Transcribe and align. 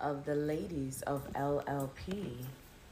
of 0.00 0.24
the 0.24 0.34
ladies 0.34 1.02
of 1.02 1.30
LLP. 1.32 2.34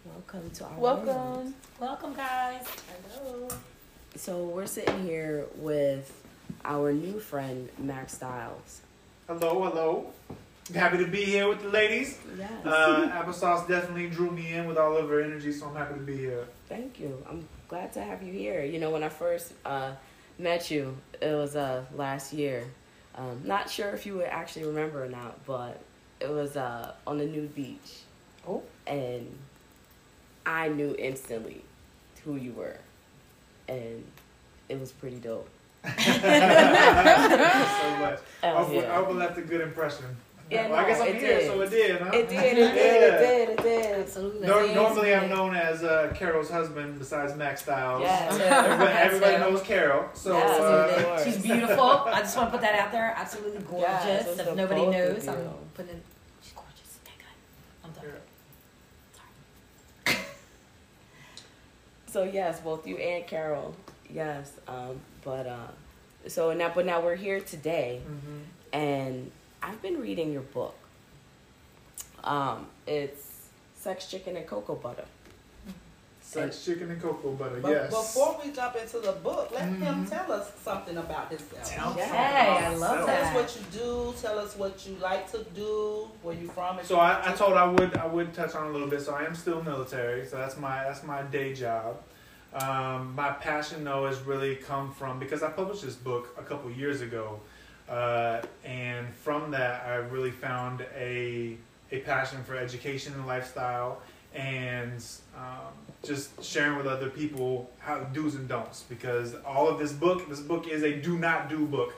Welcome 0.04 0.50
to 0.50 0.64
our 0.64 0.70
room. 0.70 0.80
Welcome. 0.80 1.54
Welcome, 1.80 2.14
guys. 2.14 2.66
Hello. 3.14 3.48
So 4.16 4.44
we're 4.44 4.66
sitting 4.66 5.04
here 5.04 5.46
with 5.56 6.12
our 6.64 6.92
new 6.92 7.20
friend 7.20 7.68
Max 7.78 8.14
Styles. 8.14 8.80
Hello, 9.26 9.64
hello. 9.64 10.12
Happy 10.74 10.98
to 10.98 11.06
be 11.06 11.24
here 11.24 11.48
with 11.48 11.62
the 11.62 11.68
ladies. 11.68 12.18
Yes. 12.36 12.50
Uh, 12.64 13.08
Applesauce 13.12 13.68
definitely 13.68 14.08
drew 14.08 14.30
me 14.30 14.54
in 14.54 14.66
with 14.66 14.76
all 14.76 14.96
of 14.96 15.08
her 15.08 15.20
energy, 15.20 15.52
so 15.52 15.66
I'm 15.66 15.76
happy 15.76 15.94
to 15.94 16.00
be 16.00 16.16
here. 16.16 16.46
Thank 16.68 16.98
you. 16.98 17.24
I'm 17.28 17.46
glad 17.68 17.92
to 17.92 18.02
have 18.02 18.22
you 18.22 18.32
here. 18.32 18.64
You 18.64 18.80
know, 18.80 18.90
when 18.90 19.04
I 19.04 19.08
first 19.08 19.52
uh, 19.64 19.92
met 20.38 20.70
you, 20.70 20.96
it 21.20 21.34
was 21.34 21.54
uh, 21.54 21.84
last 21.94 22.32
year. 22.32 22.64
Um, 23.14 23.42
not 23.44 23.70
sure 23.70 23.90
if 23.90 24.06
you 24.06 24.16
would 24.16 24.26
actually 24.26 24.64
remember 24.64 25.04
or 25.04 25.08
not, 25.08 25.44
but 25.46 25.80
it 26.20 26.30
was 26.30 26.56
uh, 26.56 26.92
on 27.06 27.18
the 27.18 27.26
nude 27.26 27.54
beach. 27.54 28.00
Oh. 28.48 28.62
And 28.86 29.36
I 30.44 30.68
knew 30.68 30.94
instantly 30.98 31.62
who 32.24 32.36
you 32.36 32.52
were. 32.52 32.78
And 33.68 34.04
it 34.68 34.78
was 34.78 34.92
pretty 34.92 35.16
dope. 35.16 35.48
Thank 35.82 35.98
you 35.98 36.12
so 37.80 37.96
much. 37.98 38.18
I 38.42 38.62
hope, 38.62 38.72
yeah. 38.72 38.92
I 38.92 38.94
hope 38.96 39.10
it 39.10 39.14
left 39.14 39.38
a 39.38 39.42
good 39.42 39.60
impression. 39.60 40.16
Yeah, 40.48 40.68
well, 40.68 40.78
I 40.78 40.86
guess 40.86 41.00
I'm 41.00 41.12
here, 41.14 41.38
did. 41.40 41.46
so 41.50 41.60
it 41.60 41.70
did, 41.70 42.00
huh? 42.00 42.10
It 42.14 42.28
did, 42.28 42.38
it 42.38 42.54
did, 42.54 42.76
it 42.76 43.18
did, 43.18 43.48
it 43.50 43.62
did. 43.62 44.00
Absolutely. 44.00 44.46
Nor- 44.46 44.62
Yes, 44.62 44.74
normally, 44.76 45.14
I'm 45.14 45.28
known 45.28 45.56
as 45.56 45.82
uh, 45.82 46.12
Carol's 46.14 46.48
husband, 46.48 47.00
besides 47.00 47.34
Max 47.34 47.62
Styles. 47.62 48.02
Yes. 48.02 48.32
Everybody, 48.40 48.92
everybody 48.92 49.32
Carol. 49.36 49.50
knows 49.50 49.62
Carol. 49.62 50.04
So, 50.14 50.32
Yes, 50.38 50.60
uh. 50.60 51.24
She's 51.24 51.38
beautiful. 51.42 51.82
I 52.06 52.20
just 52.20 52.36
want 52.36 52.48
to 52.48 52.52
put 52.52 52.60
that 52.60 52.78
out 52.78 52.92
there. 52.92 53.12
Absolutely 53.16 53.60
gorgeous. 53.62 53.88
Yes, 53.88 54.26
it's 54.28 54.40
if 54.40 54.54
nobody 54.56 54.86
knows, 54.86 55.26
I'm 55.26 55.36
putting 55.74 55.96
it. 55.96 56.02
She's 56.40 56.52
gorgeous. 56.52 56.98
Okay, 57.04 57.14
good. 57.18 57.84
I'm 57.84 57.90
done. 57.92 58.20
Yeah. 60.06 60.14
So 62.06 62.22
yes, 62.24 62.60
both 62.60 62.86
you 62.86 62.96
and 62.96 63.26
Carol, 63.26 63.74
yes. 64.08 64.52
Um, 64.68 65.00
but 65.24 65.46
uh, 65.46 65.56
so 66.28 66.52
now, 66.54 66.70
but 66.74 66.86
now 66.86 67.00
we're 67.02 67.16
here 67.16 67.40
today, 67.40 68.00
mhm. 68.08 68.42
and 68.72 69.30
I've 69.62 69.80
been 69.82 70.00
reading 70.00 70.32
your 70.32 70.42
book. 70.42 70.74
Um, 72.24 72.66
it's 72.86 73.48
Sex, 73.74 74.10
Chicken, 74.10 74.36
and 74.36 74.46
Cocoa 74.46 74.74
Butter. 74.76 75.04
Sex, 76.20 76.64
chicken, 76.64 76.90
and 76.90 77.00
cocoa 77.00 77.30
butter. 77.30 77.60
But 77.62 77.70
yes. 77.70 77.88
before 77.88 78.40
we 78.44 78.50
jump 78.50 78.74
into 78.74 78.98
the 78.98 79.12
book, 79.12 79.48
let 79.54 79.62
him 79.62 80.04
Mhm. 80.04 80.10
tell 80.10 80.32
us 80.32 80.50
something 80.60 80.96
about 80.96 81.28
himself. 81.30 81.64
Tell 81.64 81.94
Yeah. 81.96 82.02
us 82.02 82.10
Hey, 82.10 82.16
I 82.18 82.58
about 82.72 82.78
love 82.80 82.90
Tell 82.90 82.98
yourself. 82.98 83.06
that. 83.06 83.26
us 83.28 83.34
what 83.34 83.56
you 83.56 83.78
do. 83.78 84.14
Tell 84.20 84.38
us 84.40 84.56
what 84.56 84.86
you 84.88 84.96
like 84.96 85.30
to 85.30 85.44
do. 85.54 86.10
Where 86.22 86.34
you 86.34 86.48
from? 86.48 86.82
So 86.82 86.98
I, 86.98 87.30
I 87.30 87.32
told 87.32 87.52
I 87.52 87.64
would 87.68 87.96
I 87.96 88.06
would 88.06 88.34
touch 88.34 88.56
on 88.56 88.66
a 88.66 88.70
little 88.70 88.88
bit. 88.88 89.02
So 89.02 89.14
I 89.14 89.22
am 89.22 89.36
still 89.36 89.62
military. 89.62 90.26
So 90.26 90.36
that's 90.36 90.56
my 90.56 90.82
that's 90.82 91.04
my 91.04 91.22
day 91.22 91.54
job. 91.54 92.02
Um, 92.54 93.14
my 93.14 93.30
passion 93.30 93.84
though 93.84 94.06
has 94.08 94.18
really 94.22 94.56
come 94.56 94.92
from 94.92 95.20
because 95.20 95.44
I 95.44 95.50
published 95.50 95.82
this 95.84 95.94
book 95.94 96.34
a 96.36 96.42
couple 96.42 96.68
years 96.72 97.02
ago, 97.02 97.38
uh, 97.88 98.42
and 98.64 99.12
from 99.14 99.50
that 99.52 99.84
I 99.86 99.96
really 99.96 100.30
found 100.30 100.84
a 100.96 101.56
a 101.92 102.00
passion 102.00 102.42
for 102.42 102.56
education 102.56 103.14
and 103.14 103.26
lifestyle, 103.26 104.00
and 104.34 105.04
um, 105.36 105.72
just 106.04 106.42
sharing 106.42 106.76
with 106.76 106.86
other 106.86 107.08
people 107.08 107.70
how 107.78 108.00
do's 108.00 108.34
and 108.34 108.48
don'ts. 108.48 108.82
Because 108.88 109.34
all 109.46 109.68
of 109.68 109.78
this 109.78 109.92
book, 109.92 110.28
this 110.28 110.40
book 110.40 110.66
is 110.66 110.82
a 110.82 110.94
do 110.94 111.18
not 111.18 111.48
do 111.48 111.64
book. 111.66 111.94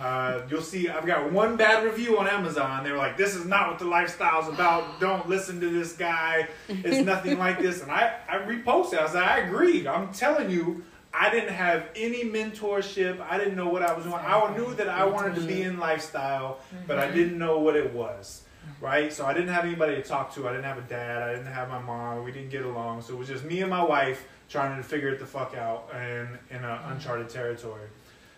Uh, 0.00 0.40
you'll 0.48 0.62
see 0.62 0.88
I've 0.88 1.04
got 1.04 1.30
one 1.32 1.56
bad 1.56 1.84
review 1.84 2.18
on 2.18 2.26
Amazon. 2.26 2.82
They 2.82 2.92
were 2.92 2.98
like, 2.98 3.16
"This 3.16 3.34
is 3.34 3.44
not 3.44 3.68
what 3.68 3.78
the 3.78 3.84
lifestyle's 3.84 4.48
about. 4.48 5.00
Don't 5.00 5.28
listen 5.28 5.60
to 5.60 5.68
this 5.68 5.92
guy. 5.92 6.48
It's 6.68 7.04
nothing 7.06 7.38
like 7.38 7.60
this." 7.60 7.82
And 7.82 7.90
I, 7.90 8.14
I 8.28 8.38
reposted. 8.38 8.98
I 8.98 9.06
said, 9.08 9.22
"I 9.22 9.38
agreed. 9.40 9.86
I'm 9.86 10.12
telling 10.12 10.50
you, 10.50 10.82
I 11.14 11.30
didn't 11.30 11.52
have 11.54 11.88
any 11.94 12.24
mentorship. 12.24 13.20
I 13.20 13.38
didn't 13.38 13.56
know 13.56 13.68
what 13.68 13.82
I 13.82 13.92
was 13.92 14.04
doing. 14.04 14.16
I 14.16 14.56
knew 14.56 14.74
that 14.74 14.88
I 14.88 15.04
wanted 15.04 15.34
to 15.36 15.42
be 15.42 15.62
in 15.62 15.78
lifestyle, 15.78 16.60
but 16.86 16.98
I 16.98 17.10
didn't 17.10 17.38
know 17.38 17.58
what 17.58 17.76
it 17.76 17.92
was." 17.92 18.42
Right, 18.80 19.12
so 19.12 19.26
I 19.26 19.32
didn't 19.34 19.48
have 19.48 19.64
anybody 19.64 19.96
to 19.96 20.02
talk 20.02 20.32
to. 20.34 20.48
I 20.48 20.52
didn't 20.52 20.64
have 20.64 20.78
a 20.78 20.82
dad. 20.82 21.22
I 21.22 21.32
didn't 21.34 21.52
have 21.52 21.68
my 21.68 21.80
mom. 21.80 22.24
We 22.24 22.32
didn't 22.32 22.50
get 22.50 22.64
along. 22.64 23.02
So 23.02 23.12
it 23.14 23.18
was 23.18 23.28
just 23.28 23.44
me 23.44 23.60
and 23.60 23.70
my 23.70 23.82
wife 23.82 24.24
trying 24.48 24.76
to 24.76 24.82
figure 24.82 25.08
it 25.08 25.18
the 25.18 25.26
fuck 25.26 25.56
out 25.56 25.90
in 25.94 26.38
in 26.56 26.64
a 26.64 26.82
uncharted 26.90 27.28
territory. 27.28 27.88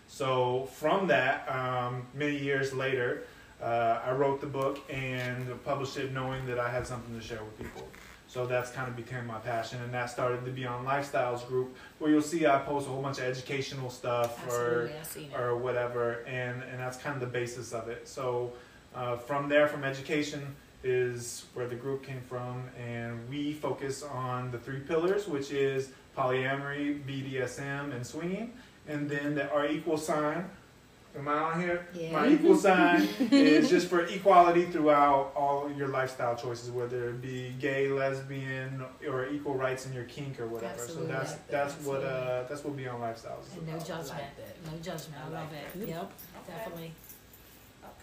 So 0.07 0.67
from 0.73 1.07
that, 1.07 1.47
um, 1.49 2.07
many 2.13 2.37
years 2.37 2.73
later, 2.73 3.23
uh, 3.61 4.01
I 4.05 4.11
wrote 4.11 4.41
the 4.41 4.47
book 4.47 4.79
and 4.89 5.63
published 5.63 5.97
it, 5.97 6.11
knowing 6.11 6.45
that 6.47 6.59
I 6.59 6.69
had 6.69 6.85
something 6.85 7.17
to 7.19 7.25
share 7.25 7.43
with 7.43 7.57
people. 7.57 7.87
So 8.35 8.45
that's 8.45 8.69
kind 8.69 8.89
of 8.89 8.97
became 8.97 9.27
my 9.27 9.39
passion, 9.39 9.81
and 9.81 9.93
that 9.93 10.09
started 10.09 10.43
the 10.43 10.51
Beyond 10.51 10.85
Lifestyles 10.85 11.47
group, 11.47 11.73
where 11.99 12.11
you'll 12.11 12.21
see 12.21 12.45
I 12.45 12.59
post 12.59 12.85
a 12.85 12.89
whole 12.89 13.01
bunch 13.01 13.17
of 13.19 13.23
educational 13.23 13.89
stuff 13.89 14.45
or 14.51 14.91
Absolutely. 14.99 15.33
Or 15.37 15.55
whatever, 15.55 16.15
and 16.27 16.61
and 16.63 16.77
that's 16.77 16.97
kind 16.97 17.15
of 17.15 17.21
the 17.21 17.27
basis 17.39 17.71
of 17.71 17.87
it. 17.87 18.09
So 18.09 18.51
uh, 18.93 19.15
from 19.15 19.47
there, 19.47 19.69
from 19.69 19.85
education 19.85 20.53
is 20.83 21.45
where 21.53 21.65
the 21.65 21.75
group 21.75 22.03
came 22.03 22.19
from, 22.27 22.65
and 22.77 23.25
we 23.29 23.53
focus 23.53 24.03
on 24.03 24.51
the 24.51 24.57
three 24.57 24.81
pillars, 24.81 25.29
which 25.29 25.51
is 25.51 25.91
polyamory, 26.17 27.05
BDSM, 27.05 27.95
and 27.95 28.05
swinging, 28.05 28.51
and 28.85 29.09
then 29.09 29.35
the 29.35 29.49
our 29.49 29.65
equal 29.65 29.97
sign. 29.97 30.49
Am 31.17 31.27
I 31.29 31.33
on 31.33 31.61
here? 31.61 31.87
Yeah. 31.93 32.11
My 32.11 32.27
equal 32.27 32.57
sign 32.57 33.07
is 33.31 33.69
just 33.69 33.87
for 33.87 34.01
equality 34.01 34.65
throughout 34.65 35.31
all 35.35 35.71
your 35.71 35.87
lifestyle 35.87 36.35
choices, 36.35 36.69
whether 36.71 37.09
it 37.09 37.21
be 37.21 37.53
gay, 37.59 37.87
lesbian, 37.87 38.83
or 39.07 39.27
equal 39.29 39.55
rights 39.55 39.85
in 39.85 39.93
your 39.93 40.03
kink 40.05 40.39
or 40.41 40.47
whatever. 40.47 40.73
Absolutely. 40.73 41.07
So 41.07 41.13
that's 41.13 41.31
Like 41.31 41.47
that. 41.47 41.51
that's 41.69 41.85
what 41.85 42.03
uh, 42.03 42.43
that's 42.49 42.63
what 42.65 42.75
Beyond 42.75 43.01
Lifestyles 43.01 43.47
is 43.47 43.53
And 43.57 43.67
no 43.67 43.79
judgment. 43.79 44.09
like 44.09 44.65
no 44.73 44.77
judgment. 44.81 45.15
I, 45.23 45.27
I 45.27 45.31
love 45.31 45.47
like 45.51 45.83
it. 45.83 45.87
Yep. 45.89 46.11
Okay. 46.43 46.57
Definitely. 46.57 46.91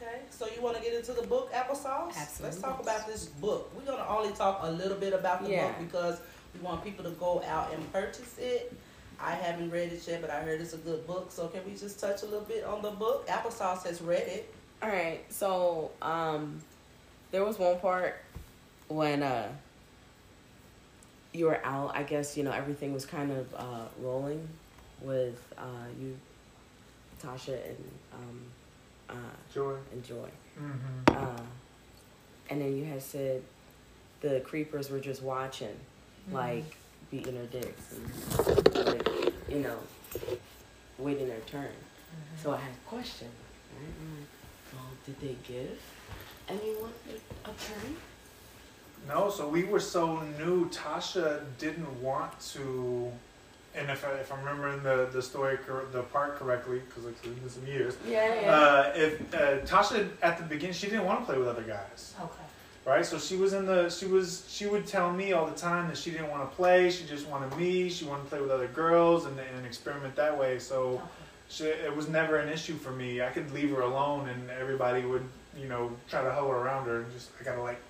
Okay, 0.00 0.20
so 0.30 0.46
you 0.54 0.60
want 0.62 0.76
to 0.76 0.82
get 0.82 0.94
into 0.94 1.12
the 1.12 1.22
book, 1.26 1.52
Applesauce? 1.52 2.08
Absolutely. 2.16 2.42
Let's 2.44 2.58
talk 2.60 2.82
about 2.82 3.06
this 3.06 3.26
book. 3.26 3.70
We're 3.76 3.84
going 3.84 3.98
to 3.98 4.08
only 4.08 4.32
talk 4.32 4.60
a 4.62 4.70
little 4.70 4.96
bit 4.96 5.12
about 5.12 5.44
the 5.44 5.50
Yeah. 5.50 5.68
book 5.68 5.78
because 5.80 6.20
we 6.54 6.60
want 6.60 6.82
people 6.82 7.04
to 7.04 7.10
go 7.10 7.40
out 7.46 7.72
and 7.72 7.92
purchase 7.92 8.36
it. 8.38 8.72
I 9.22 9.33
haven't 9.33 9.71
read 9.71 9.93
it 9.93 10.06
yet, 10.06 10.21
but 10.21 10.31
I 10.31 10.41
heard 10.41 10.60
it's 10.60 10.72
a 10.72 10.78
good 10.78 11.06
book. 11.06 11.31
So 11.31 11.47
can 11.49 11.65
we 11.65 11.77
just 11.77 12.00
touch 12.00 12.22
a 12.22 12.25
little 12.25 12.41
bit 12.41 12.65
on 12.65 12.83
the 12.83 12.91
book? 12.91 13.27
Applesauce 13.28 13.87
has 13.87 14.03
read 14.03 14.27
it. 14.27 14.53
All 14.83 14.88
right, 14.88 15.21
so 15.28 15.93
um, 16.03 16.60
there 17.31 17.44
was 17.44 17.56
one 17.56 17.78
part 17.78 18.21
when 18.88 19.22
uh, 19.22 19.49
you 21.33 21.47
were 21.47 21.65
out. 21.65 21.97
I 21.97 22.03
guess 22.03 22.37
you 22.37 22.43
know 22.43 22.50
everything 22.50 22.93
was 22.93 23.06
kind 23.06 23.31
of 23.31 23.55
uh, 23.55 23.84
rolling 24.00 24.49
with 25.00 25.41
uh, 25.56 25.87
you, 26.00 26.19
Tasha, 27.22 27.59
and 27.65 27.84
um, 28.12 28.41
uh, 29.10 29.15
Joy. 29.54 29.77
and 29.93 30.04
Joy. 30.04 30.28
Mm-hmm. 30.60 31.16
Uh, 31.16 31.43
and 32.50 32.60
then 32.60 32.77
you 32.77 32.84
had 32.84 33.03
said 33.03 33.43
the 34.21 34.41
creepers 34.41 34.91
were 34.91 35.00
just 35.00 35.22
watching, 35.22 35.77
like 36.33 36.77
beating 37.12 37.34
their 37.34 37.60
dicks 37.62 37.92
and 37.92 38.86
like, 38.86 39.08
you 39.48 39.58
know, 39.58 39.78
waiting 40.98 41.28
their 41.28 41.40
turn. 41.40 41.68
So 42.42 42.52
I 42.52 42.56
had 42.56 42.70
a 42.72 42.88
question. 42.88 43.28
Right? 43.78 43.86
Like, 44.18 44.28
well, 44.72 44.90
did 45.06 45.20
they 45.20 45.36
give 45.46 45.78
anyone 46.48 46.90
a 47.44 47.48
turn? 47.48 47.96
No, 49.06 49.28
so 49.30 49.46
we 49.48 49.64
were 49.64 49.80
so 49.80 50.20
new. 50.38 50.68
Tasha 50.70 51.42
didn't 51.58 52.00
want 52.02 52.38
to, 52.54 53.10
and 53.74 53.90
if, 53.90 54.06
I, 54.06 54.12
if 54.12 54.32
I'm 54.32 54.38
remembering 54.40 54.82
the, 54.82 55.08
the 55.12 55.20
story, 55.20 55.58
cor- 55.58 55.86
the 55.92 56.02
part 56.02 56.36
correctly, 56.38 56.80
because 56.88 57.04
it's 57.06 57.20
been 57.20 57.36
some 57.50 57.66
years, 57.66 57.96
Yeah, 58.08 58.20
uh, 58.46 58.92
if 58.96 59.34
uh, 59.34 59.58
Tasha 59.66 60.08
at 60.22 60.38
the 60.38 60.44
beginning, 60.44 60.72
she 60.74 60.86
didn't 60.86 61.04
want 61.04 61.20
to 61.20 61.26
play 61.26 61.36
with 61.36 61.48
other 61.48 61.62
guys, 61.62 62.14
Okay. 62.18 62.44
Right? 62.84 63.04
So 63.04 63.19
she 63.19 63.37
was 63.37 63.53
in 63.53 63.66
the, 63.66 63.89
she 63.91 64.06
was, 64.06 64.45
she 64.48 64.66
would 64.66 64.86
tell 64.86 65.12
me 65.12 65.33
all 65.33 65.47
the 65.47 65.56
time 65.56 65.89
that 65.89 65.97
she 65.98 66.10
didn't 66.10 66.30
want 66.30 66.48
to 66.48 66.56
play. 66.56 66.91
She 66.91 67.04
just 67.06 67.27
wanted 67.28 67.56
me. 67.56 67.89
She 67.89 68.04
wanted 68.04 68.24
to 68.24 68.28
play 68.30 68.41
with 68.41 68.51
other 68.51 68.68
girls 68.68 69.27
and, 69.27 69.39
and 69.39 69.66
experiment 69.66 70.16
that 70.16 70.36
way. 70.39 70.59
So 70.59 70.83
okay. 70.95 71.03
she, 71.48 71.65
it 71.65 71.95
was 71.95 72.09
never 72.09 72.36
an 72.39 72.48
issue 72.48 72.74
for 72.74 72.91
me. 72.91 73.22
I 73.22 73.30
could 73.30 73.53
leave 73.53 73.71
her 73.71 73.83
alone, 73.83 74.28
and 74.28 74.51
everybody 74.51 75.04
would, 75.04 75.24
you 75.59 75.68
know, 75.68 75.92
try 76.09 76.22
to 76.22 76.33
hover 76.33 76.56
around 76.56 76.86
her, 76.86 77.03
and 77.03 77.12
just 77.12 77.30
I 77.41 77.45
gotta 77.45 77.62
like 77.62 77.80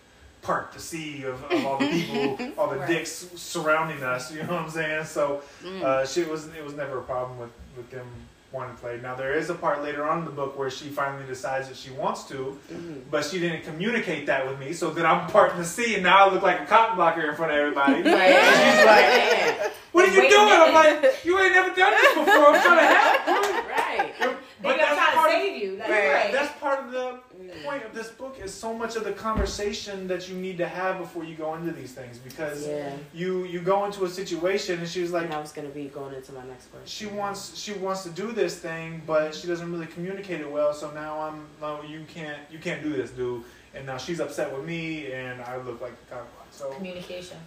part 0.43 0.73
the 0.73 0.81
sea 0.81 1.23
of, 1.23 1.43
of 1.45 1.65
all 1.65 1.79
the 1.79 1.87
people, 1.87 2.37
all 2.59 2.69
the 2.69 2.79
Right. 2.79 2.89
dicks 2.89 3.27
surrounding 3.37 4.03
us. 4.03 4.33
You 4.35 4.43
know 4.43 4.55
what 4.55 4.63
I'm 4.63 4.71
saying? 4.71 5.05
So 5.05 5.43
Mm. 5.63 5.83
uh, 5.83 6.05
she 6.05 6.25
was 6.25 6.49
it 6.49 6.65
was 6.65 6.75
never 6.75 6.99
a 6.99 7.03
problem 7.03 7.39
with 7.39 7.51
with 7.77 7.89
them 7.91 8.07
wanting 8.53 8.75
to 8.75 8.81
play. 8.81 8.99
Now 9.03 9.15
there 9.15 9.33
is 9.35 9.49
a 9.51 9.55
part 9.55 9.83
later 9.83 10.05
on 10.05 10.19
in 10.21 10.25
the 10.25 10.31
book 10.31 10.59
where 10.59 10.71
she 10.71 10.89
finally 10.89 11.25
decides 11.27 11.69
that 11.69 11.77
she 11.77 11.91
wants 11.91 12.25
to, 12.25 12.59
Mhm. 12.73 13.03
but 13.11 13.25
she 13.25 13.41
didn't 13.41 13.63
communicate 13.65 14.27
that 14.27 14.47
with 14.47 14.59
me. 14.59 14.73
So 14.73 14.91
then 14.91 15.07
I'm 15.07 15.21
part 15.21 15.33
parting 15.33 15.59
the 15.59 15.65
sea, 15.65 15.95
and 15.95 16.03
now 16.03 16.27
I 16.29 16.33
look 16.33 16.43
like 16.43 16.61
a 16.61 16.67
cop 16.67 16.95
blocker 16.97 17.29
in 17.29 17.35
front 17.35 17.53
of 17.53 17.59
everybody. 17.59 17.95
Right. 18.03 18.31
And 18.33 18.77
she's 18.77 18.87
like, 18.87 19.73
"What 19.93 20.09
are 20.09 20.13
you 20.13 20.21
Wait 20.21 20.31
doing?" 20.31 20.49
I'm 20.53 20.75
like, 20.75 21.25
"You 21.25 21.39
ain't 21.41 21.53
never 21.55 21.75
done 21.75 21.93
this 21.93 22.15
before. 22.15 22.47
I'm 22.55 22.63
trying 22.63 22.79
to 22.79 22.95
help." 22.95 23.27
you, 23.27 23.71
right. 23.71 24.15
But 24.63 24.77
got 24.77 24.79
that's 24.79 24.95
trying 24.95 25.17
part 25.17 25.31
to 25.31 25.37
of- 25.37 25.43
save 25.43 25.63
you. 25.63 25.77
Like, 25.79 25.89
Right. 25.89 26.13
right. 26.13 26.33
That's 26.33 26.61
part 26.61 26.79
of 26.85 26.93
the 26.93 27.19
point 27.65 27.85
of 27.85 27.95
this 27.95 28.09
book 28.11 28.39
is 28.43 28.53
so 28.53 28.73
much 28.75 28.97
of 28.97 29.05
the 29.05 29.13
conversation 29.13 30.07
that 30.09 30.29
you 30.29 30.35
need 30.37 30.59
to 30.59 30.67
have 30.67 30.99
before 30.99 31.25
you 31.25 31.35
go 31.35 31.55
into 31.55 31.73
these 31.73 31.93
things 31.93 32.19
because 32.19 32.67
Yeah. 32.67 32.95
you 33.15 33.45
you 33.45 33.61
go 33.61 33.85
into 33.85 34.05
a 34.05 34.09
situation 34.11 34.79
and 34.81 34.89
she 34.89 35.01
was 35.01 35.13
like 35.13 35.25
and 35.25 35.35
I 35.35 35.41
was 35.41 35.53
gonna 35.53 35.69
be 35.69 35.87
going 35.87 36.15
into 36.15 36.33
my 36.33 36.45
next 36.45 36.67
question. 36.71 36.87
she 36.87 37.07
wants 37.07 37.57
she 37.59 37.73
wants 37.75 38.03
to 38.05 38.11
do 38.11 38.33
this 38.33 38.59
thing 38.59 39.03
but 39.07 39.35
she 39.35 39.47
doesn't 39.47 39.71
really 39.73 39.87
communicate 39.87 40.41
it 40.41 40.51
well 40.51 40.73
so 40.73 40.91
now 40.91 41.21
i'm 41.21 41.47
no 41.61 41.83
you 41.83 42.05
can't 42.13 42.39
you 42.51 42.59
can't 42.59 42.83
do 42.83 42.93
this 42.93 43.11
dude 43.11 43.43
and 43.75 43.87
now 43.87 43.97
she's 43.97 44.21
upset 44.21 44.55
with 44.55 44.65
me 44.65 45.13
and 45.13 45.41
i 45.43 45.57
look 45.59 45.81
like 45.81 45.95
the 46.09 46.15
cock 46.15 46.27
so 46.51 46.71
Communication 46.73 47.39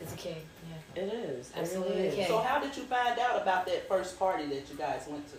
is 0.00 0.12
a 0.12 0.16
key. 0.16 0.36
Yeah. 0.94 1.02
It 1.02 1.12
is. 1.12 1.50
It 1.50 1.56
Absolutely 1.58 1.96
really 2.04 2.18
is. 2.20 2.28
So 2.28 2.38
how 2.38 2.60
did 2.60 2.76
you 2.76 2.84
find 2.84 3.18
out 3.18 3.42
about 3.42 3.66
that 3.66 3.88
first 3.88 4.16
party 4.18 4.46
that 4.46 4.70
you 4.70 4.76
guys 4.78 5.02
went 5.08 5.26
to? 5.32 5.36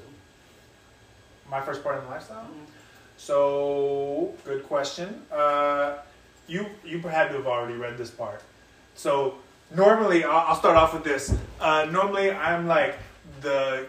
my 1.50 1.62
first 1.62 1.82
party 1.84 2.00
in 2.00 2.06
the 2.06 2.12
lifestyle 2.12 2.44
Mhm. 2.44 2.66
So 3.20 4.34
good 4.46 4.64
question 4.64 5.22
uh, 5.32 5.98
you 6.48 6.66
you 6.86 7.00
had 7.02 7.28
to 7.30 7.36
have 7.36 7.48
already 7.48 7.74
read 7.76 7.98
this 7.98 8.10
part 8.10 8.42
so 8.96 9.36
normally 9.76 10.24
i'll, 10.24 10.48
I'll 10.48 10.56
start 10.56 10.78
off 10.78 10.94
with 10.94 11.04
this 11.04 11.36
uh, 11.60 11.86
normally 11.92 12.32
i'm 12.32 12.66
like 12.66 12.98
the 13.42 13.86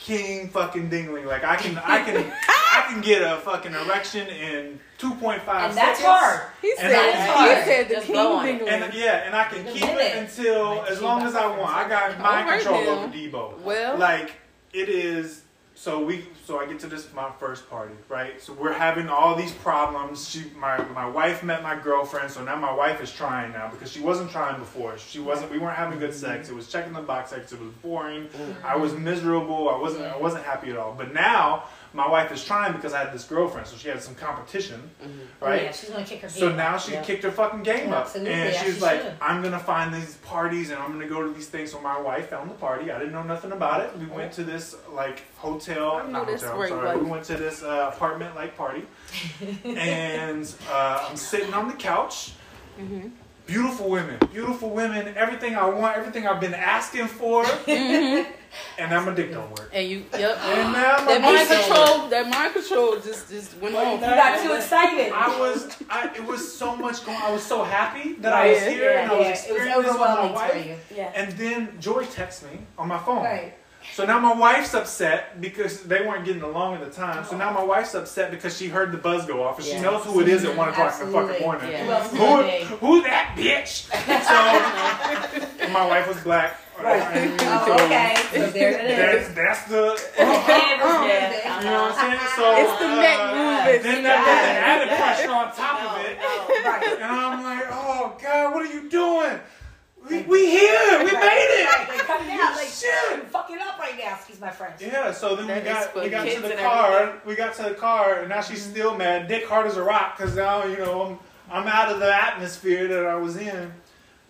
king 0.00 0.48
fucking 0.48 0.90
dingling 0.90 1.26
like 1.26 1.44
i 1.44 1.54
can 1.56 1.78
i 1.78 2.02
can 2.02 2.16
i 2.18 2.84
can 2.88 3.00
get 3.00 3.22
a 3.22 3.36
fucking 3.38 3.72
erection 3.72 4.26
in 4.28 4.80
2.5 4.98 5.08
And 5.32 5.40
seconds 5.42 5.74
that's 5.76 6.00
hard. 6.02 6.40
He 6.60 6.70
And 6.70 6.78
said, 6.78 6.90
that 6.92 7.58
is 7.58 7.64
he 7.64 7.72
said 7.72 7.88
the 7.88 7.94
Just 7.94 8.06
king 8.06 8.14
blow 8.14 8.32
on 8.36 8.46
it. 8.46 8.60
dingling. 8.60 8.68
And 8.82 8.94
yeah, 8.94 9.26
and 9.26 9.34
I 9.34 9.44
can 9.44 9.66
You 9.66 9.72
keep 9.72 9.82
can 9.82 9.98
it 9.98 10.16
until 10.16 10.76
Like, 10.76 10.90
as 10.92 11.02
long 11.02 11.22
as 11.22 11.34
I 11.34 11.46
want. 11.58 11.74
I 11.74 11.88
got 11.88 12.20
mind 12.20 12.48
control 12.62 12.84
now. 12.84 13.02
over 13.04 13.12
Debo. 13.12 13.58
Well, 13.62 13.98
Like 13.98 14.34
it 14.72 14.88
is. 14.88 15.42
So 15.82 16.00
we. 16.00 16.24
So 16.44 16.60
I 16.60 16.66
get 16.66 16.78
to 16.80 16.86
this 16.86 17.12
my 17.12 17.28
first 17.40 17.68
party, 17.68 17.94
right? 18.08 18.40
So 18.40 18.52
we're 18.52 18.72
having 18.72 19.08
all 19.08 19.34
these 19.34 19.50
problems. 19.50 20.28
She, 20.28 20.44
my 20.56 20.78
my 20.90 21.08
wife 21.08 21.42
met 21.42 21.60
my 21.64 21.74
girlfriend, 21.74 22.30
so 22.30 22.44
now 22.44 22.54
my 22.54 22.72
wife 22.72 23.00
is 23.00 23.10
trying 23.10 23.50
now 23.50 23.68
because 23.68 23.90
she 23.90 23.98
wasn't 23.98 24.30
trying 24.30 24.60
before. 24.60 24.96
She 24.96 25.18
wasn't. 25.18 25.50
We 25.50 25.58
weren't 25.58 25.76
having 25.76 25.98
good 25.98 26.14
sex. 26.14 26.48
It 26.48 26.54
was 26.54 26.68
checking 26.68 26.92
the 26.92 27.00
box 27.00 27.30
sex. 27.30 27.50
It 27.50 27.58
was 27.58 27.70
boring. 27.82 28.28
Mm-hmm. 28.28 28.64
I 28.64 28.76
was 28.76 28.92
miserable. 28.92 29.70
I 29.70 29.76
wasn't. 29.76 30.04
I 30.04 30.16
wasn't 30.16 30.44
happy 30.44 30.70
at 30.70 30.76
all. 30.76 30.94
But 30.96 31.12
now 31.12 31.64
my 31.94 32.08
wife 32.08 32.32
is 32.32 32.42
trying 32.44 32.72
because 32.72 32.92
I 32.94 33.00
had 33.04 33.12
this 33.12 33.24
girlfriend, 33.24 33.66
so 33.66 33.76
she 33.76 33.88
had 33.88 34.02
some 34.02 34.14
competition, 34.14 34.90
Mhm. 35.02 35.08
right? 35.46 35.62
Yeah, 35.64 35.72
she's 35.72 35.90
gonna 35.90 36.04
kick 36.04 36.20
her 36.22 36.28
So 36.28 36.48
feet. 36.48 36.56
now 36.56 36.78
she 36.78 36.92
Yeah. 36.92 37.02
kicked 37.02 37.22
her 37.24 37.30
fucking 37.30 37.62
game 37.62 37.88
Yeah, 37.88 37.96
up, 37.96 38.06
absolutely, 38.06 38.32
and 38.32 38.48
as 38.50 38.56
she's 38.62 38.74
she 38.76 38.80
like, 38.80 39.02
should. 39.02 39.12
"I'm 39.20 39.42
gonna 39.42 39.58
find 39.58 39.92
these 39.92 40.14
parties, 40.16 40.70
and 40.70 40.80
I'm 40.82 40.92
gonna 40.92 41.06
go 41.08 41.22
to 41.22 41.32
these 41.32 41.48
things." 41.48 41.70
So 41.72 41.80
my 41.80 41.98
wife 42.00 42.30
found 42.30 42.48
the 42.50 42.54
party. 42.54 42.90
I 42.90 42.98
didn't 42.98 43.12
know 43.12 43.22
nothing 43.22 43.52
about 43.52 43.80
it. 43.82 43.90
We 43.98 44.06
went 44.06 44.32
to 44.34 44.44
this 44.44 44.74
like 44.90 45.22
hotel, 45.36 45.96
I 45.96 46.06
knew 46.06 46.12
not 46.12 46.26
this 46.26 46.42
hotel. 46.42 46.58
right, 46.58 46.68
sorry, 46.70 46.88
like- 46.88 47.00
we 47.00 47.10
went 47.10 47.24
to 47.24 47.36
this 47.36 47.62
uh, 47.62 47.90
apartment 47.94 48.34
like 48.36 48.56
party, 48.56 48.86
and 49.64 50.54
uh, 50.70 51.06
I'm 51.10 51.16
sitting 51.16 51.52
on 51.54 51.68
the 51.68 51.74
couch. 51.74 52.32
Mhm. 52.80 53.10
Beautiful 53.46 53.88
women, 53.90 54.18
beautiful 54.32 54.70
women. 54.70 55.12
Everything 55.16 55.56
I 55.56 55.66
want, 55.66 55.96
everything 55.96 56.26
I've 56.26 56.40
been 56.40 56.54
asking 56.54 57.08
for, 57.08 57.44
Mhm. 57.44 58.26
And 58.78 58.90
now 58.90 59.04
my 59.04 59.14
dick 59.14 59.32
don't 59.32 59.48
work. 59.50 59.70
and 59.72 59.88
you, 59.88 60.04
yep. 60.12 60.38
And 60.42 60.72
now 60.72 60.96
my 60.98 61.04
That 61.06 61.20
mind 61.22 61.48
dick 61.48 61.48
don't 61.48 61.70
work. 61.70 61.86
control, 61.88 62.08
that 62.10 62.28
mind 62.30 62.52
control 62.54 62.96
just 62.96 63.28
just 63.30 63.56
went 63.58 63.74
Well, 63.74 63.94
off. 63.94 64.00
you 64.00 64.06
You 64.06 64.14
got 64.14 64.42
too 64.42 64.52
excited. 64.52 65.12
I 65.12 65.38
was, 65.40 65.76
I, 65.90 66.10
it 66.14 66.24
was 66.24 66.52
so 66.52 66.76
much 66.76 67.04
going. 67.04 67.18
I 67.22 67.30
was 67.32 67.42
so 67.42 67.64
happy 67.64 68.14
that 68.14 68.32
I 68.32 68.48
was 68.52 68.62
Yeah, 68.62 68.70
here 68.70 68.90
and 68.98 69.10
I 69.10 69.14
was 69.14 69.26
yeah, 69.26 69.26
it 69.26 69.30
was 69.30 69.40
experiencing 69.40 69.82
this 69.82 69.92
with 69.92 70.00
my 70.00 70.32
wife. 70.32 70.66
you. 70.66 70.96
Yeah. 70.96 71.12
And 71.14 71.32
then 71.32 71.80
Joy 71.80 72.04
texts 72.04 72.42
me 72.44 72.58
on 72.78 72.88
my 72.88 72.98
phone. 72.98 73.24
Right. 73.24 73.54
So 73.94 74.04
now 74.06 74.20
my 74.20 74.32
wife's 74.32 74.74
upset 74.74 75.40
because 75.40 75.80
they 75.82 76.02
weren't 76.06 76.24
getting 76.24 76.42
along 76.42 76.74
at 76.76 76.84
the 76.84 76.90
time. 76.90 77.24
So 77.24 77.36
now 77.36 77.50
my 77.52 77.64
wife's 77.64 77.94
upset 77.96 78.30
because 78.30 78.56
she 78.56 78.68
heard 78.68 78.92
the 78.92 78.96
buzz 78.96 79.26
go 79.26 79.42
off 79.42 79.58
and 79.58 79.66
she 79.66 79.80
knows 79.80 80.04
who 80.04 80.20
it 80.20 80.28
is 80.28 80.44
at 80.44 80.56
one 80.56 80.68
o'clock 80.68 80.94
in 81.00 81.10
the 81.10 81.18
Absolutely. 81.18 81.32
fucking 81.34 81.46
morning. 81.46 81.70
Yeah. 81.72 82.08
Who 82.08 82.16
Who, 82.16 82.26
gonna 82.26 82.46
be? 82.46 82.64
who's 82.76 83.02
that 83.04 83.34
bitch? 83.36 83.88
So 85.62 85.68
my 85.72 85.84
wife 85.86 86.06
was 86.06 86.18
black. 86.22 86.60
Right. 86.82 87.38
Oh, 87.64 87.74
okay. 87.84 88.16
So 88.32 88.50
there 88.50 88.70
it 88.72 88.96
That's, 88.96 89.28
is. 89.28 89.34
that's 89.34 89.62
the. 89.68 90.12
Yeah. 90.18 91.58
You 91.60 91.64
know 91.70 91.82
what 91.82 91.94
I'm 91.94 92.18
saying? 92.18 92.30
So 92.34 92.56
It's 92.56 92.78
the 92.80 92.88
neck 92.96 93.18
uh, 93.20 93.34
movement. 93.36 93.82
Then 93.82 93.96
you 93.96 94.02
that, 94.02 94.24
know? 94.26 94.66
added 94.66 94.88
pressure 94.98 95.30
on 95.30 95.54
top 95.54 95.78
of 95.92 96.04
it. 96.04 96.18
Right. 96.64 96.94
And 97.00 97.04
I'm 97.04 97.42
like, 97.42 97.66
oh 97.70 98.16
God, 98.20 98.54
what 98.54 98.62
are 98.66 98.72
you 98.72 98.88
doing? 98.88 99.38
We, 100.08 100.22
we 100.22 100.50
here, 100.50 100.98
we 100.98 101.12
made 101.12 101.12
it. 101.14 101.70
Right, 101.70 101.88
like, 101.88 101.98
come 102.00 102.26
down, 102.26 102.56
like, 102.56 102.66
Shit. 102.66 102.90
you're 103.10 103.18
fucking 103.26 103.58
up 103.58 103.78
right 103.78 103.96
now. 103.96 104.16
Excuse 104.16 104.40
my 104.40 104.50
French. 104.50 104.80
Yeah, 104.82 105.12
so 105.12 105.36
then 105.36 105.46
That 105.46 105.62
we 105.62 105.68
got 105.68 105.92
for 105.92 106.00
we 106.02 106.08
got 106.10 106.24
to 106.24 106.30
kids 106.30 106.42
the 106.42 106.50
and 106.50 106.58
car. 106.60 107.22
We 107.24 107.36
got 107.36 107.54
to 107.56 107.62
the 107.64 107.74
car, 107.74 108.18
and 108.20 108.28
now 108.28 108.40
she's 108.40 108.62
still 108.64 108.96
mad. 108.96 109.28
Dick 109.28 109.46
hard 109.46 109.66
as 109.68 109.76
a 109.76 109.82
rock 109.82 110.16
because 110.16 110.34
now 110.34 110.64
you 110.64 110.78
know 110.78 111.18
I'm 111.50 111.62
I'm 111.62 111.68
out 111.68 111.92
of 111.92 112.00
the 112.00 112.12
atmosphere 112.12 112.88
that 112.88 113.06
I 113.06 113.14
was 113.14 113.36
in. 113.36 113.72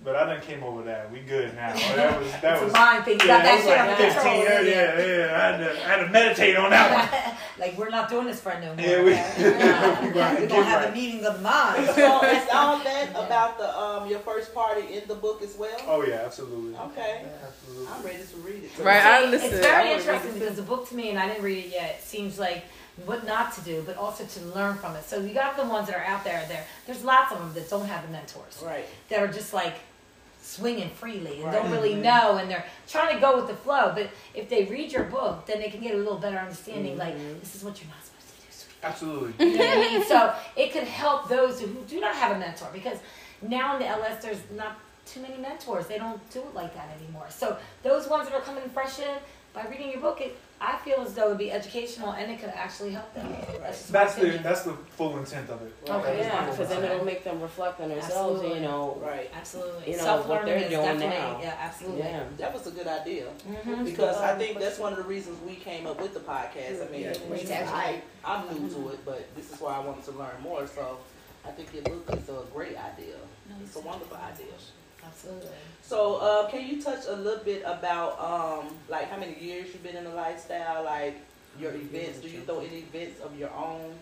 But 0.05 0.17
I 0.17 0.27
done 0.27 0.41
came 0.43 0.65
over 0.65 0.83
that. 0.83 1.13
We 1.13 1.21
good 1.21 1.55
now. 1.55 1.73
That 1.75 2.19
was 2.21 2.31
that 2.43 2.55
It's 2.55 2.63
was 2.65 2.73
a 2.73 2.77
mind 2.77 3.05
thing. 3.05 3.21
You 3.21 3.27
yeah, 3.27 3.37
got 3.39 3.45
that 3.45 3.57
was 3.57 3.65
that 3.67 3.89
like 3.89 3.99
shit 3.99 4.11
under 4.11 4.15
15 4.15 4.23
control. 4.23 4.65
years. 4.65 4.67
Yeah, 4.67 5.17
yeah. 5.17 5.37
I 5.39 5.47
had 5.47 5.59
to 5.59 5.71
I 5.71 5.89
had 5.89 6.05
to 6.05 6.11
meditate 6.11 6.57
on 6.57 6.71
that 6.71 6.91
one. 7.27 7.37
like 7.61 7.79
we're 7.79 7.89
not 7.91 8.09
doing 8.09 8.27
this 8.27 8.41
for 8.41 8.53
no 8.61 8.75
more. 8.75 8.85
Yeah, 8.85 9.03
we- 9.05 9.13
okay? 9.13 10.01
we 10.09 10.11
gonna 10.11 10.41
we're 10.41 10.47
gonna 10.49 10.65
have 10.65 10.83
right. 10.83 10.91
a 10.91 10.93
meeting 10.93 11.25
of 11.25 11.37
the 11.37 11.43
mind. 11.43 11.87
So 11.87 12.25
is 12.25 12.49
all 12.53 12.79
that 12.83 13.11
about 13.11 13.59
the 13.59 13.79
um 13.79 14.09
your 14.11 14.19
first 14.21 14.53
party 14.53 14.93
in 14.95 15.07
the 15.07 15.15
book 15.15 15.41
as 15.43 15.55
well? 15.57 15.79
Oh 15.87 16.05
yeah, 16.05 16.23
absolutely. 16.25 16.75
Okay, 16.77 17.25
Absolutely. 17.47 17.87
I'm 17.95 18.03
ready 18.05 18.19
to 18.25 18.37
read 18.39 18.65
it. 18.65 18.79
Right, 18.85 19.05
I 19.05 19.25
See, 19.25 19.31
listen. 19.31 19.51
It's 19.53 19.61
very 19.61 19.73
wanna 19.91 19.91
read 19.91 20.01
interesting 20.01 20.35
because 20.35 20.57
the 20.57 20.63
book 20.63 20.89
to 20.89 20.97
me, 20.97 21.11
and 21.11 21.19
I 21.19 21.29
didn't 21.29 21.45
read 21.45 21.65
it 21.67 21.71
yet, 21.73 22.03
seems 22.03 22.39
like 22.41 22.65
what 23.07 23.25
not 23.25 23.53
to 23.55 23.61
do, 23.63 23.83
but 23.87 23.97
also 23.97 24.25
to 24.25 24.41
learn 24.47 24.77
from 24.77 24.97
it. 24.97 25.05
So 25.05 25.21
you 25.21 25.33
got 25.33 25.57
the 25.57 25.65
ones 25.65 25.87
that 25.89 25.97
are 25.97 26.05
out 26.05 26.25
there. 26.25 26.45
There, 26.49 26.65
there's 26.87 27.03
lots 27.05 27.33
of 27.33 27.39
them 27.39 27.53
that 27.55 27.71
don't 27.71 27.87
have 27.87 28.05
the 28.05 28.13
mentors 28.13 28.63
Right. 28.63 28.85
that 29.09 29.21
are 29.23 29.29
just 29.29 29.55
like 29.55 29.75
swinging 30.43 30.91
freely 30.91 31.37
and 31.37 31.45
Right. 31.45 31.53
don't 31.55 31.71
really 31.71 31.95
Mhm. 31.95 32.03
know, 32.03 32.37
and 32.37 32.51
they're 32.51 32.65
trying 32.89 33.15
to 33.15 33.21
go 33.21 33.37
with 33.37 33.47
the 33.47 33.55
flow. 33.55 33.93
But 33.95 34.09
if 34.35 34.49
they 34.49 34.65
read 34.65 34.93
your 34.93 35.05
book, 35.05 35.47
then 35.47 35.61
they 35.61 35.71
can 35.71 35.81
get 35.81 35.95
a 35.95 35.99
little 35.99 36.19
better 36.19 36.37
understanding. 36.39 36.99
Like 36.99 37.15
Mhm. 37.17 37.41
this 37.41 37.55
is 37.55 37.63
what 37.65 37.81
you're 37.81 37.89
not 37.91 38.05
supposed 38.05 38.27
to 38.29 38.43
do. 38.43 38.49
sweetie. 38.51 38.79
Absolutely. 38.83 39.47
You 39.53 39.59
know 39.59 39.65
what 39.67 39.79
I 39.79 39.81
mean? 39.81 40.05
So 40.05 40.35
it 40.57 40.73
could 40.73 40.85
help 40.85 41.29
those 41.29 41.61
who 41.61 41.69
do 41.89 42.01
not 42.01 42.15
have 42.17 42.33
a 42.37 42.39
mentor 42.39 42.69
because 42.73 42.99
now 43.41 43.75
in 43.75 43.81
the 43.83 43.87
LS 43.89 44.23
there's 44.23 44.41
not 44.51 44.79
too 45.07 45.21
many 45.21 45.37
mentors. 45.37 45.87
They 45.87 45.99
don't 45.99 46.21
do 46.31 46.41
it 46.41 46.55
like 46.55 46.75
that 46.75 46.89
anymore. 47.01 47.27
So 47.31 47.57
those 47.83 48.09
ones 48.09 48.29
that 48.29 48.35
are 48.35 48.41
coming 48.41 48.69
fresh 48.71 48.99
in, 48.99 49.17
by 49.53 49.63
reading 49.67 49.91
your 49.91 50.01
book, 50.01 50.21
it 50.21 50.37
I 50.65 50.77
feel 50.85 51.01
as 51.01 51.13
though 51.15 51.27
it 51.27 51.29
would 51.31 51.39
be 51.39 51.51
educational 51.51 52.13
and 52.13 52.31
it 52.31 52.39
could 52.41 52.51
actually 52.51 52.93
help 52.93 53.13
them. 53.15 53.29
That's, 53.61 53.87
That's 53.89 54.15
the 54.15 54.39
that's 54.43 54.63
the 54.63 54.75
full 54.97 55.19
intent 55.19 55.51
of 55.51 55.61
it. 55.63 55.73
Okay. 55.91 56.19
Yeah, 56.21 56.49
because 56.51 56.69
then 56.69 56.85
it'll 56.85 57.05
make 57.05 57.25
them 57.25 57.41
reflect 57.41 57.81
on 57.81 57.89
themselves. 57.89 58.37
Absolutely. 58.37 58.55
You 58.55 58.61
know. 58.69 58.99
Right. 59.03 59.31
absolutely. 59.35 59.91
you 59.91 59.97
know, 59.97 60.03
Self 60.05 60.29
what 60.29 60.45
they're 60.45 60.59
is 60.59 60.71
doing 60.71 60.85
definitely 60.85 61.09
now. 61.09 61.41
yeah, 61.43 61.57
absolutely. 61.59 61.99
Yeah. 62.01 62.25
That 62.39 62.55
was 62.55 62.67
a 62.69 62.71
good 62.71 62.87
idea 62.87 63.27
Mhm. 63.51 63.85
because 63.85 64.17
I 64.19 64.39
think 64.39 64.61
that's 64.61 64.79
one 64.79 64.93
of 64.93 64.99
the 64.99 65.05
reasons 65.05 65.37
we 65.45 65.57
came 65.57 65.87
up 65.87 66.01
with 66.01 66.15
the 66.15 66.21
podcast. 66.21 66.87
I 66.87 66.91
mean, 66.93 67.01
Yeah. 67.03 67.15
Great 67.29 67.47
to 67.49 67.67
I 67.69 68.03
I'm 68.25 68.47
new 68.49 68.69
to 68.73 68.89
it, 68.91 69.05
but 69.05 69.35
this 69.35 69.53
is 69.53 69.61
why 69.61 69.77
I 69.77 69.81
wanted 69.81 70.05
to 70.05 70.13
learn 70.13 70.41
more. 70.43 70.65
So 70.69 70.99
I 71.45 71.51
think 71.51 71.75
it 71.75 71.85
book 71.85 72.05
is 72.17 72.29
a 72.29 72.43
great 72.55 72.77
idea. 72.77 73.17
It's 73.65 73.75
a 73.77 73.81
wonderful 73.81 74.17
idea. 74.17 74.55
Absolutely. 75.05 75.49
So, 75.83 76.17
uh, 76.17 76.49
can 76.49 76.67
you 76.67 76.83
touch 76.83 77.05
a 77.09 77.17
little 77.17 77.45
bit 77.45 77.63
about 77.67 78.19
um, 78.21 78.75
like 78.89 79.11
how 79.11 79.19
many 79.19 79.39
years 79.39 79.69
you've 79.73 79.83
been 79.83 79.97
in 79.97 80.05
the 80.05 80.15
lifestyle, 80.15 80.85
like 80.85 81.17
your 81.59 81.73
events? 81.73 82.21
Do 82.21 82.29
you 82.29 82.41
throw 82.41 82.61
any 82.61 82.79
events 82.79 83.21
of 83.21 83.39
your 83.39 83.51
own? 83.51 83.95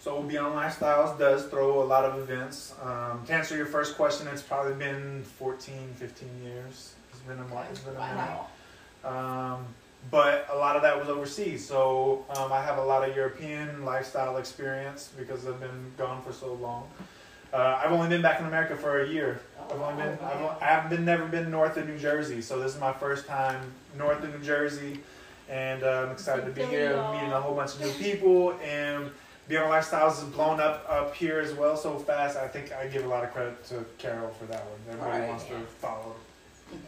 So 0.00 0.22
Beyond 0.22 0.54
Lifestyles 0.54 1.18
does 1.18 1.46
throw 1.46 1.82
a 1.82 1.84
lot 1.84 2.04
of 2.04 2.18
events. 2.18 2.74
Um, 2.82 3.24
to 3.26 3.32
answer 3.32 3.56
your 3.56 3.66
first 3.66 3.96
question, 3.96 4.28
it's 4.28 4.42
probably 4.42 4.74
been 4.74 5.24
14, 5.38 5.74
15 5.96 6.28
years. 6.44 6.94
It's 7.10 7.20
been 7.20 7.38
a 7.38 7.42
while. 7.42 7.66
It's 7.70 7.80
been 7.80 7.96
a 7.96 7.98
minute. 7.98 8.16
Wow. 9.04 9.56
Um, 9.56 9.66
but 10.10 10.46
a 10.52 10.56
lot 10.56 10.76
of 10.76 10.82
that 10.82 10.98
was 10.98 11.08
overseas. 11.08 11.66
So 11.66 12.24
um, 12.36 12.52
I 12.52 12.62
have 12.62 12.78
a 12.78 12.84
lot 12.84 13.08
of 13.08 13.16
European 13.16 13.84
lifestyle 13.84 14.36
experience 14.36 15.10
because 15.18 15.46
I've 15.46 15.60
been 15.60 15.92
gone 15.96 16.22
for 16.22 16.32
so 16.32 16.54
long. 16.54 16.88
Uh, 17.52 17.80
I've 17.82 17.92
only 17.92 18.08
been 18.08 18.22
back 18.22 18.40
in 18.40 18.46
America 18.46 18.76
for 18.76 19.00
a 19.02 19.08
year. 19.08 19.40
I've 19.70 19.80
only 19.80 20.02
been, 20.02 20.18
I've, 20.22 20.62
I 20.62 20.64
haven't 20.64 20.90
been, 20.96 21.04
never 21.04 21.26
been 21.26 21.50
north 21.50 21.76
of 21.76 21.86
New 21.86 21.98
Jersey. 21.98 22.40
So 22.42 22.58
this 22.58 22.74
is 22.74 22.80
my 22.80 22.92
first 22.92 23.26
time 23.26 23.60
north 23.96 24.22
of 24.22 24.32
New 24.38 24.44
Jersey, 24.44 25.00
and 25.48 25.82
uh, 25.82 26.04
I'm 26.06 26.12
excited 26.12 26.44
to 26.44 26.50
be 26.52 26.64
here, 26.64 26.90
meeting 27.12 27.32
a 27.32 27.40
whole 27.40 27.54
bunch 27.54 27.74
of 27.74 27.80
new 27.80 27.92
people, 27.92 28.52
and 28.62 29.10
Beyond 29.48 29.70
Lifestyles 29.72 30.20
has 30.20 30.24
blown 30.24 30.60
up 30.60 30.84
up 30.90 31.14
here 31.14 31.38
as 31.40 31.54
well 31.54 31.74
so 31.76 31.98
fast. 31.98 32.36
I 32.36 32.48
think 32.48 32.70
I 32.72 32.86
give 32.86 33.04
a 33.06 33.08
lot 33.08 33.24
of 33.24 33.32
credit 33.32 33.64
to 33.68 33.84
Carol 33.96 34.28
for 34.38 34.44
that 34.46 34.62
one. 34.66 34.78
Everybody 34.90 35.20
Right, 35.20 35.28
wants 35.28 35.44
yeah. 35.50 35.56
to 35.58 35.64
follow 35.64 36.14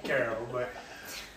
Carol, 0.05 0.47
but 0.52 0.69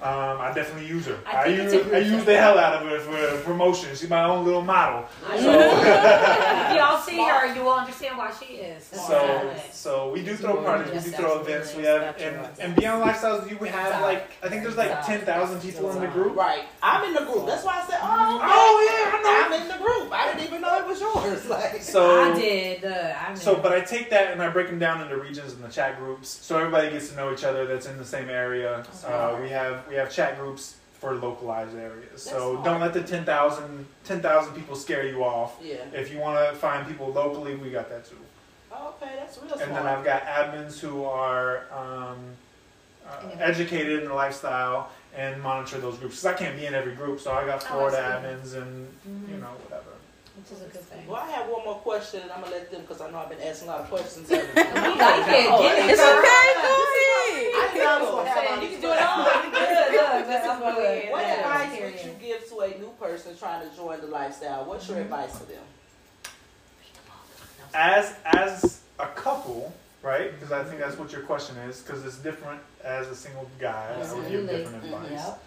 um, 0.04 0.42
I 0.42 0.52
definitely 0.54 0.86
use 0.86 1.06
her. 1.06 1.18
I 1.26 1.44
I, 1.44 1.46
use 1.46 1.72
it's 1.72 1.86
a 1.86 1.90
good 1.90 1.96
I 1.96 2.00
use 2.00 2.26
the 2.26 2.36
hell 2.36 2.60
out 2.60 2.74
of 2.74 2.90
her 2.90 3.00
for 3.00 3.44
promotion. 3.46 3.90
She's 3.96 4.10
my 4.10 4.26
own 4.26 4.44
little 4.44 4.62
model. 4.62 5.08
So. 5.30 5.36
if 5.38 6.76
y'all 6.76 7.02
see 7.02 7.18
her, 7.24 7.56
you 7.56 7.64
will 7.64 7.72
understand 7.72 8.18
why 8.18 8.34
she 8.38 8.56
is. 8.56 8.90
That's 8.90 9.08
so. 9.08 9.56
So 9.72 10.12
we 10.12 10.22
do 10.22 10.36
throw 10.36 10.62
parties, 10.62 11.06
we 11.06 11.12
do 11.12 11.16
throw 11.16 11.40
events. 11.40 11.74
We 11.74 11.84
have 11.84 12.20
and, 12.20 12.48
and 12.60 12.76
beyond 12.76 13.02
lifestyles, 13.02 13.50
you 13.50 13.56
have 13.66 14.02
like 14.02 14.30
I 14.44 14.50
think 14.50 14.64
there's 14.64 14.76
like 14.76 14.88
Exotic. 14.88 15.06
ten 15.06 15.22
thousand 15.22 15.62
people 15.62 15.90
in 15.92 16.02
the 16.02 16.08
group. 16.08 16.36
Right. 16.36 16.66
I'm 16.82 17.06
in 17.06 17.14
the 17.14 17.32
group. 17.32 17.46
That's 17.46 17.64
why 17.64 17.82
I 17.82 17.88
said, 17.88 18.00
oh, 18.02 18.36
okay. 18.36 18.46
Oh 18.50 18.76
yeah, 18.90 19.18
I 19.18 19.22
know. 19.24 19.56
I'm 19.56 19.62
in 19.62 19.68
the 19.70 19.84
group. 19.86 20.12
I 20.12 20.34
didn't 20.34 20.48
even 20.48 20.62
know 20.62 20.78
it 20.80 20.86
was 20.86 21.00
yours. 21.00 21.46
Like, 21.54 21.84
So 21.84 22.20
I 22.20 22.34
did. 22.34 22.84
Uh, 22.84 23.14
I 23.16 23.34
So, 23.36 23.56
but 23.56 23.74
I 23.74 23.82
take 23.82 24.10
that 24.10 24.32
and 24.32 24.42
I 24.42 24.50
break 24.50 24.68
them 24.68 24.80
down 24.80 25.02
into 25.02 25.18
regions 25.18 25.54
in 25.54 25.62
the 25.62 25.68
chat 25.68 26.00
groups, 26.00 26.30
so 26.30 26.58
everybody 26.58 26.90
gets 26.90 27.10
to 27.10 27.16
know 27.16 27.32
each 27.32 27.44
other 27.44 27.68
that's 27.68 27.86
in 27.86 27.98
the 27.98 28.06
same 28.06 28.28
area. 28.30 28.84
Uh, 29.06 29.38
we 29.40 29.50
have 29.50 29.84
we 29.94 30.00
have 30.00 30.12
chat 30.12 30.38
groups 30.40 30.78
for 31.00 31.14
localized 31.16 31.78
areas. 31.78 32.24
So 32.24 32.54
That's 32.56 32.66
don't 32.66 32.82
let 32.82 32.94
the 32.94 33.04
10,000 33.04 33.86
10,000 34.06 34.54
people 34.56 34.76
scare 34.76 35.06
you 35.08 35.24
off. 35.24 35.56
yeah. 35.64 35.76
If 35.94 36.12
you 36.12 36.18
want 36.18 36.50
to 36.50 36.56
find 36.56 36.88
people 36.88 37.12
locally, 37.12 37.56
we 37.56 37.70
got 37.70 37.90
that 37.90 38.06
too. 38.10 38.18
Oh, 38.72 38.96
okay, 39.00 39.14
that's 39.18 39.38
real 39.38 39.54
And 39.54 39.72
then. 39.76 39.86
I've 39.86 40.04
got 40.04 40.24
admins 40.26 40.80
who 40.80 41.04
are 41.04 41.66
um, 41.72 42.18
uh, 43.08 43.30
educated 43.40 44.02
in 44.02 44.08
the 44.10 44.14
lifestyle 44.16 44.90
and 45.16 45.40
monitor 45.44 45.78
those 45.80 45.98
groups. 45.98 46.16
Because 46.22 46.26
I 46.26 46.34
can't 46.34 46.58
be 46.58 46.66
in 46.66 46.74
every 46.74 46.96
group, 46.96 47.20
so 47.20 47.32
I 47.34 47.46
got 47.46 47.62
Oh, 47.66 47.68
Florida 47.68 47.98
absolutely. 47.98 48.62
admins 48.62 48.62
and 48.64 48.88
you 49.30 49.36
Mhm. 49.36 49.42
know 49.42 49.48
whatever. 49.64 49.73
Which 50.44 50.60
is 50.60 50.66
a 50.66 50.68
good 50.68 50.82
thing. 50.92 51.08
Well, 51.08 51.22
I 51.24 51.32
have 51.32 51.48
one 51.48 51.64
more 51.64 51.76
question, 51.80 52.20
and 52.24 52.32
I'm 52.32 52.42
gonna 52.42 52.52
let 52.52 52.70
them 52.70 52.82
because 52.82 53.00
I 53.00 53.10
know 53.10 53.20
I've 53.20 53.30
been 53.30 53.40
asking 53.40 53.70
a 53.70 53.72
lot 53.72 53.80
of 53.82 53.88
questions. 53.90 54.28
We 54.30 54.36
like 54.36 54.44
it. 54.44 54.52
Give 54.52 55.88
It's 55.88 56.02
girl. 56.04 56.20
okay, 56.20 56.52
go 56.60 56.68
I 56.68 57.70
ahead. 57.72 57.88
I 57.88 58.02
was 58.02 58.10
gonna 58.12 58.30
have 58.30 58.52
all 58.52 58.64
You 58.64 58.70
can 58.70 58.82
do 58.82 58.92
it 58.92 59.02
all. 59.02 59.24
questions. 59.24 59.54
Good, 59.64 59.96
look, 59.96 60.28
this 60.28 60.44
is 60.44 60.48
what 60.60 60.76
What 60.76 61.22
yeah, 61.24 61.40
advice 61.40 61.80
would 61.80 62.06
you 62.06 62.14
give 62.20 62.50
to 62.50 62.60
a 62.60 62.70
new 62.78 62.92
person 63.00 63.38
trying 63.38 63.70
to 63.70 63.76
join 63.76 64.02
the 64.02 64.08
lifestyle? 64.08 64.66
What's 64.66 64.88
your 64.90 64.98
Mm-hmm. 64.98 65.14
advice 65.14 65.40
to 65.40 65.46
them? 65.48 65.64
as 67.74 68.14
as 68.26 68.82
a 69.00 69.08
couple, 69.08 69.74
right? 70.04 70.32
Because 70.34 70.52
I 70.52 70.64
think 70.66 70.80
that's 70.80 70.98
what 70.98 71.12
your 71.12 71.22
question 71.22 71.56
is. 71.70 71.82
Because 71.82 72.04
it's 72.06 72.18
different 72.18 72.62
as 72.84 73.08
a 73.08 73.16
single 73.16 73.48
guy. 73.60 73.96
I 73.96 73.98
would 74.14 74.30
give 74.30 74.44
Absolutely. 74.44 74.58
different 74.58 74.84
advice. 74.84 75.12
Yep. 75.12 75.44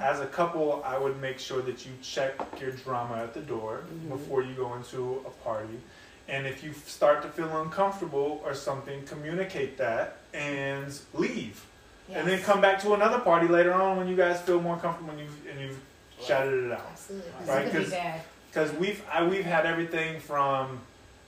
As 0.00 0.20
a 0.20 0.26
couple, 0.26 0.82
I 0.84 0.98
would 0.98 1.20
make 1.20 1.38
sure 1.38 1.62
that 1.62 1.86
you 1.86 1.92
check 2.02 2.34
your 2.60 2.70
drama 2.72 3.16
at 3.22 3.32
the 3.34 3.40
door 3.40 3.82
Mhm. 3.86 4.10
before 4.10 4.42
you 4.42 4.54
go 4.54 4.74
into 4.74 5.22
a 5.26 5.30
party. 5.44 5.80
And 6.28 6.46
if 6.46 6.62
you 6.64 6.72
start 6.86 7.22
to 7.22 7.28
feel 7.28 7.60
uncomfortable 7.62 8.42
or 8.44 8.54
something, 8.54 9.04
communicate 9.06 9.76
that 9.78 10.16
and 10.32 10.98
leave. 11.12 11.64
And 12.12 12.26
then 12.28 12.42
come 12.42 12.60
back 12.60 12.80
to 12.82 12.92
another 12.94 13.18
party 13.18 13.46
later 13.48 13.72
on 13.72 13.96
when 13.96 14.08
you 14.08 14.16
guys 14.16 14.40
feel 14.42 14.60
more 14.60 14.76
comfortable 14.76 15.10
and 15.12 15.20
you've, 15.20 15.46
and 15.50 15.60
you've 15.60 15.80
shouted 16.22 16.64
it 16.64 16.72
out. 16.72 16.80
Absolutely. 16.92 17.30
'cause 17.38 17.48
Right, 17.48 17.66
it 17.66 17.70
could 17.70 17.78
be 17.78 17.84
'cause- 17.84 17.92
bad. 17.92 18.20
Because 18.50 18.72
we've 18.72 19.02
I, 19.12 19.24
we've 19.24 19.44
had 19.44 19.66
everything 19.66 20.20
from, 20.20 20.80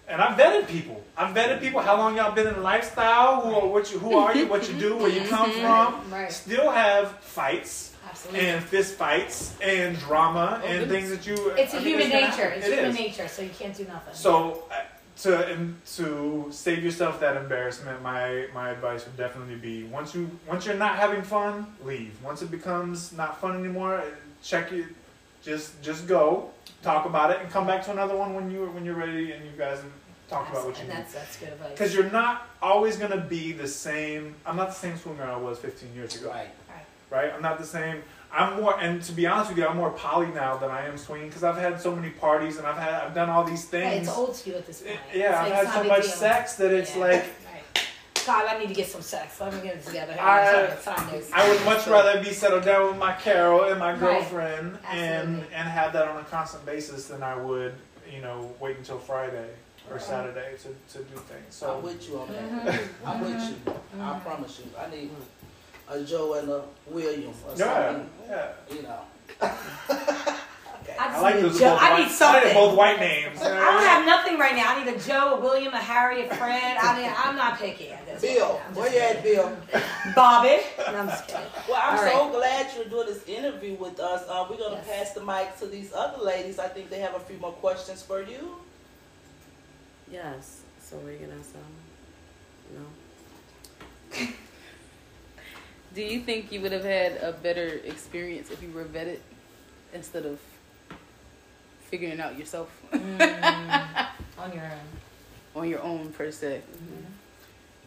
and 0.07 0.23
I've 0.23 0.39
vetted 0.39 0.69
people. 0.69 1.03
I've 1.17 1.35
vetted 1.35 1.61
people. 1.61 1.81
How 1.81 1.97
long 1.97 2.17
y'all 2.17 2.31
been 2.33 2.47
in 2.47 2.55
the 2.55 2.61
lifestyle? 2.61 3.41
Who 3.41 3.55
are 3.55 3.67
what 3.67 3.91
you, 3.93 3.99
Who 3.99 4.17
are 4.17 4.33
you? 4.35 4.47
What 4.47 4.69
you 4.71 4.79
do? 4.79 4.97
Where 4.97 5.09
you 5.11 5.27
come 5.29 5.51
from? 5.51 6.03
Right. 6.13 6.31
Still 6.33 6.71
have 6.71 7.11
fights 7.21 7.93
Absolutely. 8.09 8.47
and 8.49 8.65
fist 8.65 8.95
fights 8.95 9.55
and 9.61 9.99
drama 9.99 10.61
Oh, 10.63 10.67
and 10.67 10.89
things 10.91 11.11
that 11.11 11.27
you. 11.27 11.35
it's 11.51 11.75
a 11.75 11.79
I 11.79 11.81
think 11.81 11.83
human 11.87 12.11
gonna 12.11 12.29
nature. 12.31 12.49
It's 12.49 12.67
It 12.67 12.73
human 12.75 12.91
is. 12.91 12.99
nature, 12.99 13.29
so 13.29 13.43
you 13.43 13.51
can't 13.51 13.77
do 13.77 13.85
nothing. 13.85 14.15
So 14.15 14.65
uh, 14.71 14.75
to 15.23 15.47
and 15.49 15.77
to 15.97 16.49
save 16.51 16.85
yourself 16.85 17.21
that 17.21 17.37
embarrassment, 17.37 18.03
my 18.03 18.47
my 18.55 18.71
advice 18.71 19.05
would 19.07 19.17
definitely 19.17 19.57
be 19.57 19.85
once 19.85 20.15
you 20.15 20.31
once 20.47 20.67
you're 20.67 20.77
not 20.77 20.97
having 20.97 21.23
fun, 21.23 21.67
leave. 21.85 22.13
Once 22.23 22.43
it 22.43 22.51
becomes 22.51 23.13
not 23.13 23.41
fun 23.41 23.57
anymore, 23.59 24.03
check 24.43 24.73
it. 24.73 24.87
Just 25.43 25.81
just 25.83 26.07
go, 26.07 26.51
talk 26.83 27.07
about 27.07 27.31
it, 27.31 27.39
and 27.41 27.51
come 27.51 27.67
back 27.67 27.85
to 27.85 27.93
another 27.93 28.17
one 28.17 28.35
when 28.35 28.51
you 28.51 28.67
when 28.67 28.85
you're 28.85 28.95
ready 28.97 29.33
and 29.33 29.45
you 29.45 29.53
guys 29.57 29.79
talk 30.29 30.41
talked 30.41 30.51
about 30.51 30.67
what 30.67 30.75
you 30.75 30.81
and 30.81 30.89
need. 30.89 30.97
that's 30.99 31.15
that's 31.15 31.37
good 31.37 31.49
advice. 31.51 31.71
Because 31.71 31.95
you're 31.95 32.11
not 32.11 32.49
always 32.61 32.97
gonna 32.97 33.17
be 33.21 33.53
the 33.53 33.69
same. 33.69 34.35
I'm 34.45 34.57
not 34.57 34.69
the 34.69 34.75
same 34.75 34.97
swimmer 34.99 35.23
I 35.25 35.37
was 35.37 35.59
15 35.61 35.95
years 35.95 36.17
ago 36.21 36.31
Right. 36.31 36.49
Right? 37.11 37.33
I'm 37.33 37.43
not 37.43 37.59
the 37.59 37.65
same. 37.67 38.03
I'm 38.33 38.61
more, 38.61 38.79
and 38.79 39.03
to 39.05 39.13
be 39.13 39.27
honest 39.27 39.51
with 39.51 39.59
you, 39.59 39.67
I'm 39.67 39.77
more 39.77 39.91
poly 39.93 40.27
now 40.29 40.57
than 40.57 40.71
I 40.71 40.87
am 40.87 40.99
swinging 40.99 41.29
because 41.29 41.45
I've 41.45 41.57
had 41.57 41.81
so 41.81 41.95
many 41.95 42.11
parties 42.11 42.59
and 42.59 42.67
I've 42.67 42.77
had, 42.77 42.93
I've 42.95 43.15
done 43.15 43.31
all 43.31 43.45
these 43.45 43.65
Yeah, 43.65 43.81
things. 43.91 44.09
it's 44.09 44.17
old 44.17 44.35
school 44.37 44.57
at 44.57 44.67
this 44.67 44.83
point. 44.83 44.99
It- 45.13 45.19
yeah, 45.19 45.29
It's 45.31 45.39
I've 45.39 45.51
like, 45.51 45.67
had 45.75 45.83
so 45.83 45.89
much 45.89 46.03
deal. 46.03 46.11
sex 46.13 46.55
that 46.57 46.73
it's 46.73 46.95
Yeah, 46.95 47.01
like 47.03 47.23
right. 47.23 47.87
God, 48.27 48.45
I 48.49 48.59
need 48.59 48.69
to 48.69 48.75
get 48.75 48.89
some 48.89 49.01
sex. 49.03 49.41
Let 49.41 49.55
me 49.55 49.61
get 49.63 49.77
it 49.77 49.87
together. 49.87 50.17
I- 50.21 50.75
Time. 50.85 51.09
I 51.33 51.49
would 51.49 51.65
much 51.65 51.87
rather 51.87 52.21
be 52.23 52.33
settled 52.33 52.65
down 52.65 52.89
with 52.89 52.97
my 52.99 53.13
Carol 53.13 53.63
and 53.71 53.79
my 53.79 53.93
Right. 53.93 54.01
girlfriend 54.01 54.79
and 54.91 55.45
and 55.55 55.69
have 55.69 55.93
that 55.93 56.09
on 56.09 56.17
a 56.21 56.25
constant 56.25 56.67
basis 56.67 57.07
than 57.07 57.23
I 57.23 57.37
would, 57.37 57.75
you 58.13 58.21
know, 58.21 58.53
wait 58.61 58.77
until 58.77 58.99
Friday 58.99 59.49
or 59.89 59.95
Right. 59.95 60.03
Saturday 60.03 60.57
to, 60.63 60.99
to 60.99 61.05
do 61.05 61.15
things. 61.21 61.55
So 61.55 61.67
I'm 61.77 61.81
So 61.81 61.87
with 61.87 62.09
you 62.09 62.19
on 62.19 62.29
that. 62.33 62.75
Mhm. 62.75 62.89
I'm 63.07 63.21
with 63.21 63.31
you. 63.51 63.73
I 64.03 64.13
Mhm. 64.15 64.25
promise 64.25 64.59
you. 64.59 64.71
I 64.77 64.91
need 64.91 65.11
a 65.89 66.03
Joe 66.05 66.35
and 66.35 66.49
a 66.51 66.63
William 66.89 67.31
or 67.47 67.55
yeah, 67.57 67.93
something. 67.93 68.11
yeah. 68.29 68.49
You 68.71 68.83
know. 68.83 69.01
okay. 69.41 70.97
I 70.99 71.17
I 71.17 71.21
like 71.21 71.35
need 71.37 71.45
a 71.45 71.49
those 71.49 71.59
Joe. 71.61 71.71
both. 71.71 71.81
I 71.83 71.91
white, 71.93 72.03
need 72.03 72.11
something. 72.11 72.43
I 72.43 72.45
like 72.47 72.55
both 72.55 72.77
white 72.77 73.01
names. 73.01 73.43
I 73.43 73.49
don't 73.49 73.83
have 73.85 74.07
nothing 74.07 74.39
right 74.39 74.55
now. 74.57 74.75
I 74.75 74.85
need 74.85 74.95
a 74.95 74.99
Joe, 74.99 75.35
a 75.37 75.41
William, 75.41 75.73
a 75.75 75.79
Harry, 75.79 76.27
a 76.27 76.35
Fred. 76.35 76.77
I 76.81 76.97
mean, 77.01 77.13
I'm 77.17 77.37
not 77.37 77.59
picky 77.59 77.91
at 77.91 78.05
this 78.07 78.23
Bill, 78.23 78.49
point. 78.51 78.63
I'm 78.69 78.75
where 78.75 78.91
just 78.91 78.97
you 78.97 79.03
at, 79.03 79.23
Bill? 79.23 79.57
Bobby. 80.15 80.59
No, 80.79 80.85
I'm 80.99 81.09
just 81.09 81.27
kidding. 81.29 81.43
Well, 81.69 81.81
I'm 81.83 81.99
All 82.17 82.33
so 82.33 82.39
glad 82.39 82.67
you're 82.77 82.85
doing 82.87 83.07
this 83.07 83.25
interview 83.29 83.75
with 83.75 84.01
us. 84.01 84.25
Uh, 84.29 84.47
we're 84.49 84.57
gonna 84.57 84.77
Yes. 84.87 84.89
pass 84.89 85.13
the 85.13 85.25
mic 85.25 85.57
to 85.59 85.67
these 85.67 85.93
other 85.93 86.23
ladies. 86.23 86.59
I 86.59 86.69
think 86.69 86.89
they 86.91 87.01
have 87.01 87.15
a 87.15 87.21
few 87.21 87.39
more 87.39 87.53
questions 87.53 88.03
for 88.03 88.23
you. 88.23 88.57
Yes. 90.11 90.61
So 90.81 90.97
we're 90.99 91.19
gonna 91.19 91.43
some. 91.43 91.73
No. 94.19 94.27
Do 95.97 96.03
you 96.03 96.21
think 96.21 96.53
you 96.53 96.61
would 96.61 96.73
have 96.73 96.85
had 96.85 97.17
a 97.23 97.33
better 97.33 97.81
experience 97.85 98.51
if 98.51 98.63
you 98.63 98.71
were 98.71 98.85
vetted 98.85 99.19
instead 99.95 100.27
of 100.27 100.39
figuring 101.91 102.13
it 102.13 102.21
out 102.21 102.39
yourself 102.39 102.69
Mm, 102.93 104.09
on 104.39 104.53
your 104.53 104.63
own. 104.65 104.87
on 105.57 105.69
your 105.71 105.83
own 105.83 106.13
per 106.13 106.31
se? 106.31 106.61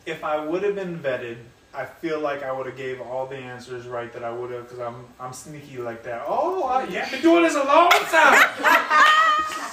if 0.08 0.24
I 0.24 0.44
would 0.44 0.64
have 0.64 0.74
been 0.76 0.98
vetted, 1.00 1.38
I 1.72 1.86
feel 1.86 2.20
like 2.20 2.42
I 2.42 2.52
would 2.52 2.66
have 2.66 2.76
gave 2.76 3.00
all 3.00 3.28
the 3.28 3.36
answers 3.38 3.86
right 3.86 4.12
that 4.14 4.24
I 4.24 4.32
would 4.32 4.50
have 4.52 4.64
because 4.64 4.80
I'm 4.80 5.06
I'm 5.20 5.34
sneaky 5.34 5.78
like 5.78 6.02
that. 6.04 6.24
Oh, 6.28 6.64
I, 6.64 6.86
yeah, 6.88 7.04
I've 7.06 7.12
been 7.12 7.22
doing 7.22 7.44
this 7.44 7.54
a 7.56 7.64
long 7.64 7.90
time. 7.92 8.42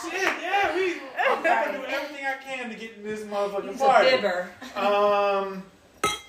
Shit, 0.03 0.29
yeah, 0.43 0.75
we. 0.77 1.01
I'm 1.19 1.43
gonna 1.43 1.79
do 1.79 1.85
everything 1.87 2.27
I 2.27 2.37
can 2.45 2.69
to 2.69 2.77
get 2.77 2.97
in 2.99 3.03
this 3.03 3.23
motherfucking 3.23 3.71
He's 3.73 3.81
a 3.81 3.85
party. 3.85 4.11
fibber. 4.11 4.49
Um. 4.77 5.63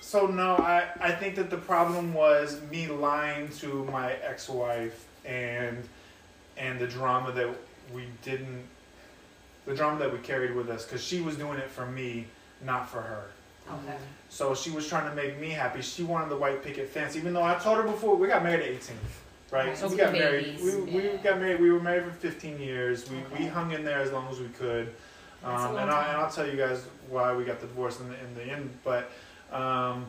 So 0.08 0.26
no, 0.26 0.56
I 0.56 0.88
I 1.02 1.12
think 1.12 1.34
that 1.34 1.50
the 1.50 1.58
problem 1.58 2.14
was 2.14 2.62
me 2.70 2.86
lying 2.86 3.50
to 3.60 3.84
my 3.92 4.14
ex-wife 4.14 5.06
and 5.26 5.76
and 6.56 6.80
the 6.80 6.86
drama 6.86 7.30
that 7.32 7.50
we 7.92 8.04
didn't, 8.22 8.64
the 9.66 9.74
drama 9.74 9.98
that 9.98 10.10
we 10.10 10.18
carried 10.20 10.54
with 10.54 10.70
us 10.70 10.86
because 10.86 11.04
she 11.04 11.20
was 11.20 11.36
doing 11.36 11.58
it 11.58 11.68
for 11.68 11.84
me, 11.84 12.26
not 12.64 12.88
for 12.88 13.02
her. 13.02 13.24
Okay. 13.70 13.98
So 14.30 14.54
she 14.54 14.70
was 14.70 14.88
trying 14.88 15.10
to 15.10 15.14
make 15.14 15.38
me 15.38 15.50
happy. 15.50 15.82
She 15.82 16.04
wanted 16.04 16.30
the 16.30 16.38
white 16.38 16.64
picket 16.64 16.88
fence, 16.88 17.14
even 17.14 17.34
though 17.34 17.44
I 17.44 17.56
told 17.56 17.76
her 17.76 17.82
before 17.82 18.16
we 18.16 18.28
got 18.28 18.42
married 18.42 18.62
at 18.62 18.68
18, 18.70 18.96
right? 19.50 19.76
So 19.76 19.88
we 19.88 19.96
got 19.98 20.12
the 20.12 20.20
married. 20.20 20.56
babies, 20.56 20.74
We, 20.86 21.02
we 21.02 21.18
got 21.18 21.38
married. 21.38 21.60
We 21.60 21.70
were 21.70 21.80
married 21.80 22.04
for 22.04 22.12
15 22.12 22.58
years. 22.58 23.10
We, 23.10 23.18
we 23.38 23.44
hung 23.44 23.72
in 23.72 23.84
there 23.84 24.00
as 24.00 24.10
long 24.10 24.26
as 24.30 24.40
we 24.40 24.48
could. 24.48 24.88
Um, 25.44 25.76
and, 25.76 25.90
I, 25.90 26.08
and 26.08 26.16
I'll 26.16 26.30
tell 26.30 26.48
you 26.48 26.56
guys 26.56 26.86
why 27.10 27.36
we 27.36 27.44
got 27.44 27.60
the 27.60 27.66
divorce 27.66 28.00
in 28.00 28.08
the, 28.08 28.18
in 28.24 28.34
the 28.34 28.44
end. 28.44 28.70
But 28.82 29.10
um, 29.52 30.06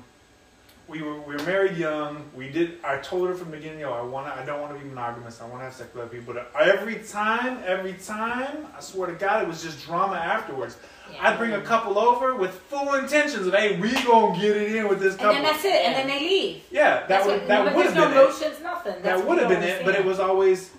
we 0.87 1.01
were 1.01 1.19
we 1.21 1.35
were 1.35 1.38
married 1.49 1.77
young. 1.77 2.23
We 2.35 2.49
did. 2.49 2.77
I 2.83 2.97
told 2.97 3.27
her 3.27 3.33
from 3.35 3.49
the 3.51 3.57
beginning, 3.57 3.79
yo, 3.79 3.91
I 3.91 4.01
want 4.01 4.27
to. 4.27 4.33
I 4.33 4.45
don't 4.45 4.61
want 4.61 4.73
to 4.73 4.79
be 4.79 4.87
monogamous. 4.87 5.41
I 5.41 5.45
want 5.47 5.59
to 5.61 5.65
have 5.65 5.73
sex 5.73 5.93
with 5.93 6.03
other 6.03 6.15
people. 6.15 6.33
But 6.33 6.51
every 6.59 6.95
time, 6.99 7.59
every 7.65 7.93
time, 7.93 8.67
I 8.77 8.79
swear 8.81 9.07
to 9.07 9.15
God, 9.15 9.43
it 9.43 9.47
was 9.47 9.63
just 9.63 9.83
drama 9.85 10.15
afterwards. 10.15 10.77
Yeah. 11.11 11.27
I'd 11.29 11.37
bring 11.39 11.53
a 11.53 11.61
couple 11.61 11.97
over 11.97 12.35
with 12.35 12.53
full 12.53 12.93
intentions 12.93 13.47
of, 13.47 13.53
hey, 13.53 13.79
we 13.79 13.91
gonna 14.03 14.39
get 14.39 14.55
it 14.57 14.75
in 14.75 14.87
with 14.87 14.99
this 14.99 15.15
couple. 15.15 15.31
And 15.37 15.43
then 15.45 15.51
that's 15.53 15.65
it. 15.65 15.85
And 15.85 15.95
then 15.95 16.07
they 16.07 16.19
leave. 16.19 16.63
yeah, 16.69 16.99
that 16.99 17.07
That's 17.09 17.25
would 17.25 17.39
what, 17.39 17.47
that 17.47 17.65
would 17.65 17.73
there's 17.85 17.93
have 17.93 17.95
no 17.95 18.09
been 18.09 18.17
it. 18.17 18.21
emotions, 18.25 18.61
nothing. 18.61 18.93
That's 19.01 19.21
That 19.21 19.27
would 19.27 19.39
have 19.39 19.49
been 19.49 19.63
it, 19.63 19.83
but 19.85 19.95
it 19.95 20.05
was 20.05 20.19
always, 20.19 20.69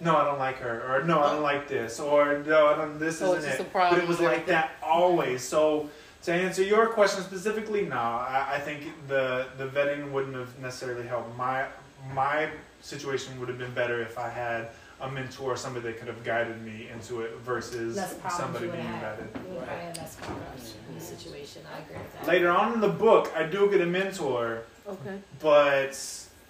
no, 0.00 0.16
I 0.16 0.24
don't 0.24 0.40
like 0.40 0.56
her, 0.58 0.82
or 0.92 1.04
no, 1.04 1.22
I 1.22 1.32
don't 1.32 1.42
like 1.42 1.68
this, 1.68 2.00
or 2.00 2.38
no, 2.38 2.66
I 2.66 2.76
don't. 2.76 2.98
This 2.98 3.20
So 3.20 3.34
isn't 3.34 3.48
just 3.48 3.60
it. 3.60 3.66
a 3.66 3.70
problem 3.70 3.94
but 3.94 4.02
it 4.04 4.08
was 4.08 4.18
like 4.18 4.46
that 4.46 4.72
always. 4.82 5.42
So 5.42 5.88
to 6.26 6.32
answer 6.34 6.62
your 6.62 6.88
question 6.88 7.22
specifically, 7.22 7.82
no, 7.86 7.96
I, 7.96 8.54
I 8.54 8.58
think 8.58 8.82
the 9.08 9.46
the 9.58 9.66
vetting 9.66 10.10
wouldn't 10.10 10.34
have 10.34 10.58
necessarily 10.58 11.06
helped. 11.06 11.36
My 11.36 11.66
my 12.12 12.48
situation 12.82 13.38
would 13.38 13.48
have 13.48 13.58
been 13.58 13.72
better 13.74 14.02
if 14.02 14.18
I 14.18 14.28
had 14.28 14.68
a 15.00 15.08
mentor, 15.10 15.56
somebody 15.56 15.86
that 15.86 15.98
could 15.98 16.08
have 16.08 16.24
guided 16.24 16.60
me 16.62 16.88
into 16.92 17.20
it 17.20 17.32
versus 17.44 17.96
somebody 18.30 18.64
you 18.64 18.70
would 18.72 18.76
being 18.76 18.88
have. 18.88 19.18
vetted. 19.18 19.44
You 19.48 19.54
would 19.54 19.66
probably 19.66 19.84
have 19.84 19.96
less 19.98 20.16
problems 20.16 20.74
in 20.88 20.94
the 20.98 21.00
situation. 21.00 21.62
I 21.72 21.78
agree 21.82 21.96
with 21.98 22.12
that. 22.14 22.26
Later 22.26 22.50
on 22.50 22.72
in 22.74 22.80
the 22.80 22.88
book, 22.88 23.30
I 23.36 23.44
do 23.44 23.70
get 23.70 23.80
a 23.80 23.86
mentor, 23.86 24.62
Okay. 24.88 25.18
but 25.40 25.94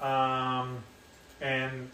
um, 0.00 0.78
and 1.40 1.90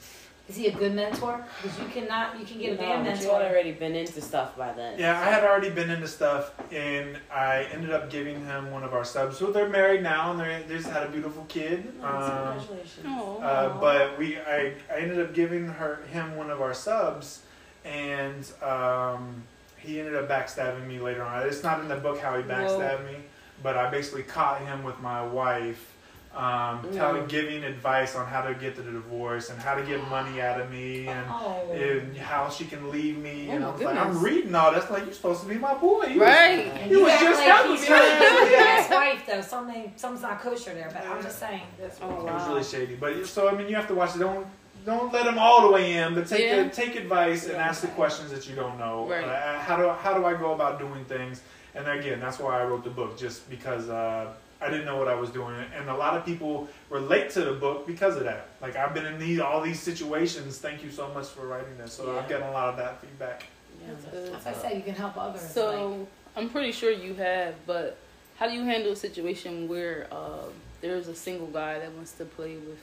Is 0.49 0.57
he 0.57 0.67
a 0.67 0.73
good 0.73 0.93
mentor? 0.95 1.45
Because 1.63 1.79
you 1.79 1.87
cannot, 1.87 2.39
you 2.39 2.45
can 2.45 2.59
get 2.59 2.73
a 2.73 2.75
No, 2.75 2.81
bad 2.81 3.05
but 3.05 3.05
you 3.07 3.27
mentor. 3.29 3.43
had 3.43 3.51
already 3.53 3.73
been 3.73 3.95
into 3.95 4.21
stuff 4.21 4.57
by 4.57 4.73
then. 4.73 4.99
Yeah, 4.99 5.19
I 5.21 5.25
had 5.25 5.45
already 5.45 5.71
been 5.71 5.89
into 5.89 6.09
stuff, 6.09 6.53
and 6.73 7.17
I 7.33 7.65
ended 7.73 7.91
up 7.91 8.11
giving 8.11 8.45
him 8.45 8.71
one 8.73 8.83
of 8.83 8.93
our 8.93 9.05
subs. 9.05 9.39
So 9.39 9.53
they're 9.53 9.69
married 9.69 10.03
now, 10.03 10.33
and 10.33 10.41
they 10.41 10.65
they 10.69 10.77
just 10.79 10.91
had 10.91 11.05
a 11.05 11.09
beautiful 11.11 11.45
kid. 11.49 11.93
Oh, 12.03 12.07
Um, 12.07 12.59
Congratulations. 12.59 13.07
Oh. 13.07 13.39
uh, 13.41 13.79
but 13.81 14.19
we, 14.19 14.37
I, 14.39 14.75
I 14.93 14.99
ended 14.99 15.21
up 15.21 15.33
giving 15.33 15.67
her 15.69 16.03
him 16.13 16.35
one 16.37 16.51
of 16.51 16.61
our 16.61 16.75
subs, 16.75 17.43
and 17.85 18.45
um, 18.63 19.45
he 19.79 20.01
ended 20.01 20.17
up 20.17 20.29
backstabbing 20.29 20.87
me 20.87 20.99
later 20.99 21.23
on. 21.23 21.47
It's 21.47 21.63
not 21.63 21.81
in 21.81 21.89
the 21.89 21.97
book 21.97 22.19
how 22.19 22.37
he 22.37 22.43
backstabbed 22.43 23.05
me, 23.07 23.17
but 23.63 23.77
I 23.77 23.91
basically 23.91 24.25
caught 24.25 24.61
him 24.61 24.83
with 24.83 24.99
my 25.01 25.25
wife. 25.25 25.92
Um, 26.35 26.89
telling, 26.95 27.27
giving 27.27 27.63
advice 27.63 28.17
on 28.17 28.27
how 28.27 28.41
to 28.41 28.55
get 28.55 28.75
the 28.75 28.83
divorce 28.83 29.51
and 29.51 29.61
how 29.61 29.75
to 29.75 29.83
get 29.83 30.01
money 30.09 30.41
out 30.41 30.59
of 30.59 30.71
me 30.71 31.07
and 31.07 31.27
Oh. 31.29 31.71
and 31.73 32.17
how 32.17 32.49
she 32.49 32.65
can 32.65 32.91
leave 32.91 33.19
me. 33.19 33.49
Oh 33.51 33.53
and 33.57 33.65
I 33.65 33.71
was 33.71 33.81
like, 33.83 33.97
I'm 33.99 34.23
reading 34.23 34.55
all 34.55 34.73
this 34.73 34.89
like 34.91 35.05
you're 35.05 35.13
supposed 35.13 35.43
to 35.43 35.47
be 35.49 35.57
my 35.59 35.75
boy. 35.75 36.05
You 36.07 36.21
was- 36.21 36.29
Right. 36.29 36.67
And 36.69 36.91
You 36.91 36.99
you 37.01 37.05
was 37.05 37.13
just 37.21 37.39
like 37.39 37.49
helping 37.49 37.73
he's 37.77 37.87
me. 37.87 37.95
really 37.95 38.19
good 38.19 38.53
Yeah. 38.53 38.83
his 38.83 38.91
wife 38.91 39.23
though. 39.27 39.41
Something, 39.43 39.93
something's 39.97 40.23
not 40.23 40.41
kosher 40.41 40.73
there. 40.73 40.91
But 40.91 41.07
I'm 41.07 41.23
just 41.23 41.39
saying. 41.39 41.63
That's 41.79 41.99
Oh, 42.01 42.27
It 42.27 42.33
was 42.33 42.49
really 42.49 42.65
shady. 42.65 42.95
But 42.95 43.27
so 43.27 43.51
I 43.51 43.53
mean, 43.55 43.69
you 43.69 43.77
have 43.77 43.89
to 43.89 43.95
watch 43.95 44.17
it. 44.17 44.21
Don't 44.21 44.47
don't 44.87 45.13
let 45.13 45.25
them 45.27 45.39
all 45.39 45.61
the 45.67 45.71
way 45.71 45.93
in, 45.99 46.15
but 46.15 46.27
take 46.27 46.41
Yeah. 46.47 46.63
the, 46.63 46.71
take 46.71 46.97
advice 46.97 47.45
and 47.47 47.57
ask 47.57 47.83
the 47.83 47.89
questions 47.89 48.31
that 48.31 48.49
you 48.49 48.57
don't 48.57 48.79
know. 48.79 49.07
Right. 49.07 49.23
Uh, 49.23 49.59
how 49.61 49.77
do 49.77 49.87
how 49.91 50.15
do 50.15 50.25
I 50.25 50.33
go 50.33 50.53
about 50.55 50.79
doing 50.79 51.05
things? 51.05 51.43
And 51.75 51.87
again, 51.87 52.21
that's 52.21 52.39
why 52.39 52.59
I 52.61 52.65
wrote 52.65 52.85
the 52.85 52.91
book, 52.91 53.19
just 53.19 53.49
because 53.51 53.89
uh, 53.91 54.33
I 54.63 54.71
didn't 54.71 54.87
know 54.87 54.97
what 54.97 55.09
I 55.09 55.15
was 55.15 55.31
doing, 55.31 55.57
and 55.77 55.89
a 55.91 55.95
lot 55.97 56.17
of 56.17 56.25
people 56.25 56.69
relate 56.89 57.31
to 57.31 57.41
the 57.45 57.53
book 57.53 57.87
because 57.87 58.17
of 58.17 58.25
that. 58.25 58.47
Like 58.61 58.77
I've 58.77 58.95
been 58.95 59.07
in 59.07 59.19
these 59.19 59.41
all 59.41 59.61
these 59.61 59.81
situations. 59.81 60.59
Thank 60.59 60.85
you 60.85 60.91
so 60.91 61.13
much 61.13 61.27
for 61.29 61.47
writing 61.47 61.77
this. 61.79 61.93
So 61.95 62.17
I've 62.17 62.25
Yeah. 62.25 62.39
gotten 62.39 62.47
a 62.49 62.53
lot 62.53 62.69
of 62.69 62.77
that 62.77 63.01
feedback. 63.01 63.45
Yeah. 63.81 64.37
As 64.37 64.47
I 64.47 64.53
said, 64.53 64.77
you 64.77 64.83
can 64.83 64.95
help 64.95 65.17
others. 65.17 65.43
like, 65.43 65.51
So 65.51 66.07
I'm 66.37 66.49
pretty 66.49 66.71
sure 66.71 66.91
you 66.93 67.15
have, 67.15 67.55
but 67.67 67.97
how 68.39 68.47
do 68.47 68.53
you 68.55 68.63
handle 68.63 68.93
a 68.93 68.97
situation 68.97 69.67
where 69.69 70.07
uh, 70.13 70.45
there's 70.81 71.09
a 71.09 71.15
single 71.15 71.49
guy 71.49 71.81
that 71.81 71.91
wants 71.93 72.13
to 72.13 72.25
play 72.25 72.55
with 72.57 72.79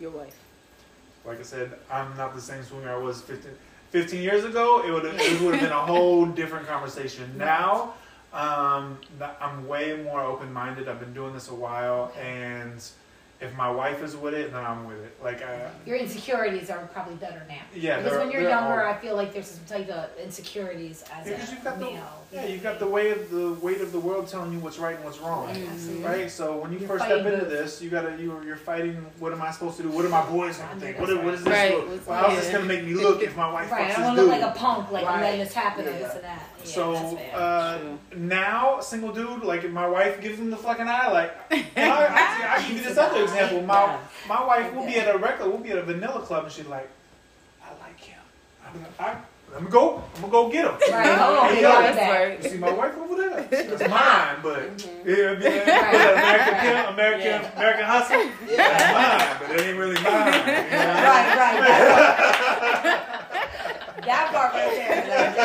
your 0.00 0.10
wife? 0.10 0.34
Like 1.24 1.38
I 1.38 1.42
said, 1.42 1.72
I'm 1.88 2.16
not 2.16 2.34
the 2.34 2.40
same 2.40 2.64
swinger 2.64 2.90
I 2.92 2.96
was 2.98 3.20
15, 3.22 3.52
15 3.90 4.20
years 4.22 4.44
ago. 4.44 4.82
It 4.84 4.90
would 4.90 5.04
have 5.04 5.14
it 5.20 5.40
would 5.40 5.54
have 5.54 5.62
been 5.62 5.70
a 5.72 5.86
whole 5.92 6.26
different 6.26 6.66
conversation. 6.66 7.32
Now, 7.38 7.94
um, 8.32 8.98
I'm 9.40 9.66
way 9.66 10.02
more 10.02 10.22
open 10.22 10.52
minded. 10.52 10.88
I've 10.88 11.00
been 11.00 11.14
doing 11.14 11.34
this 11.34 11.48
a 11.48 11.54
while, 11.54 12.12
and 12.18 12.82
if 13.42 13.54
my 13.56 13.68
wife 13.70 14.02
is 14.02 14.16
with 14.16 14.34
it, 14.34 14.52
then 14.52 14.64
I'm 14.64 14.86
with 14.86 14.98
it. 14.98 15.16
Like, 15.22 15.42
I, 15.42 15.68
your 15.84 15.96
insecurities 15.96 16.70
are 16.70 16.78
probably 16.92 17.16
better 17.16 17.42
now. 17.48 17.56
yeah, 17.74 18.00
because 18.00 18.16
when 18.18 18.30
you're 18.30 18.42
younger, 18.48 18.82
all- 18.84 18.92
I 18.92 18.96
feel 18.98 19.16
like 19.16 19.32
there's 19.34 19.48
some 19.50 19.64
type 19.66 19.88
of 19.90 20.10
insecurities 20.18 21.02
as 21.12 21.26
Yeah, 21.26 21.38
'cause 21.38 21.48
a 21.48 21.52
you've 21.54 21.64
got 21.64 21.78
the- 21.78 21.84
male. 21.86 22.22
yeah, 22.32 22.46
you've 22.46 22.62
got 22.62 22.78
the 22.78 22.86
weight 22.86 23.12
of 23.16 23.30
the 23.30 23.52
weight 23.54 23.80
of 23.80 23.90
the 23.92 23.98
world 23.98 24.28
telling 24.28 24.52
you 24.52 24.58
what's 24.60 24.78
right 24.78 24.94
and 24.96 25.04
what's 25.04 25.18
wrong. 25.18 25.46
Right, 25.48 25.56
Mhm. 25.56 26.04
Right, 26.04 26.30
so 26.30 26.56
when 26.58 26.72
you 26.72 26.78
You're 26.78 26.88
first 26.88 27.04
step 27.04 27.18
into 27.26 27.38
both. 27.38 27.48
this, 27.48 27.82
you 27.82 27.90
gotta 27.90 28.16
you 28.16 28.40
you're 28.46 28.56
fighting. 28.56 28.94
What 29.18 29.32
am 29.32 29.42
I 29.42 29.50
supposed 29.50 29.76
to 29.78 29.82
do? 29.82 29.88
What 29.90 30.04
are 30.04 30.08
my 30.08 30.24
boys 30.26 30.58
gonna 30.58 30.80
think? 30.80 30.98
What, 31.00 31.08
what 31.24 31.34
is 31.34 31.42
this? 31.44 31.52
Right, 31.52 31.88
look? 31.88 32.08
Well, 32.08 32.30
how's 32.30 32.38
this 32.40 32.50
gonna 32.50 32.64
make 32.64 32.84
me 32.84 32.94
look 32.94 33.22
if 33.22 33.36
my 33.36 33.50
wife 33.52 33.70
Right, 33.72 33.86
I 33.86 33.90
fucks 33.90 33.96
don't 33.96 33.98
this 33.98 34.06
want 34.06 34.16
to 34.16 34.22
look 34.22 34.32
dude? 34.34 34.40
like 34.42 34.56
a 34.56 34.58
punk, 34.58 34.90
like 34.92 35.04
I'm 35.04 35.14
Right. 35.14 35.22
letting 35.22 35.40
this 35.40 35.52
happen 35.54 35.86
or 35.86 35.90
Yeah. 35.90 35.98
this 35.98 36.14
and 36.14 36.24
that. 36.24 36.42
Yeah, 36.64 36.70
so 36.70 37.18
uh, 37.34 37.78
now, 38.16 38.78
single 38.80 39.12
dude, 39.12 39.42
like 39.42 39.64
if 39.64 39.72
my 39.72 39.86
wife 39.88 40.20
gives 40.20 40.38
him 40.38 40.50
the 40.50 40.56
fucking 40.56 40.86
eye, 40.88 41.10
like 41.10 41.32
and 41.50 41.64
I, 42.62 42.64
I, 42.64 42.66
I 42.66 42.68
give 42.68 42.76
you 42.78 42.84
this 42.84 42.98
other 42.98 43.22
example. 43.22 43.62
My 43.62 43.74
Yeah. 43.84 43.98
my 44.28 44.44
wife 44.46 44.74
will 44.74 44.86
be 44.86 44.96
at 44.96 45.14
a 45.14 45.18
record, 45.18 45.46
we'll 45.48 45.58
be 45.58 45.70
at 45.72 45.78
a 45.78 45.82
vanilla 45.82 46.20
club, 46.20 46.44
and 46.44 46.52
she's 46.52 46.66
like, 46.66 46.88
I 47.62 47.68
like 47.82 47.98
him. 48.00 48.18
I'm, 48.64 48.86
I, 48.98 49.10
I'm 49.54 49.64
gonna 49.64 49.70
go. 49.70 50.02
I'm 50.16 50.20
gonna 50.22 50.32
go 50.32 50.48
get 50.48 50.64
him. 50.64 50.72
Right, 50.94 51.18
hold 51.18 51.38
on, 51.38 51.48
Hey, 51.48 51.54
we 51.56 51.60
yo, 51.62 51.68
got 51.68 51.82
that's 51.82 51.96
that. 51.98 52.10
right. 52.10 52.42
You 52.42 52.48
see 52.50 52.58
my 52.58 52.70
wife 52.72 52.96
over 52.96 53.16
there? 53.16 53.48
It's 53.52 53.88
mine, 53.88 54.36
but 54.42 54.76
Mhm. 54.76 55.04
yeah, 55.04 55.12
it'd 55.12 55.42
Right. 55.42 56.16
American 56.16 56.54
Pimp, 56.60 56.88
American 56.88 57.26
Yeah. 57.26 57.56
American 57.56 57.84
Hustle. 57.84 58.22
That's 58.56 58.92
mine, 58.96 59.36
but 59.40 59.50
it 59.60 59.66
ain't 59.66 59.78
really 59.78 59.94
mine. 59.94 60.04
you 60.04 60.08
know? 60.08 60.16
Right, 61.04 61.28
right. 61.36 61.56
That 61.62 61.82
part, 62.72 64.04
that 64.06 64.32
part 64.32 64.52
right 64.54 64.72
there. 64.72 64.96
Like, 65.12 65.38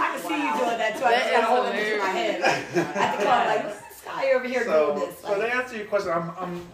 I 0.00 0.06
can 0.12 0.20
see 0.22 0.38
you 0.38 0.52
doing 0.54 0.78
that 0.78 0.92
too. 0.96 1.04
I 1.04 1.06
just 1.18 1.30
gotta 1.30 1.38
is 1.38 1.44
hold 1.48 1.66
it 1.66 1.74
into 1.74 1.98
my 1.98 2.10
head. 2.10 2.40
At 2.42 3.16
the 3.18 3.22
club, 3.24 3.46
like, 3.48 3.64
what's 3.64 3.80
this 3.80 3.83
guy 4.04 4.32
over 4.32 4.46
here 4.46 4.64
so, 4.64 4.94
doing 4.94 5.08
this? 5.08 5.18
so 5.20 5.40
to 5.40 5.54
answer 5.54 5.76
your 5.76 5.86
question, 5.86 6.12
I'm, 6.12 6.30
I'm, 6.38 6.66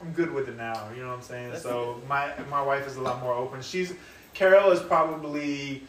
I'm 0.00 0.12
good 0.12 0.32
with 0.32 0.48
it 0.48 0.56
now. 0.56 0.88
You 0.94 1.02
know 1.02 1.08
what 1.08 1.16
I'm 1.16 1.22
saying? 1.22 1.56
So 1.56 2.00
my, 2.08 2.32
my 2.50 2.62
wife 2.62 2.86
is 2.86 2.96
a 2.96 3.00
lot 3.00 3.20
more 3.20 3.34
open. 3.34 3.62
She's, 3.62 3.94
Carol 4.34 4.70
is 4.70 4.80
probably 4.80 5.82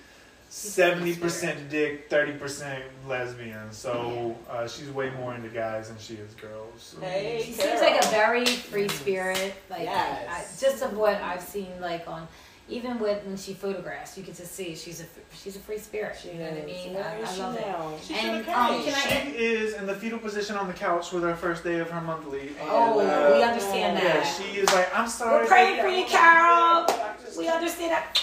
seventy 0.50 1.16
percent 1.16 1.70
dick, 1.70 2.10
thirty 2.10 2.34
percent 2.34 2.84
lesbian. 3.08 3.72
So 3.72 4.38
uh, 4.50 4.68
she's 4.68 4.90
way 4.90 5.10
more 5.12 5.34
into 5.34 5.50
guys 5.50 5.90
than 5.90 5.98
she 5.98 6.14
is 6.16 6.34
girls. 6.36 6.70
So. 6.78 7.02
Hey, 7.02 7.42
she 7.44 7.54
seems 7.54 7.82
like 7.82 8.04
a 8.04 8.08
very 8.10 8.46
free 8.46 8.88
spirit. 8.88 9.56
Like, 9.70 9.84
Yes. 9.84 10.28
I, 10.30 10.64
just 10.64 10.84
of 10.84 10.96
what 10.96 11.16
I've 11.16 11.42
seen, 11.42 11.72
like 11.82 12.08
on, 12.08 12.28
even 12.70 12.98
with 13.00 13.24
when 13.26 13.36
she 13.38 13.54
photographs, 13.54 14.18
you 14.18 14.24
can 14.24 14.34
just 14.34 14.54
see 14.54 14.74
she's 14.76 15.02
a 15.02 15.06
she's 15.36 15.56
a 15.56 15.60
free 15.60 15.78
spirit. 15.78 16.16
You 16.26 16.40
know 16.40 16.46
what 16.50 16.64
I 16.64 16.66
mean? 16.66 16.94
Where 16.94 17.04
I, 17.06 17.16
is 17.18 17.30
I 17.30 17.34
she 17.34 17.42
love 17.42 17.56
it. 17.56 17.62
now? 17.68 17.94
She 18.02 18.14
And, 18.14 18.22
should've 18.46 18.50
um, 18.50 18.68
came. 18.84 18.84
can 18.84 18.94
I- 18.94 19.32
She 19.32 19.38
is 19.38 19.74
in 19.74 19.86
the 19.86 19.96
fetal 19.96 20.20
position 20.20 20.56
on 20.56 20.68
the 20.68 20.74
couch 20.74 21.12
with 21.12 21.24
her 21.24 21.36
first 21.36 21.64
day 21.64 21.80
of 21.80 21.90
her 21.90 22.02
monthly. 22.02 22.50
And, 22.50 22.58
Oh, 22.70 23.00
uh, 23.00 23.36
we 23.36 23.44
understand 23.44 23.98
that. 23.98 24.04
Yeah, 24.04 24.24
she 24.24 24.60
is 24.60 24.72
like, 24.74 24.96
I'm 24.98 25.08
sorry. 25.10 25.42
We're 25.44 25.48
praying 25.48 25.82
for 25.82 25.88
you, 25.90 26.06
Carol. 26.06 26.86
We 27.38 27.50
understand 27.50 27.92
that. 27.92 28.20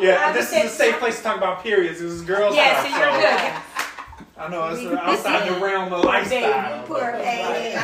Yeah, 0.00 0.32
this 0.32 0.52
is 0.52 0.64
a 0.64 0.68
safe 0.68 0.98
place 1.00 1.16
to 1.18 1.22
talk 1.24 1.36
about 1.36 1.62
periods. 1.62 2.00
This 2.00 2.12
is 2.12 2.22
girls. 2.22 2.54
Yeah, 2.54 2.82
so 2.82 2.88
you're 2.88 3.20
good. 3.20 3.62
I 4.42 4.48
know 4.48 4.68
it's 4.70 4.82
outside 5.00 5.48
the 5.48 5.60
realm 5.64 5.92
of 5.92 6.02
Poor 6.02 6.10
lifestyle. 6.12 6.72
baby, 6.72 6.86
poor 6.88 7.12
baby. 7.12 7.76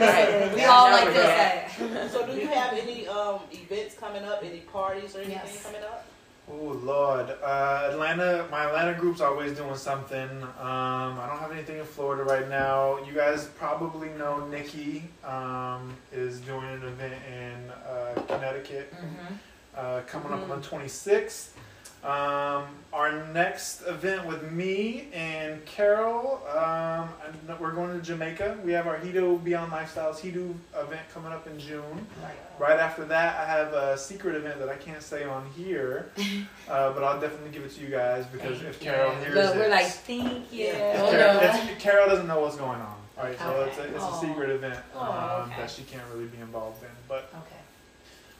Right. 0.00 0.52
We 0.54 0.64
all 0.64 0.90
like 0.90 1.04
Right. 1.06 1.68
this. 1.78 2.12
So 2.12 2.26
do 2.26 2.32
you 2.32 2.48
have 2.48 2.72
any 2.76 3.06
um, 3.06 3.38
events 3.52 3.94
coming 3.94 4.24
up? 4.24 4.42
Any 4.42 4.60
parties 4.60 5.14
or 5.14 5.18
anything 5.20 5.36
Yes. 5.44 5.62
coming 5.62 5.82
up? 5.82 6.04
Oh 6.50 6.76
Lord, 6.82 7.30
uh, 7.42 7.88
Atlanta. 7.92 8.46
My 8.50 8.64
Atlanta 8.64 8.98
group's 8.98 9.20
always 9.20 9.56
doing 9.56 9.76
something. 9.76 10.28
Um, 10.42 10.50
I 10.60 11.26
don't 11.30 11.38
have 11.38 11.52
anything 11.52 11.78
in 11.78 11.84
Florida 11.84 12.24
right 12.24 12.48
now. 12.48 12.98
You 13.06 13.12
guys 13.14 13.46
probably 13.56 14.08
know 14.18 14.44
Nikki 14.48 15.04
um, 15.24 15.94
is 16.12 16.40
doing 16.40 16.64
an 16.64 16.82
event 16.82 17.14
in 17.32 17.70
uh, 17.88 18.20
Connecticut. 18.26 18.92
Mhm. 18.92 19.38
uh, 19.78 20.00
coming 20.02 20.32
up 20.32 20.42
on 20.50 20.60
the 20.60 20.66
26th. 20.66 21.50
Um, 22.04 22.66
our 22.92 23.24
next 23.32 23.82
event 23.86 24.26
with 24.26 24.50
me 24.50 25.06
and 25.12 25.64
Carol, 25.66 26.42
um, 26.52 27.08
we're 27.60 27.70
going 27.70 27.96
to 27.96 28.04
Jamaica. 28.04 28.58
We 28.64 28.72
have 28.72 28.88
our 28.88 28.98
Hedo 28.98 29.42
Beyond 29.42 29.70
Lifestyles 29.70 30.16
Hedo 30.16 30.52
event 30.76 31.02
coming 31.14 31.32
up 31.32 31.46
in 31.46 31.60
June. 31.60 32.04
Right 32.58 32.78
after 32.80 33.04
that, 33.04 33.38
I 33.38 33.44
have 33.46 33.72
a 33.72 33.96
secret 33.96 34.34
event 34.34 34.58
that 34.58 34.68
I 34.68 34.74
can't 34.76 35.02
say 35.02 35.22
on 35.24 35.46
here, 35.56 36.10
uh, 36.68 36.92
but 36.92 37.04
I'll 37.04 37.20
definitely 37.20 37.50
give 37.50 37.62
it 37.64 37.72
to 37.76 37.80
you 37.80 37.86
guys 37.88 38.26
because 38.26 38.60
if 38.62 38.80
Carol 38.80 39.14
hears 39.16 39.34
Look, 39.36 39.54
it, 39.54 39.58
we're 39.58 39.68
like, 39.70 39.86
thank 39.86 40.52
you. 40.52 40.64
Yeah. 40.66 40.72
if 40.94 41.00
Oh, 41.02 41.10
Carol, 41.10 41.34
no. 41.34 41.40
it's- 41.40 41.70
Carol 41.82 42.08
doesn't 42.08 42.26
know 42.26 42.40
what's 42.40 42.56
going 42.56 42.80
on. 42.80 42.96
Right, 43.16 43.38
so 43.38 43.44
Okay. 43.46 43.70
it's 43.70 43.78
a, 43.78 43.84
it's 43.94 44.02
a 44.04 44.08
Oh. 44.08 44.20
secret 44.20 44.50
event 44.50 44.80
Oh, 44.94 45.42
um, 45.44 45.50
that 45.56 45.70
she 45.70 45.82
can't 45.84 46.02
really 46.12 46.24
be 46.26 46.38
involved 46.38 46.82
in. 46.82 46.88
But 47.08 47.30
Okay. 47.32 47.61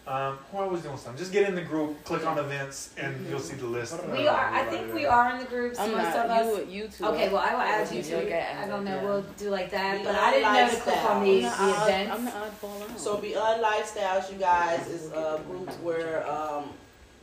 Um, 0.06 0.36
we're 0.52 0.64
always 0.64 0.82
doing 0.82 0.96
something. 0.96 1.16
Just 1.18 1.32
get 1.32 1.48
in 1.48 1.54
the 1.54 1.62
group, 1.62 2.02
click 2.04 2.26
on 2.26 2.36
events, 2.38 2.90
and 2.98 3.14
Mhm. 3.14 3.30
you'll 3.30 3.38
see 3.40 3.54
the 3.54 3.66
list. 3.66 3.94
We 4.10 4.26
uh, 4.26 4.32
are. 4.34 4.50
I 4.52 4.64
think 4.64 4.92
we 4.92 5.06
are 5.06 5.30
in 5.30 5.38
the 5.38 5.44
groups. 5.44 5.78
I'm 5.78 5.92
most 5.92 6.02
not. 6.16 6.26
of 6.26 6.30
us. 6.30 6.58
You, 6.68 6.82
you 6.82 6.88
two. 6.88 7.04
Okay, 7.06 7.28
well, 7.28 7.38
I 7.38 7.54
will 7.54 7.60
add 7.62 7.90
you 7.92 8.02
Yeah, 8.02 8.20
to 8.20 8.28
it. 8.28 8.56
I 8.62 8.66
don't 8.66 8.84
know. 8.84 8.96
yeah. 8.96 9.04
We'll 9.04 9.22
do 9.38 9.50
like 9.50 9.70
that, 9.70 9.98
We 9.98 10.04
but 10.04 10.14
I 10.16 10.30
didn't 10.32 10.52
know 10.52 10.68
to 10.68 10.76
click 10.76 10.96
on 11.10 11.22
the, 11.22 11.42
lifestyle. 11.42 11.66
The 11.66 11.72
the, 11.72 11.80
odd, 11.82 11.88
events. 11.88 12.12
I'm 12.16 12.24
the 12.24 12.30
oddball 12.32 12.90
out. 12.90 13.00
So 13.00 13.16
Beyond 13.18 13.62
Lifestyles, 13.62 14.32
you 14.32 14.38
guys, 14.38 14.88
is 14.88 15.12
uh, 15.12 15.38
groups 15.46 15.74
where 15.76 16.28
um, 16.28 16.70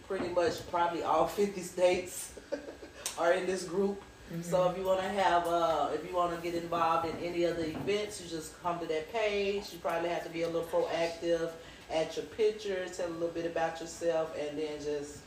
pretty 0.07 0.29
much 0.29 0.69
probably 0.71 1.03
all 1.03 1.27
50 1.41 1.61
states 1.61 2.31
are 3.19 3.33
in 3.33 3.45
this 3.45 3.63
group. 3.63 4.01
So 4.43 4.69
if 4.69 4.77
you 4.77 4.83
want 4.85 5.01
to 5.01 5.09
have, 5.09 5.47
uh, 5.47 5.89
if 5.93 6.07
you 6.07 6.15
want 6.15 6.35
to 6.35 6.41
get 6.41 6.53
involved 6.61 7.09
in 7.09 7.17
any 7.17 7.45
of 7.45 7.57
the 7.57 7.71
events, 7.71 8.21
you 8.21 8.29
just 8.29 8.61
come 8.61 8.77
to 8.79 8.85
that 8.85 9.11
page. 9.11 9.63
You 9.73 9.79
probably 9.79 10.09
have 10.09 10.23
to 10.23 10.29
be 10.29 10.43
a 10.43 10.47
little 10.47 10.67
proactive, 10.71 11.49
add 11.91 12.15
your 12.15 12.25
picture, 12.25 12.85
tell 12.95 13.07
a 13.07 13.11
little 13.11 13.29
bit 13.29 13.45
about 13.45 13.79
yourself, 13.79 14.35
and 14.39 14.57
then 14.57 14.81
just 14.83 15.19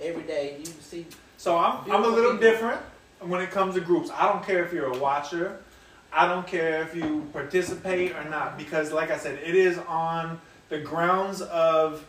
every 0.00 0.22
day 0.22 0.56
you 0.58 0.66
see. 0.80 1.06
So 1.36 1.56
I'm, 1.56 1.90
I'm 1.90 2.04
a 2.04 2.08
little 2.08 2.32
people. 2.32 2.50
different 2.50 2.80
when 3.20 3.40
it 3.40 3.50
comes 3.50 3.74
to 3.74 3.80
groups. 3.80 4.10
I 4.12 4.30
don't 4.30 4.44
care 4.44 4.64
if 4.64 4.72
you're 4.72 4.92
a 4.92 4.98
watcher. 4.98 5.60
I 6.12 6.26
don't 6.26 6.46
care 6.46 6.82
if 6.82 6.94
you 6.94 7.28
participate 7.32 8.14
or 8.14 8.24
not 8.24 8.56
because, 8.56 8.92
like 8.92 9.10
I 9.10 9.18
said, 9.18 9.38
it 9.44 9.54
is 9.54 9.78
on 9.86 10.40
the 10.68 10.78
grounds 10.78 11.42
of 11.42 12.04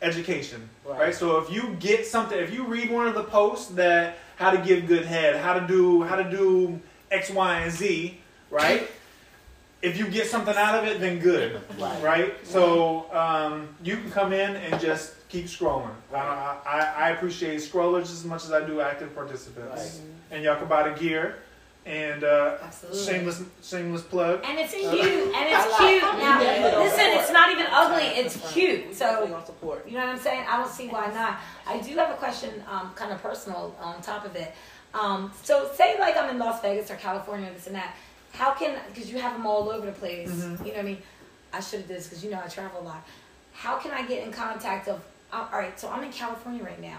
education, 0.00 0.68
right? 0.84 0.98
Right. 0.98 1.14
So 1.14 1.38
if 1.38 1.50
you 1.50 1.76
get 1.80 2.06
something, 2.06 2.38
if 2.38 2.52
you 2.52 2.64
read 2.64 2.90
one 2.90 3.06
of 3.06 3.14
the 3.14 3.24
posts 3.24 3.68
that 3.72 4.18
how 4.36 4.50
to 4.50 4.58
give 4.58 4.86
good 4.86 5.04
head, 5.04 5.36
how 5.36 5.54
to 5.54 5.66
do 5.66 6.02
how 6.02 6.16
to 6.16 6.28
do 6.28 6.80
X, 7.10 7.30
Y, 7.30 7.60
and 7.60 7.72
Z, 7.72 8.18
right? 8.50 8.88
If 9.82 9.98
you 9.98 10.06
get 10.08 10.26
something 10.28 10.54
out 10.56 10.76
of 10.76 10.84
it, 10.84 11.00
then 11.00 11.18
good, 11.18 11.60
Right. 11.78 12.02
right? 12.02 12.46
So 12.46 13.12
um, 13.12 13.68
you 13.82 13.96
can 13.96 14.10
come 14.10 14.32
in 14.32 14.54
and 14.56 14.80
just 14.80 15.14
keep 15.28 15.46
scrolling. 15.46 15.90
I, 16.14 16.56
I, 16.64 16.92
I 16.96 17.10
appreciate 17.10 17.58
scrollers 17.60 18.02
as 18.04 18.24
much 18.24 18.44
as 18.44 18.52
I 18.52 18.64
do 18.64 18.80
active 18.80 19.14
participants. 19.14 20.00
And 20.30 20.42
y'all 20.44 20.56
can 20.56 20.68
buy 20.68 20.88
the 20.88 20.98
gear. 20.98 21.38
And 21.84 22.22
uh, 22.22 22.58
Absolutely. 22.62 23.04
shameless, 23.04 23.42
shameless 23.60 24.02
plug. 24.02 24.44
And 24.44 24.56
it's 24.56 24.72
cute, 24.72 24.84
and 24.92 25.48
it's 25.48 25.76
cute. 25.78 26.00
Now, 26.00 26.38
listen, 26.78 27.06
it's 27.08 27.32
not 27.32 27.50
even 27.50 27.66
ugly. 27.72 28.04
It's 28.04 28.34
cute. 28.52 28.92
Definitely 28.92 28.94
So 28.94 29.26
gonna 29.26 29.46
support. 29.46 29.84
you 29.88 29.94
know 29.94 30.06
what 30.06 30.10
I'm 30.14 30.20
saying? 30.20 30.44
I 30.48 30.58
don't 30.58 30.70
see 30.70 30.86
why 30.86 31.12
not. 31.12 31.40
I 31.66 31.80
do 31.80 31.96
have 31.96 32.10
a 32.10 32.14
question, 32.14 32.62
um, 32.70 32.92
kind 32.94 33.10
of 33.12 33.20
personal 33.20 33.74
on 33.80 34.00
top 34.00 34.24
of 34.24 34.36
it. 34.36 34.54
Um, 34.94 35.32
so 35.42 35.72
say 35.74 35.98
like 35.98 36.16
I'm 36.16 36.30
in 36.30 36.38
Las 36.38 36.62
Vegas 36.62 36.88
or 36.88 36.94
California, 36.94 37.50
this 37.52 37.66
and 37.66 37.74
that. 37.74 37.96
How 38.32 38.52
can 38.54 38.78
because 38.88 39.10
you 39.10 39.18
have 39.18 39.34
them 39.34 39.46
all 39.46 39.70
over 39.70 39.86
the 39.86 39.92
place? 39.92 40.30
Mhm. 40.30 40.58
You 40.60 40.72
know 40.72 40.72
what 40.72 40.78
I 40.78 40.82
mean? 40.82 41.02
I 41.52 41.60
should 41.60 41.80
have 41.80 41.88
did 41.88 41.96
this 41.98 42.06
because 42.08 42.24
you 42.24 42.30
know 42.30 42.40
I 42.44 42.48
travel 42.48 42.80
a 42.80 42.84
lot. 42.84 43.06
How 43.52 43.76
can 43.78 43.90
I 43.92 44.02
get 44.06 44.24
in 44.26 44.32
contact 44.32 44.88
of? 44.88 45.00
Uh, 45.32 45.46
all 45.52 45.58
right, 45.58 45.78
so 45.78 45.88
I'm 45.90 46.02
in 46.04 46.12
California 46.12 46.62
right 46.64 46.80
now. 46.80 46.98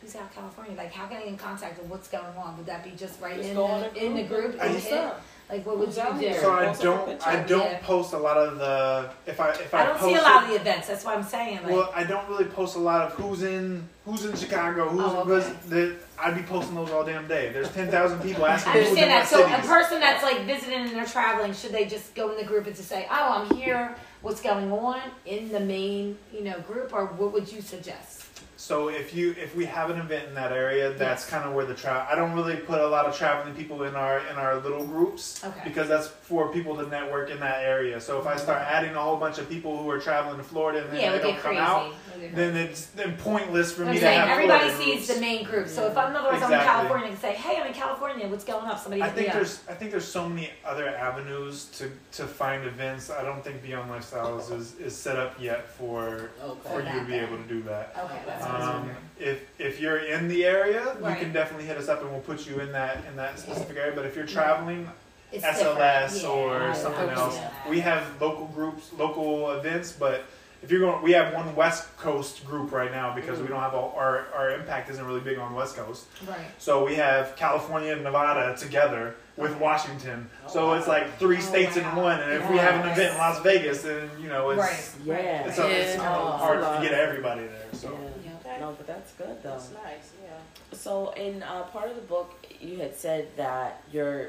Who's 0.00 0.16
out 0.16 0.22
of 0.22 0.34
California? 0.34 0.74
Like, 0.76 0.92
how 0.92 1.06
can 1.06 1.18
I 1.18 1.20
get 1.20 1.28
in 1.28 1.36
contact 1.38 1.78
of 1.78 1.88
what's 1.90 2.08
going 2.08 2.36
on? 2.36 2.56
Would 2.56 2.66
that 2.66 2.82
be 2.84 2.90
just 2.90 3.20
right 3.20 3.36
Just 3.36 3.50
in 3.50 3.54
the, 3.56 3.90
the 3.94 4.04
in 4.04 4.14
the 4.16 4.22
group. 4.24 4.52
group? 4.52 4.60
I 4.62 4.66
and 4.66 4.74
just- 4.74 4.88
hit? 4.88 5.12
Like, 5.52 5.66
what 5.66 5.76
would 5.78 5.88
Who's 5.88 5.98
you 5.98 6.04
do? 6.14 6.18
there? 6.18 6.40
So 6.40 6.50
I 6.50 6.72
don't. 6.76 7.26
I 7.26 7.42
don't 7.42 7.70
Yeah. 7.72 7.78
post 7.82 8.14
a 8.14 8.16
lot 8.18 8.38
of 8.38 8.56
the. 8.58 9.10
If 9.26 9.38
I 9.38 9.50
if 9.50 9.74
I, 9.74 9.82
I 9.82 9.86
don't 9.86 9.98
post 9.98 10.14
see 10.14 10.18
a 10.18 10.22
lot 10.22 10.42
it- 10.42 10.44
of 10.44 10.48
the 10.48 10.56
events. 10.56 10.88
That's 10.88 11.04
what 11.04 11.14
I'm 11.14 11.22
saying. 11.22 11.62
Like, 11.62 11.72
Well, 11.72 11.92
I 11.94 12.04
don't 12.04 12.26
really 12.30 12.46
post 12.46 12.74
a 12.76 12.78
lot 12.78 13.02
of 13.02 13.12
who's 13.12 13.42
in 13.42 13.86
who's 14.06 14.24
in 14.24 14.34
Chicago, 14.34 14.88
who's 14.88 15.02
Oh, 15.04 15.30
okay. 15.30 15.52
the, 15.68 15.96
I'd 16.18 16.34
be 16.36 16.42
posting 16.42 16.74
those 16.74 16.90
all 16.90 17.04
damn 17.04 17.28
day. 17.28 17.52
There's 17.52 17.70
ten 17.72 17.90
thousand 17.90 18.20
people 18.20 18.46
asking 18.54 18.72
I 18.72 18.76
who's 18.76 18.96
in 18.96 19.04
understand 19.04 19.10
that. 19.10 19.28
So 19.28 19.44
a 19.44 19.74
person 19.78 20.00
that's 20.00 20.22
like 20.22 20.40
visiting 20.46 20.78
and 20.80 20.90
they're 20.96 21.04
traveling, 21.04 21.52
should 21.52 21.72
they 21.72 21.84
just 21.84 22.14
go 22.14 22.30
in 22.30 22.38
the 22.38 22.44
group 22.44 22.66
and 22.66 22.74
just 22.74 22.88
say, 22.88 23.06
"Oh, 23.10 23.44
I'm 23.50 23.54
here. 23.54 23.94
What's 24.22 24.40
going 24.40 24.72
on?" 24.72 25.02
in 25.26 25.52
the 25.52 25.60
main, 25.60 26.16
you 26.32 26.44
know, 26.44 26.58
group, 26.60 26.94
or 26.94 27.04
what 27.06 27.34
would 27.34 27.52
you 27.52 27.60
suggest? 27.60 28.21
So 28.62 28.90
if 28.90 29.12
you 29.12 29.34
if 29.36 29.56
we 29.56 29.64
have 29.64 29.90
an 29.90 29.98
event 29.98 30.28
in 30.28 30.34
that 30.34 30.52
area, 30.52 30.90
that's 30.92 31.24
Yes. 31.24 31.28
kind 31.30 31.44
of 31.44 31.52
where 31.52 31.64
the 31.66 31.74
travel. 31.74 32.06
I 32.08 32.14
don't 32.14 32.32
really 32.32 32.54
put 32.54 32.80
a 32.80 32.86
lot 32.86 33.06
of 33.06 33.16
traveling 33.16 33.56
people 33.56 33.82
in 33.82 33.96
our 33.96 34.18
in 34.30 34.36
our 34.36 34.54
little 34.60 34.86
groups 34.86 35.42
Okay. 35.44 35.60
because 35.64 35.88
that's 35.88 36.06
for 36.06 36.46
people 36.52 36.76
to 36.76 36.86
network 36.86 37.28
in 37.28 37.40
that 37.40 37.64
area. 37.64 38.00
So 38.00 38.20
if 38.20 38.26
I 38.28 38.36
start 38.36 38.62
adding 38.62 38.94
a 38.94 39.00
whole 39.00 39.16
bunch 39.16 39.38
of 39.38 39.48
people 39.48 39.82
who 39.82 39.90
are 39.90 39.98
traveling 39.98 40.36
to 40.38 40.44
Florida 40.44 40.78
and 40.84 40.92
then 40.92 41.00
Yeah, 41.00 41.10
they 41.10 41.18
don't 41.18 41.32
come 41.40 41.56
crazy. 41.56 41.58
out, 41.58 41.92
It 42.22 42.26
would 42.26 42.34
then 42.36 42.56
it's 42.56 42.86
then 42.86 43.16
pointless 43.16 43.72
for 43.72 43.82
I'm 43.82 43.88
me 43.88 43.94
to 43.94 44.00
saying 44.00 44.20
have 44.20 44.28
everybody 44.28 44.70
sees 44.70 44.94
groups. 45.06 45.14
the 45.14 45.20
main 45.20 45.44
group. 45.44 45.66
So 45.68 45.86
if 45.88 45.96
I'm 45.96 46.10
in 46.10 46.16
other 46.16 46.30
words, 46.30 46.42
I'm 46.42 46.52
in 46.52 46.60
California 46.60 47.08
and 47.08 47.18
say, 47.18 47.32
"Hey, 47.34 47.60
I'm 47.60 47.66
in 47.66 47.72
California. 47.74 48.28
What's 48.28 48.44
going 48.44 48.64
on 48.64 48.70
up?" 48.70 48.78
Somebody 48.78 49.02
I 49.02 49.06
hit 49.06 49.14
me 49.16 49.22
think 49.22 49.28
up. 49.30 49.34
there's 49.40 49.60
I 49.68 49.74
think 49.74 49.90
there's 49.90 50.04
so 50.06 50.28
many 50.28 50.50
other 50.64 50.88
avenues 50.88 51.64
to, 51.78 51.90
to 52.18 52.26
find 52.26 52.64
events. 52.64 53.10
I 53.10 53.22
don't 53.24 53.42
think 53.44 53.62
Beyond 53.62 53.90
Lifestyles 53.90 54.56
is, 54.56 54.76
is 54.78 54.96
set 54.96 55.18
up 55.18 55.40
yet 55.40 55.68
for 55.68 56.30
for 56.70 56.80
you 56.80 57.00
to 57.00 57.04
be 57.04 57.14
able 57.14 57.36
to 57.38 57.42
do 57.48 57.62
that. 57.62 57.94
Okay, 57.98 58.18
that's 58.26 58.42
what 58.44 58.54
I 58.54 58.58
was 58.58 58.68
Um, 58.68 58.90
if 59.18 59.40
if 59.58 59.80
you're 59.80 59.98
in 59.98 60.28
the 60.28 60.44
area, 60.44 60.96
right. 61.00 61.18
you 61.18 61.24
can 61.24 61.32
definitely 61.32 61.66
hit 61.66 61.76
us 61.76 61.88
up 61.88 62.00
and 62.02 62.10
we'll 62.10 62.20
put 62.20 62.46
you 62.46 62.60
in 62.60 62.70
that 62.72 62.98
in 63.08 63.16
that 63.16 63.38
specific 63.38 63.76
area. 63.76 63.92
But 63.94 64.06
if 64.06 64.14
you're 64.16 64.26
traveling, 64.26 64.88
It's 65.32 65.44
SLS 65.44 66.12
different. 66.14 66.24
or 66.26 66.74
something 66.74 67.08
else, 67.08 67.38
we 67.68 67.80
have 67.80 68.04
local 68.20 68.46
groups, 68.48 68.92
local 68.98 69.50
events. 69.52 69.90
But 69.92 70.24
if 70.62 70.70
you're 70.70 70.80
going, 70.80 71.02
we 71.02 71.12
have 71.12 71.34
one 71.34 71.54
West 71.56 71.94
Coast 71.96 72.46
group 72.46 72.70
right 72.72 72.90
now 72.92 73.14
because 73.14 73.40
we 73.40 73.48
don't 73.48 73.60
have 73.60 73.74
all, 73.74 73.94
our 73.96 74.26
our 74.34 74.50
impact 74.52 74.90
isn't 74.90 75.04
really 75.04 75.20
big 75.20 75.38
on 75.38 75.54
West 75.54 75.76
Coast. 75.76 76.06
Right. 76.26 76.38
So 76.58 76.84
we 76.86 76.94
have 76.94 77.34
California 77.36 77.92
and 77.92 78.04
Nevada 78.04 78.56
together 78.56 79.16
with 79.36 79.56
Washington. 79.58 80.28
So 80.48 80.74
it's 80.74 80.86
like 80.86 81.18
three 81.18 81.38
Oh, 81.38 81.40
states 81.40 81.76
in 81.76 81.84
one. 81.96 82.20
And 82.20 82.32
if 82.32 82.48
we 82.50 82.58
have 82.58 82.84
an 82.84 82.90
event 82.92 83.12
in 83.12 83.18
Las 83.18 83.40
Vegas, 83.42 83.82
then 83.82 84.08
you 84.20 84.28
know 84.28 84.50
it's 84.50 84.60
Right. 84.60 84.90
Yeah. 85.04 85.48
it's, 85.48 85.58
a, 85.58 85.68
it's 85.68 85.90
Yeah. 85.94 85.96
kind 86.04 86.14
of 86.14 86.34
Oh, 86.34 86.36
hard 86.36 86.60
to 86.60 86.88
get 86.88 86.92
everybody 86.98 87.42
there. 87.46 87.66
So 87.72 87.88
Yeah. 88.24 88.30
Okay. 88.44 88.60
No, 88.60 88.72
but 88.72 88.86
that's 88.86 89.12
good 89.14 89.42
though. 89.42 89.50
That's 89.50 89.70
nice. 89.72 90.12
Yeah. 90.22 90.76
So 90.78 91.10
in 91.12 91.42
uh, 91.42 91.62
part 91.64 91.88
of 91.88 91.96
the 91.96 92.02
book, 92.02 92.34
you 92.60 92.78
had 92.78 92.94
said 92.94 93.28
that 93.36 93.82
your 93.90 94.28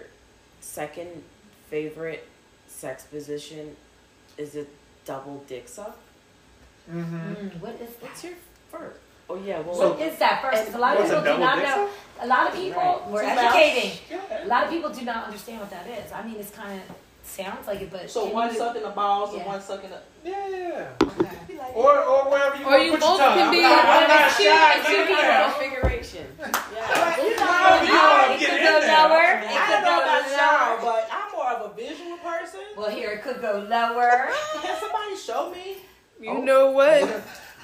second 0.61 1.23
favorite 1.69 2.27
sex 2.67 3.03
position 3.03 3.75
is 4.37 4.55
a 4.55 4.65
double 5.05 5.43
dick 5.47 5.67
suck. 5.67 5.97
Mm-hmm. 6.91 7.33
Mm, 7.33 7.59
what 7.61 7.73
is 7.81 7.89
that? 7.95 8.01
What's 8.03 8.23
your 8.23 8.33
first? 8.71 8.99
Oh 9.29 9.35
yeah, 9.37 9.59
well, 9.61 9.77
what 9.91 9.99
is 10.01 10.17
that 10.19 10.41
first? 10.41 10.65
'Cause 10.65 10.75
a 10.75 10.77
lot 10.77 10.97
of 10.97 11.05
people 11.05 11.21
do 11.23 11.37
not 11.39 11.55
dick 11.55 11.65
know. 11.65 11.89
A 12.21 12.27
lot 12.27 12.47
of 12.49 12.53
people, 12.55 12.81
Right. 12.81 13.07
we're 13.07 13.23
educating. 13.23 13.97
Yeah. 14.11 14.45
A 14.45 14.47
lot 14.47 14.63
of 14.65 14.69
people 14.69 14.89
do 14.89 15.01
not 15.05 15.25
understand 15.25 15.59
what 15.61 15.69
that 15.71 15.87
is. 15.87 16.11
I 16.11 16.21
mean, 16.23 16.35
it's 16.39 16.51
kind 16.51 16.79
of 16.79 16.95
sounds 17.25 17.65
like 17.67 17.81
it, 17.81 17.89
but 17.91 18.09
So 18.11 18.25
can 18.25 18.33
one 18.33 18.49
you- 18.51 18.57
sucking 18.59 18.83
the 18.83 18.89
balls 18.89 19.29
and 19.33 19.39
Yeah. 19.41 19.47
one 19.47 19.61
sucking 19.61 19.89
the. 19.89 19.99
Yeah. 20.29 20.85
Okay. 21.01 21.57
Like, 21.57 21.75
Or 21.75 21.97
or 22.03 22.29
wherever 22.29 22.55
you 22.57 22.65
Or 22.65 22.71
want 22.71 22.83
you 22.85 22.91
to 22.91 22.97
put 22.97 22.99
your 22.99 23.09
both 23.11 23.19
tongue. 23.19 23.37
can 23.37 23.47
I'm 23.47 23.51
be- 23.51 23.61
not, 23.61 23.85
I'm 23.85 24.07
not 24.07 24.27
It's 24.27 24.35
shy. 24.35 24.43
cute, 24.43 24.77
it's 24.77 25.09
Get 25.09 25.09
in 25.09 25.51
configuration. 25.51 26.27
Yeah. 26.39 26.51
But, 26.51 27.23
you 27.23 27.35
know, 27.37 27.45
However 27.45 27.85
you 27.85 27.91
I, 27.93 28.33
It 28.33 28.39
could 28.39 28.59
go 28.61 28.79
there. 28.81 29.07
lower. 29.07 29.23
I 29.23 29.39
It 29.39 29.41
don't 29.41 29.67
could 29.67 29.83
know 29.83 29.97
go 29.97 30.03
about 30.03 30.31
y'all, 30.31 30.69
lower. 30.69 30.81
but 30.81 31.09
I'm 31.11 31.31
more 31.31 31.51
of 31.53 31.71
a 31.71 31.73
visual 31.73 32.17
person. 32.17 32.59
Well, 32.75 32.89
here 32.89 33.11
it 33.11 33.23
could 33.23 33.41
go 33.41 33.65
lower. 33.69 34.29
Can 34.61 34.79
somebody 34.79 35.15
show 35.15 35.49
me? 35.49 35.77
You 36.23 36.43
know 36.43 36.71
what? 36.71 37.03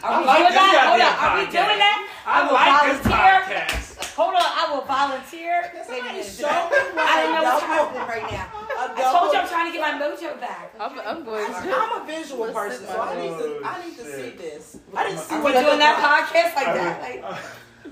Are 0.04 0.12
I 0.12 0.20
we 0.20 0.26
like 0.28 0.38
doing 0.38 0.52
this 0.52 0.56
that? 0.60 0.84
Hold 0.84 1.00
goddamn 1.00 1.16
on. 1.16 1.24
Are 1.24 1.36
we 1.40 1.44
doing 1.48 1.80
that? 1.80 2.00
I 2.28 2.44
will 2.44 2.54
like 2.60 2.76
this 2.92 3.00
volunteer. 3.08 3.40
podcast. 3.40 4.16
Hold 4.20 4.36
on. 4.36 4.44
I 4.44 4.64
will 4.72 4.84
volunteer. 4.84 5.56
Can 5.72 5.84
Wait 5.88 6.04
a 6.20 6.24
somebody 6.24 6.24
show 6.28 6.48
me? 6.48 6.76
what 6.96 7.08
I 7.08 7.16
didn't 7.24 7.36
know 7.36 7.40
a 7.40 7.44
what's 7.44 7.64
double- 7.64 7.72
happening 7.72 8.08
right 8.08 8.28
now. 8.32 8.48
I 9.00 9.12
told 9.16 9.32
you 9.34 9.40
I'm 9.40 9.48
trying 9.48 9.68
to 9.72 9.74
get 9.76 9.82
my 9.84 9.96
mojo 9.96 10.40
back. 10.40 10.76
I'm, 10.80 11.00
I'm 11.00 11.24
going 11.24 11.48
to. 11.48 11.56
I'm 11.56 12.02
a 12.02 12.06
visual 12.06 12.42
Let's 12.48 12.54
person, 12.56 12.86
so 12.88 13.00
I 13.00 13.16
need 13.16 13.32
to. 13.32 13.62
I 13.64 13.80
Oh, 13.80 13.88
need 13.88 13.96
to 13.98 14.04
see 14.04 14.30
this. 14.36 14.78
I 14.96 15.04
didn't 15.08 15.20
see 15.20 15.36
Are 15.36 15.44
what 15.44 15.54
we 15.54 15.60
it 15.60 15.64
doing 15.64 15.80
that 15.80 15.96
podcast 16.04 16.56
like 16.56 16.68
I 16.68 16.74
that? 16.78 17.02
Like, 17.02 17.24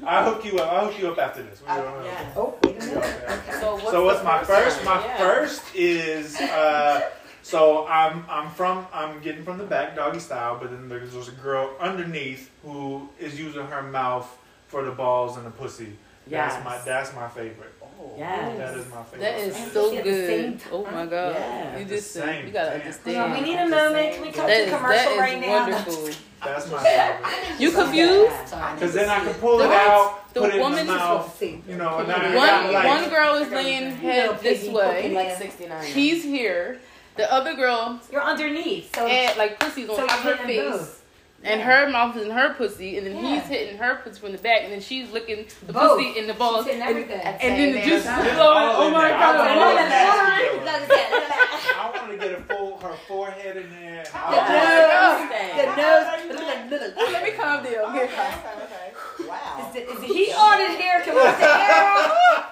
I'll 0.05 0.33
hook 0.33 0.45
you 0.45 0.59
up. 0.59 0.71
I'll 0.71 0.91
hook 0.91 0.99
you 0.99 1.07
up 1.11 1.17
after 1.17 1.43
this. 1.43 1.61
Uh, 1.67 2.01
yeah. 2.05 2.31
oh, 2.35 2.55
wait 2.63 2.75
a 2.75 2.79
minute. 2.85 2.97
Okay. 2.97 3.33
Okay. 3.33 3.59
So 3.59 3.73
what's, 3.75 3.91
so 3.91 4.05
what's 4.05 4.23
my 4.23 4.43
first? 4.43 4.77
one? 4.85 4.99
My 4.99 5.05
Yeah. 5.05 5.17
first 5.17 5.63
is 5.75 6.39
uh, 6.39 7.01
so 7.47 7.87
I'm 7.87 8.25
I'm 8.29 8.49
from 8.51 8.85
I'm 8.93 9.19
getting 9.21 9.43
from 9.43 9.57
the 9.57 9.63
back 9.63 9.95
doggy 9.95 10.19
style, 10.19 10.57
but 10.59 10.69
then 10.71 10.89
there's, 10.89 11.13
there's 11.13 11.29
a 11.29 11.31
girl 11.47 11.71
underneath 11.79 12.51
who 12.63 13.07
is 13.19 13.39
using 13.39 13.65
her 13.67 13.81
mouth 13.83 14.27
for 14.67 14.83
the 14.83 14.91
balls 14.91 15.37
and 15.37 15.45
the 15.45 15.51
pussy. 15.51 15.93
That's 16.27 16.61
my 16.65 16.77
that's 16.79 17.15
my 17.15 17.29
favorite. 17.29 17.73
Oh. 17.81 18.11
Yes. 18.17 18.57
That 18.57 18.77
is 18.77 18.89
my 18.91 19.01
favorite. 19.03 19.21
That 19.21 19.39
is 19.39 19.55
And 19.55 19.71
so 19.71 19.95
at 19.97 20.03
the 20.03 20.11
same 20.27 20.51
good. 20.51 20.61
Oh 20.73 20.83
my 20.83 21.05
god. 21.05 21.35
Yeah. 21.35 21.77
You 21.79 21.85
The 21.85 21.95
just 21.95 22.11
same 22.11 22.45
you 22.47 22.51
gotta 22.51 22.71
thing. 22.71 22.81
understand. 22.81 23.17
Hold 23.17 23.31
on, 23.31 23.33
we 23.33 23.49
need 23.49 23.55
a 23.59 23.69
moment. 23.69 24.13
Can 24.13 24.21
we 24.21 24.27
thing. 24.27 24.33
cut 24.33 24.47
That 24.47 24.57
to 24.57 24.63
is, 24.63 24.75
commercial 24.75 25.11
that 25.15 25.19
right 25.19 25.37
is 25.37 25.41
now? 25.41 25.69
wonderful. 25.69 26.09
That's 26.43 26.71
my 26.71 26.83
favorite. 26.83 27.59
You 27.61 27.71
confused? 27.71 28.51
Because 28.75 28.93
then 28.93 29.09
I 29.09 29.19
can 29.23 29.33
pull 29.35 29.61
it 29.61 29.67
The- 29.67 29.73
out, 29.73 30.33
the 30.33 30.41
put 30.41 30.49
it 30.49 30.55
in 30.55 30.61
woman 30.61 30.85
the 30.85 30.93
is 30.93 30.99
mouth, 30.99 31.37
See. 31.39 31.63
you 31.67 31.77
know, 31.77 31.97
and 31.99 32.09
then 32.09 32.19
I 32.21 32.35
One 32.35 32.47
got 32.47 32.73
like 32.73 32.87
one 33.01 33.09
girl 33.09 33.35
is 33.35 33.49
laying 33.49 33.91
head 33.95 34.39
this 34.41 34.67
way. 34.67 35.11
like 35.15 35.37
69. 35.37 35.85
He's 35.85 36.23
here. 36.23 36.79
The 37.17 37.31
other 37.33 37.55
girl 37.55 37.99
You're 38.11 38.21
underneath, 38.23 38.95
so 38.95 39.05
and 39.07 39.37
like 39.37 39.59
pussy's 39.59 39.89
on 39.89 39.95
so 39.95 40.05
top 40.07 40.19
of 40.19 40.23
her 40.37 40.45
face. 40.45 40.61
both. 40.71 41.03
And 41.43 41.59
Yeah. 41.59 41.65
her 41.67 41.89
mouth 41.89 42.15
is 42.17 42.23
in 42.25 42.31
her 42.31 42.53
pussy, 42.55 42.97
and 42.97 43.05
then 43.05 43.15
Yeah. 43.23 43.35
he's 43.35 43.43
hitting 43.43 43.77
her 43.77 43.95
pussy 44.03 44.19
from 44.19 44.31
the 44.31 44.39
back, 44.39 44.61
and 44.63 44.73
then 44.73 44.81
she's 44.81 45.11
licking 45.11 45.45
the 45.67 45.73
Both. 45.73 45.97
pussy 45.99 46.17
in 46.17 46.25
the 46.27 46.33
balls. 46.33 46.65
She's 46.65 46.73
hitting 46.73 46.81
and, 46.81 46.89
everything. 46.89 47.21
and 47.21 47.59
then 47.59 47.71
the 47.73 47.79
Same 47.81 47.89
juice 47.89 48.05
is 48.05 48.33
flowing. 48.33 48.69
Oh 48.73 48.89
my 48.89 49.09
god! 49.09 49.57
want 49.57 49.77
that. 49.77 49.89
that's- 49.89 50.55
Look 50.65 50.67
at 50.67 50.87
that. 50.89 51.75
I 51.77 51.97
want 51.97 52.11
to 52.11 52.17
get 52.27 52.39
a 52.39 52.41
full 52.41 52.77
her 52.79 52.93
forehead 53.07 53.57
in 53.57 53.69
there. 53.69 54.03
The 54.03 54.09
Oh, 54.17 54.31
nose, 54.31 55.29
Everything. 55.29 56.69
the 56.69 56.77
nose. 56.79 57.11
Let 57.13 57.23
me 57.23 57.31
calm 57.31 57.63
down. 57.63 57.73
Okay, 57.73 58.03
Okay. 58.03 58.03
okay, 58.05 58.63
okay. 58.63 59.27
Wow. 59.29 59.67
Is 59.67 59.73
the, 59.73 59.91
is 59.93 59.99
the 60.01 60.07
heat 60.07 60.33
on 60.33 60.59
in 60.61 60.71
here? 60.81 61.01
Can 61.01 61.15
we 61.15 61.21
take 61.21 61.33
it 61.39 62.47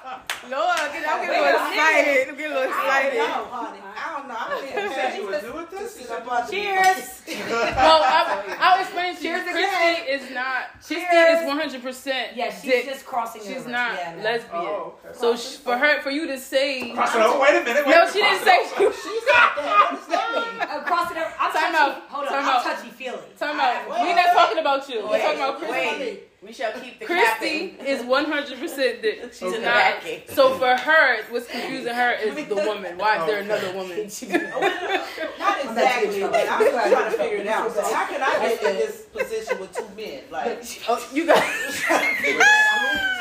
Lord, 0.51 0.77
I'm 0.77 0.91
getting, 0.93 1.09
a 1.09 1.31
little 1.31 1.45
excited. 1.45 2.29
I'm 2.29 2.35
getting 2.37 2.51
a 2.51 2.55
little 2.55 2.69
excited. 2.69 3.19
Don't 4.25 4.29
know, 4.29 4.35
honey. 4.35 4.71
I 4.71 4.75
don't 4.75 4.75
know. 4.75 4.89
You 4.89 4.93
said 4.95 5.15
you 5.15 5.21
even 5.21 5.31
was 5.33 5.43
new 5.43 5.59
at 5.59 5.71
This 5.71 5.93
this? 5.93 6.05
is 6.05 6.09
about 6.11 6.45
to 6.45 6.51
be- 6.51 6.57
Cheers. 6.61 7.21
Well, 7.45 8.01
I, 8.03 8.57
I'll 8.59 8.81
explain 8.81 9.15
to 9.15 9.21
you. 9.23 9.29
Cheers 9.29 9.43
Christy 9.43 9.63
again. 9.63 10.05
is 10.09 10.31
not. 10.33 10.61
Christy 10.81 10.95
is 11.05 11.45
100 11.45 11.81
percent 11.83 12.35
Yeah, 12.35 12.51
she's 12.53 12.61
dick. 12.71 12.85
just 12.85 13.05
crossing 13.05 13.41
She's 13.43 13.57
over. 13.61 13.69
not 13.69 13.93
Yeah, 13.93 14.15
no. 14.15 14.23
lesbian. 14.23 14.49
Oh, 14.65 14.95
okay. 15.05 15.17
So 15.17 15.35
sh- 15.35 15.57
for 15.57 15.77
her, 15.77 16.01
for 16.01 16.09
you 16.11 16.27
to 16.27 16.37
say, 16.39 16.91
Cross 16.93 17.15
it 17.15 17.21
over. 17.21 17.39
Wait 17.39 17.61
a 17.61 17.63
minute. 17.63 17.85
Wait 17.85 17.91
no, 17.95 18.05
she 18.11 18.19
didn't 18.19 18.43
say. 18.43 18.57
She, 18.65 18.83
She's 18.85 19.25
like 19.29 19.55
that. 19.57 19.89
What 19.91 19.99
does 19.99 20.07
that 20.09 20.31
mean? 20.35 20.67
Oh, 20.75 20.81
cross 20.81 21.11
it 21.11 21.17
over. 21.17 21.33
I'm 21.39 21.51
Time 21.51 21.71
touchy. 21.71 21.77
out. 21.77 22.01
Hold 22.09 22.25
on. 22.27 22.31
Time 22.33 22.45
I'm 22.49 22.63
touchy 22.63 22.89
feely. 22.89 23.17
talking 23.39 23.59
I 23.59 23.71
about. 23.71 23.75
have- 23.97 24.07
We're 24.07 24.15
not 24.15 24.33
talking 24.33 24.59
about 24.59 24.89
you. 24.89 24.97
We're 25.07 25.21
talking 25.21 25.39
about 25.39 25.59
Christy. 25.59 26.19
Wait. 26.41 26.47
We 26.47 26.53
shall 26.53 26.71
keep 26.73 26.99
the 26.99 27.05
Christy 27.05 27.69
capping. 27.69 27.85
is 27.85 28.03
100 28.03 28.59
percent 28.59 29.01
dick. 29.01 29.21
She's 29.33 29.43
Okay. 29.43 29.57
not. 29.63 29.73
Backing. 29.73 30.21
So 30.27 30.57
for 30.57 30.75
her, 30.75 31.23
what's 31.29 31.47
confusing 31.47 31.93
her 31.93 32.11
is 32.13 32.35
the 32.47 32.55
woman. 32.55 32.97
Why 32.97 33.19
is 33.19 33.25
there 33.27 33.37
Okay. 33.39 33.45
another 33.45 33.71
woman? 33.73 33.97
Not 35.39 35.59
exactly, 35.65 36.21
but 36.21 36.49
I'm 36.49 36.59
just 36.59 36.71
trying 36.71 37.11
to 37.11 37.17
figure 37.17 37.37
it 37.37 37.47
out. 37.47 37.71
So 37.73 37.81
how 37.83 38.05
can 38.07 38.21
I 38.21 38.39
get 38.39 38.63
in 38.63 38.77
this 38.77 39.01
position 39.13 39.59
with 39.59 39.71
two 39.75 39.87
men? 39.95 40.23
Like, 40.31 40.63
Oh, 40.87 41.09
you 41.13 41.25
got. 41.25 41.43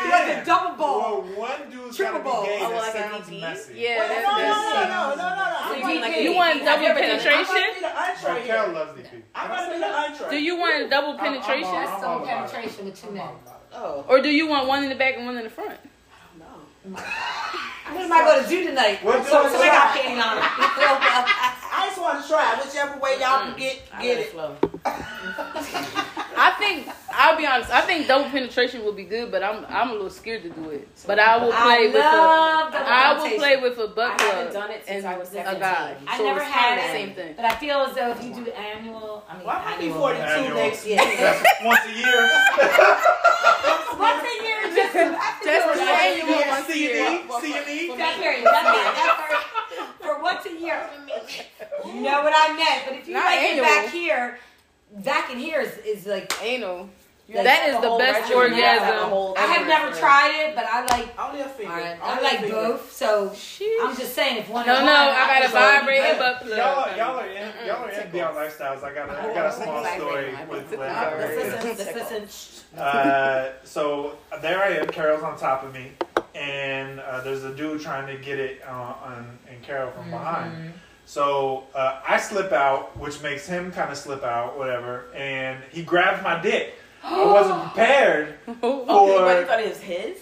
You 0.04 0.10
got 0.10 0.38
the 0.40 0.44
double 0.46 0.76
ball. 0.76 1.00
Well, 1.22 1.22
one 1.40 1.70
dude's 1.70 1.96
Triple 1.96 2.20
ball. 2.20 2.44
gay. 2.44 2.58
Oh, 2.60 2.68
that 2.70 2.76
like 2.82 2.94
a 2.94 2.98
sounds 3.10 3.28
DP? 3.28 3.40
messy. 3.40 3.72
Yeah, 3.76 3.98
Wait, 4.00 4.08
that's 4.08 4.26
no, 4.26 4.32
no, 4.36 4.44
no, 4.44 4.52
no, 4.84 5.16
no, 5.16 5.16
no, 5.16 5.34
no. 5.34 5.68
So 5.68 5.74
you 5.74 5.80
talking 5.82 5.96
be 5.96 6.00
like 6.02 6.20
you 6.22 6.34
want 6.34 6.56
I've 6.60 6.64
double 6.64 6.82
never. 6.82 6.98
I 6.98 7.02
penetration? 7.02 7.54
might 7.54 7.74
be 7.74 7.80
the 7.80 7.88
Oh, 7.88 8.30
entree 8.34 8.46
Carol 8.46 8.64
here. 8.66 8.74
loves 8.74 8.92
DP. 9.00 9.22
I 9.34 9.48
might 9.48 9.72
be 9.72 9.78
the 9.78 9.86
entree. 9.98 10.30
Do 10.30 10.42
you 10.44 10.56
want 10.56 10.90
double 10.90 11.08
I'm- 11.10 11.18
I'm 11.20 11.24
penetration? 11.40 11.64
all- 11.66 11.72
That's 11.74 11.90
I'm 11.90 12.04
all 12.10 12.18
double 12.18 12.26
penetration 12.26 12.84
with 12.84 13.00
two 13.00 13.08
I'm 13.08 13.14
men. 13.14 13.22
all 13.22 13.40
about 13.42 13.54
it. 13.54 13.76
Oh, 13.76 14.04
Or 14.08 14.20
do 14.20 14.28
you 14.28 14.46
want 14.46 14.68
one 14.68 14.82
in 14.84 14.88
the 14.90 14.94
back 14.94 15.16
and 15.16 15.26
one 15.26 15.36
in 15.38 15.44
the 15.44 15.50
front? 15.50 15.78
no. 16.38 16.44
What 16.94 18.02
am 18.02 18.12
I 18.12 18.22
going 18.24 18.42
to 18.44 18.48
do 18.48 18.64
tonight? 18.66 19.02
What 19.02 19.26
so, 19.26 19.42
do- 19.42 19.48
so 19.50 19.60
I 19.62 19.66
got 19.68 19.94
painting 19.94 20.20
on 20.20 20.38
it. 20.38 20.44
I 20.46 21.86
just 21.88 22.00
want 22.00 22.22
to 22.22 22.28
try 22.28 22.54
whichever 22.62 22.98
way 22.98 23.18
y'all 23.20 23.40
can 23.46 23.56
get 23.58 23.82
get 24.00 24.18
it. 24.18 24.30
flow. 24.32 24.56
I 26.36 26.54
think 26.58 26.88
I'll 27.16 27.36
be 27.36 27.46
honest. 27.46 27.70
I 27.70 27.80
think 27.82 28.06
double 28.08 28.28
penetration 28.30 28.84
will 28.84 28.92
be 28.92 29.04
good, 29.04 29.30
but 29.30 29.42
I'm 29.42 29.64
I'm 29.68 29.90
a 29.90 29.92
little 29.92 30.10
scared 30.10 30.42
to 30.42 30.50
do 30.50 30.70
it. 30.70 30.88
But 31.06 31.18
I 31.18 31.36
will 31.38 31.52
play 31.52 31.58
I 31.58 31.86
with 31.86 31.94
a 31.94 31.98
love 31.98 32.74
I 32.74 33.12
will 33.16 33.38
play 33.38 33.56
with 33.56 33.78
a 33.78 33.88
butt 33.88 34.20
I 34.20 34.24
haven't 34.24 34.52
done 34.52 34.70
it 34.70 34.84
since 34.86 35.04
and 35.04 35.14
I 35.14 35.18
was 35.18 35.28
a 35.30 35.32
17. 35.34 35.60
guy. 35.60 35.96
I 36.06 36.18
So 36.18 36.24
never 36.24 36.40
it's 36.40 36.50
had 36.50 36.78
it. 36.78 36.82
the 36.82 36.88
same 36.98 37.14
thing. 37.14 37.34
But 37.36 37.44
I 37.46 37.54
feel 37.56 37.76
as 37.78 37.94
though 37.94 38.10
if 38.10 38.22
you 38.24 38.34
do 38.44 38.50
annual, 38.50 39.24
I 39.28 39.36
mean, 39.36 39.46
Well, 39.46 39.56
I 39.56 39.64
might 39.70 39.80
be 39.80 39.90
42 39.90 40.22
Annual. 40.22 40.54
next 40.56 40.86
year. 40.86 40.98
Once 41.64 41.80
a 41.86 41.92
year. 41.94 42.20
Once 43.98 44.26
a 44.26 44.44
year, 44.44 44.60
just 44.74 44.92
Just 45.44 45.68
for 45.68 45.78
annual 45.78 46.48
once 46.50 46.68
a 46.68 46.76
year. 46.78 47.22
C&E, 47.40 47.40
C&E. 47.40 47.96
That 47.96 48.16
period, 48.18 48.44
that 48.44 48.64
period, 48.64 48.94
that 48.98 49.16
period. 49.22 49.44
For 50.00 50.22
once 50.22 50.46
a 50.46 50.52
year. 50.52 50.90
You 51.86 52.00
know 52.02 52.22
what 52.22 52.32
I 52.34 52.56
meant. 52.56 52.82
But 52.86 52.94
if 52.98 53.06
you 53.08 53.14
Not 53.14 53.24
like 53.26 53.40
it 53.40 53.62
back 53.62 53.88
here, 53.92 54.38
back 54.96 55.30
in 55.30 55.38
here 55.38 55.60
is, 55.60 55.78
is 55.78 56.06
like. 56.06 56.32
Anal. 56.42 56.88
You 57.26 57.36
have 57.36 57.44
That 57.44 57.60
to 57.62 57.66
is 57.68 57.72
have 57.74 57.82
the 57.82 57.96
best 57.96 58.30
regimen. 58.30 58.58
You 58.58 58.64
have 58.64 58.78
to 58.80 58.84
have 58.84 58.94
a 58.94 58.98
orgasm. 59.00 59.08
whole 59.10 59.34
I 59.38 59.46
have 59.46 59.66
never 59.66 59.96
tried 59.96 60.32
it, 60.44 60.54
but 60.54 60.66
I 60.66 60.84
like. 60.84 61.18
Only 61.18 61.40
a 61.40 61.48
finger. 61.48 61.72
Alright, 61.72 61.98
Only 62.02 62.14
I 62.14 62.18
a 62.18 62.22
like 62.22 62.40
finger. 62.40 62.54
both. 62.54 62.92
So 62.92 63.30
Sheesh. 63.30 63.68
I'm 63.80 63.96
just 63.96 64.14
saying, 64.14 64.36
if 64.38 64.50
one. 64.50 64.66
No, 64.66 64.76
and 64.76 64.84
no, 64.84 64.92
one, 64.92 65.00
I 65.16 65.26
got 65.26 65.38
a 65.38 65.42
just 65.44 65.54
like- 65.54 65.78
vibrating 65.80 66.18
butt. 66.18 66.46
Y'all, 66.46 66.58
are- 66.58 66.96
y'all 66.98 67.18
are 67.20 67.26
in, 67.26 67.66
y'all 67.66 67.84
are 67.84 67.90
in 67.90 68.10
beyond 68.10 68.36
lifestyles. 68.36 68.84
I 68.84 68.92
got 68.94 69.08
a, 69.08 69.22
I 69.22 69.34
got 69.34 69.46
a 69.46 69.52
small 69.52 69.84
story 69.96 70.34
with 70.50 70.70
Let's 70.78 71.56
listen. 71.56 71.94
Let's 71.96 72.12
listen. 72.12 72.78
Uh, 72.78 73.52
so 73.64 74.18
there 74.42 74.62
I 74.62 74.68
am. 74.76 74.86
Carol's 74.88 75.22
on 75.22 75.38
top 75.38 75.64
of 75.64 75.72
me, 75.72 75.92
and 76.34 77.00
uh, 77.00 77.22
there's 77.22 77.44
a 77.44 77.54
dude 77.54 77.80
trying 77.80 78.06
to 78.14 78.22
get 78.22 78.38
it 78.38 78.60
uh, 78.68 78.70
on, 78.70 79.38
and 79.48 79.62
Carol 79.62 79.90
from 79.92 80.10
behind. 80.10 80.74
So 81.06 81.64
uh, 81.74 82.00
I 82.06 82.18
slip 82.18 82.52
out, 82.52 82.96
which 82.98 83.22
makes 83.22 83.46
him 83.46 83.70
kind 83.72 83.90
of 83.90 83.96
slip 83.96 84.24
out, 84.24 84.58
whatever, 84.58 85.06
and 85.14 85.62
he 85.70 85.82
grabs 85.82 86.22
my 86.22 86.40
dick. 86.42 86.74
I 87.04 87.24
wasn't 87.26 87.62
prepared 87.74 88.34
Oh, 88.62 88.80
Okay, 88.82 89.16
for, 89.16 89.24
but 89.24 89.40
you 89.40 89.46
thought 89.46 89.60
it 89.60 89.68
was 89.68 89.80
his? 89.80 90.16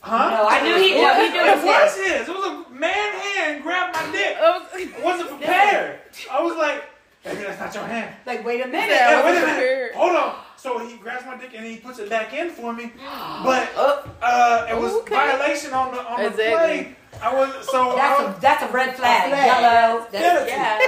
huh? 0.00 0.30
No, 0.30 0.48
I 0.48 0.62
knew 0.62 0.76
he. 0.82 1.02
No, 1.02 1.14
he 1.14 1.28
knew 1.30 1.40
It 1.40 1.46
it 1.48 1.56
was 1.56 1.64
was 1.64 1.96
his. 1.96 2.06
his. 2.18 2.28
It 2.28 2.34
was 2.34 2.44
a 2.66 2.70
man 2.70 3.12
hand 3.20 3.62
grabbed 3.62 3.94
my 3.94 4.12
dick. 4.12 4.36
Oh, 4.40 4.66
I 4.72 5.04
wasn't 5.04 5.28
prepared. 5.38 5.98
I 6.30 6.42
was 6.42 6.56
like, 6.56 6.84
baby, 7.24 7.42
that's 7.42 7.60
not 7.60 7.74
your 7.74 7.84
hand. 7.84 8.14
Like, 8.26 8.44
wait 8.44 8.62
a 8.64 8.66
minute. 8.68 8.90
Yeah, 8.90 9.10
Yeah, 9.10 9.24
wait 9.24 9.30
a 9.30 9.40
minute. 9.40 9.46
prepared. 9.54 9.94
Hold 9.94 10.16
on. 10.16 10.34
So 10.56 10.78
he 10.86 10.96
grabs 10.98 11.24
my 11.26 11.36
dick 11.36 11.50
and 11.54 11.64
he 11.66 11.76
puts 11.78 11.98
it 11.98 12.08
back 12.10 12.32
in 12.34 12.50
for 12.50 12.72
me. 12.72 12.92
But 13.44 13.68
Oh, 13.76 14.04
uh, 14.22 14.66
it 14.70 14.76
was 14.78 14.92
Okay. 15.02 15.14
violation 15.14 15.72
on 15.74 15.92
the 15.94 16.02
on 16.04 16.20
the 16.22 16.26
Exactly. 16.28 16.84
play. 16.84 16.96
I 17.22 17.34
was 17.34 17.68
so 17.68 17.94
That's 17.96 18.20
I 18.20 18.24
a 18.30 18.40
that's 18.40 18.62
a 18.62 18.68
red 18.68 18.96
flag. 18.96 19.28
Flag. 19.28 19.46
Yellow. 19.46 20.06
That's, 20.10 20.48
yeah. 20.50 20.78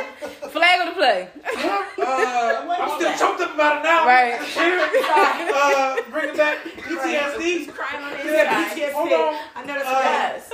Flag 0.53 0.81
on 0.81 0.87
the 0.88 0.93
play. 0.93 1.29
uh, 1.35 2.67
I'm 2.79 3.01
still 3.01 3.17
choked 3.19 3.41
up 3.41 3.55
about 3.55 3.79
it 3.79 3.83
now. 3.85 4.07
Right. 4.07 4.35
uh, 5.55 6.11
bring 6.11 6.29
it 6.31 6.37
back 6.37 6.59
PTSD. 6.65 7.73
crying 7.73 8.05
on 8.05 8.11
the 8.27 8.33
Yeah. 8.33 8.69
PTSD. 8.69 8.93
Hold 8.93 9.12
on. 9.12 9.35
I 9.57 9.65
know 9.65 9.75
that's 9.75 9.88
Uh, 9.88 9.93
a 9.93 10.03
Yes. 10.05 10.51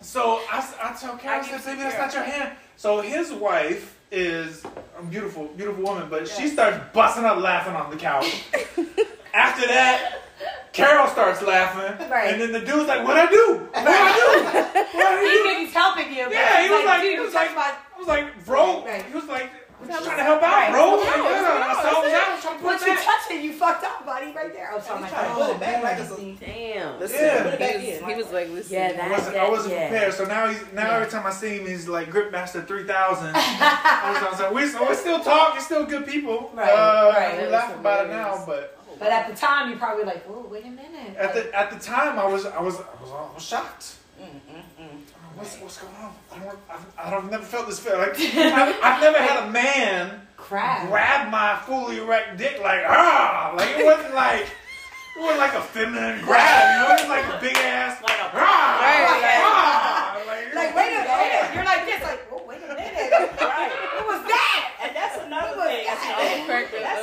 So 0.00 0.40
I, 0.50 0.58
s- 0.58 0.74
I 0.82 0.92
tell 0.94 1.16
Carol, 1.16 1.40
I 1.40 1.42
I 1.42 1.46
said, 1.46 1.52
give 1.56 1.64
baby, 1.66 1.82
that's 1.82 1.98
not 1.98 2.14
your 2.14 2.22
hand. 2.24 2.52
So 2.76 3.00
his 3.00 3.32
wife 3.32 3.98
is 4.10 4.64
a 4.98 5.02
beautiful, 5.02 5.46
beautiful 5.56 5.82
woman, 5.84 6.08
but 6.10 6.28
she 6.28 6.48
starts 6.48 6.78
busting 6.92 7.24
up 7.24 7.38
laughing 7.38 7.74
on 7.74 7.90
the 7.90 7.96
couch. 7.96 8.44
After 9.34 9.66
that, 9.66 10.22
Carol 10.72 11.08
starts 11.08 11.42
laughing, 11.42 12.08
Right. 12.10 12.32
and 12.32 12.40
then 12.40 12.52
the 12.52 12.60
dude's 12.60 12.86
like, 12.88 13.04
"What 13.06 13.16
I 13.18 13.26
do? 13.30 13.68
What 13.72 13.84
I 13.86 14.12
do? 14.14 14.68
What 14.98 15.06
I 15.06 15.22
He 15.22 15.30
do?" 15.36 15.42
think 15.44 15.58
he's 15.66 15.74
helping 15.74 16.12
you. 16.14 16.24
but 16.24 16.32
Yeah, 16.32 16.62
he 16.62 16.70
was 16.70 16.84
like, 16.84 17.02
dude, 17.02 17.18
he 17.18 17.24
was 17.24 17.34
like, 17.34 17.50
I 17.56 17.74
was 17.98 18.06
like, 18.06 18.44
bro, 18.44 18.84
Right. 18.84 19.04
he 19.04 19.14
was 19.14 19.24
like, 19.24 19.50
I'm 19.80 19.86
just 19.88 20.04
trying 20.04 20.16
to 20.18 20.22
help 20.24 20.42
out, 20.42 20.50
Right. 20.52 20.72
bro. 20.72 20.90
What's 20.90 21.06
Like, 21.06 21.14
going 21.16 21.26
on? 21.34 21.42
yeah, 21.42 21.66
I 21.68 21.82
saw 21.82 22.00
it 22.00 22.04
was 22.04 22.12
out, 22.14 22.28
I 22.28 22.34
was 22.34 22.42
trying 22.42 22.54
to 22.54 22.60
put 22.60 22.66
Once 22.66 22.80
you 22.82 22.94
back. 22.94 23.04
touch 23.04 23.30
it, 23.30 23.40
you 23.44 23.52
fucked 23.52 23.84
up, 23.84 24.06
buddy, 24.06 24.32
right 24.32 24.52
there. 24.52 24.70
I'm 24.74 24.80
sorry, 24.82 25.02
He's 25.02 25.12
my 25.12 25.18
trying 25.18 25.30
to 25.30 25.36
God. 25.38 25.46
put 25.46 25.54
it 25.54 25.60
back 25.60 25.82
like 25.84 25.98
it's 25.98 26.10
a. 26.10 26.44
Damn. 26.44 26.98
Listen, 27.00 27.18
Yeah. 27.24 27.42
put 27.44 27.52
it 27.54 27.58
back 27.60 27.70
He 27.76 27.90
was, 27.92 27.98
in. 27.98 28.08
he 28.08 28.14
was 28.16 28.30
like, 28.32 28.48
listen. 28.50 28.74
Yeah, 28.74 28.88
I 28.88 28.92
that- 28.96 29.10
wasn't, 29.10 29.36
I 29.36 29.48
wasn't 29.48 29.74
yeah. 29.74 29.88
prepared, 29.88 30.14
so 30.14 30.24
now 30.24 30.48
he's 30.48 30.60
now 30.72 30.86
Yeah. 30.88 30.96
every 30.96 31.10
time 31.10 31.26
I 31.26 31.30
see 31.30 31.58
him, 31.58 31.66
he's 31.66 31.86
like 31.88 32.10
Gripmaster 32.10 32.66
three 32.66 32.84
thousand. 32.84 33.32
I 33.36 34.26
was 34.30 34.40
like, 34.40 34.50
we 34.52 34.62
we 34.88 34.94
still 34.94 35.20
talk, 35.20 35.54
we're 35.54 35.60
still 35.60 35.84
good 35.86 36.06
people. 36.06 36.50
Right, 36.54 36.68
uh, 36.70 37.12
right. 37.14 37.36
We 37.36 37.42
That 37.44 37.50
laugh 37.52 37.74
about 37.76 38.06
it 38.06 38.10
now, 38.10 38.42
but 38.46 38.77
But 38.98 39.08
at 39.12 39.28
the 39.28 39.34
time, 39.36 39.70
you're 39.70 39.78
probably 39.78 40.04
like, 40.04 40.24
"Oh, 40.28 40.46
wait 40.50 40.64
a 40.64 40.68
minute." 40.70 41.16
at 41.16 41.34
Like, 41.34 41.50
the 41.50 41.58
at 41.58 41.70
the 41.70 41.78
time, 41.78 42.18
I 42.18 42.26
was 42.26 42.46
I 42.46 42.60
was 42.60 42.76
I 42.76 43.02
was, 43.02 43.10
I 43.10 43.34
was 43.34 43.44
shocked. 43.44 43.96
Mm, 44.20 44.24
mm, 44.26 44.62
mm. 44.80 44.98
What's 45.36 45.56
what's 45.58 45.78
going 45.78 45.94
on? 45.94 46.12
I 46.34 46.38
don't 46.44 46.58
I've, 46.68 47.14
I've 47.24 47.30
never 47.30 47.44
felt 47.44 47.68
this 47.68 47.78
feeling. 47.78 48.00
Like 48.00 48.18
I've, 48.18 48.76
I've 48.82 49.00
never 49.00 49.18
had 49.18 49.48
a 49.48 49.50
man 49.50 50.22
crap. 50.36 50.88
grab 50.88 51.30
my 51.30 51.56
fully 51.66 51.98
erect 51.98 52.38
dick 52.38 52.58
like 52.62 52.82
ah 52.86 53.54
like 53.56 53.76
it 53.78 53.84
wasn't 53.84 54.14
like 54.14 54.46
it 54.46 55.20
wasn't 55.20 55.38
like 55.38 55.54
a 55.54 55.60
feminine 55.62 56.20
grab 56.24 56.62
you 56.72 56.78
know 56.82 56.94
it 56.94 57.00
was 57.02 57.08
like 57.10 57.26
a 57.26 57.38
big 57.40 57.56
ass 57.58 58.02
like 58.02 58.18
a 58.18 58.30
ah, 58.34 58.80
Right. 58.82 59.02
like, 59.22 59.42
ah, 59.46 60.22
like, 60.26 60.54
Like, 60.54 60.74
wait 60.74 60.90
a 60.94 61.02
minute. 61.06 61.54
You're 61.54 61.64
like 61.64 61.84
this. 61.86 62.02
Like, 62.02 62.22
oh, 62.32 62.42
wait 62.46 62.58
a 62.62 62.74
minute. 62.74 63.10
Right. 63.38 63.72
What 63.98 64.06
was 64.18 64.22
that? 64.26 64.60
And 64.82 64.90
that's 64.96 65.16
another 65.24 65.54
thing. 65.62 65.86
that? 65.86 66.42
Crack 66.46 66.72
it 66.72 66.82
That's 66.82 66.97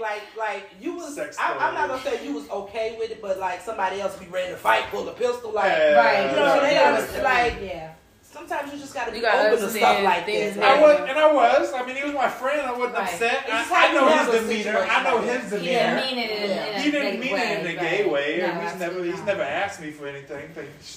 up. 0.00 0.10
Like, 0.10 0.22
like 0.36 0.70
you 0.80 0.94
was. 0.94 1.14
Sex 1.14 1.36
I, 1.38 1.54
I'm 1.54 1.74
not 1.74 1.88
gonna 1.88 2.02
say 2.02 2.24
you 2.26 2.34
was 2.34 2.48
okay 2.50 2.96
with 2.98 3.10
it, 3.10 3.20
but 3.22 3.38
like 3.38 3.60
somebody 3.60 4.00
else 4.00 4.16
be 4.16 4.26
ready 4.26 4.50
to 4.52 4.56
fight, 4.56 4.84
pull 4.90 5.08
a 5.08 5.12
pistol. 5.12 5.52
Like, 5.52 5.72
Yeah. 5.72 5.92
Right. 5.94 6.30
you 6.30 6.36
know, 6.36 6.60
they 6.60 6.72
Yeah. 6.74 6.88
understand. 6.94 7.22
Like, 7.24 7.54
yeah. 7.62 7.92
sometimes 8.22 8.72
you 8.72 8.78
just 8.78 8.92
gotta 8.94 9.10
be 9.10 9.20
gotta 9.20 9.48
open 9.48 9.64
to 9.64 9.70
stuff 9.70 10.04
like 10.04 10.26
things 10.26 10.54
this. 10.54 10.64
I 10.64 10.80
was, 10.80 10.98
and 11.08 11.18
I 11.18 11.32
was. 11.32 11.72
I 11.72 11.86
mean, 11.86 11.96
he 11.96 12.04
was 12.04 12.12
my 12.14 12.28
friend. 12.28 12.60
I 12.60 12.72
wasn't 12.72 12.94
Right. 12.98 13.12
upset. 13.12 13.44
I, 13.50 13.88
I 13.88 13.92
know 13.94 14.06
handle 14.08 14.34
his 14.34 14.42
a 14.44 14.48
demeanor. 14.48 14.78
I 14.88 15.02
know 15.02 15.16
like 15.16 15.24
his 15.42 15.50
that. 15.50 15.60
He 15.60 15.66
didn't 15.66 15.96
demeanor. 15.96 16.06
mean 16.06 16.18
it 16.18 16.30
in, 16.30 16.50
in 16.50 16.58
a 16.74 16.80
He 16.80 16.90
didn't 16.90 17.20
mean 17.20 17.32
way. 17.34 17.40
it 17.52 17.66
in 17.66 17.78
a 17.78 17.80
gay 17.80 18.04
way. 18.04 18.38
No, 18.38 18.44
and 18.46 18.68
he's 18.68 18.78
never. 18.78 19.04
He's 19.04 19.16
not. 19.16 19.26
never 19.26 19.42
asked 19.42 19.80
me 19.80 19.90
for 19.90 20.06
anything. 20.06 20.50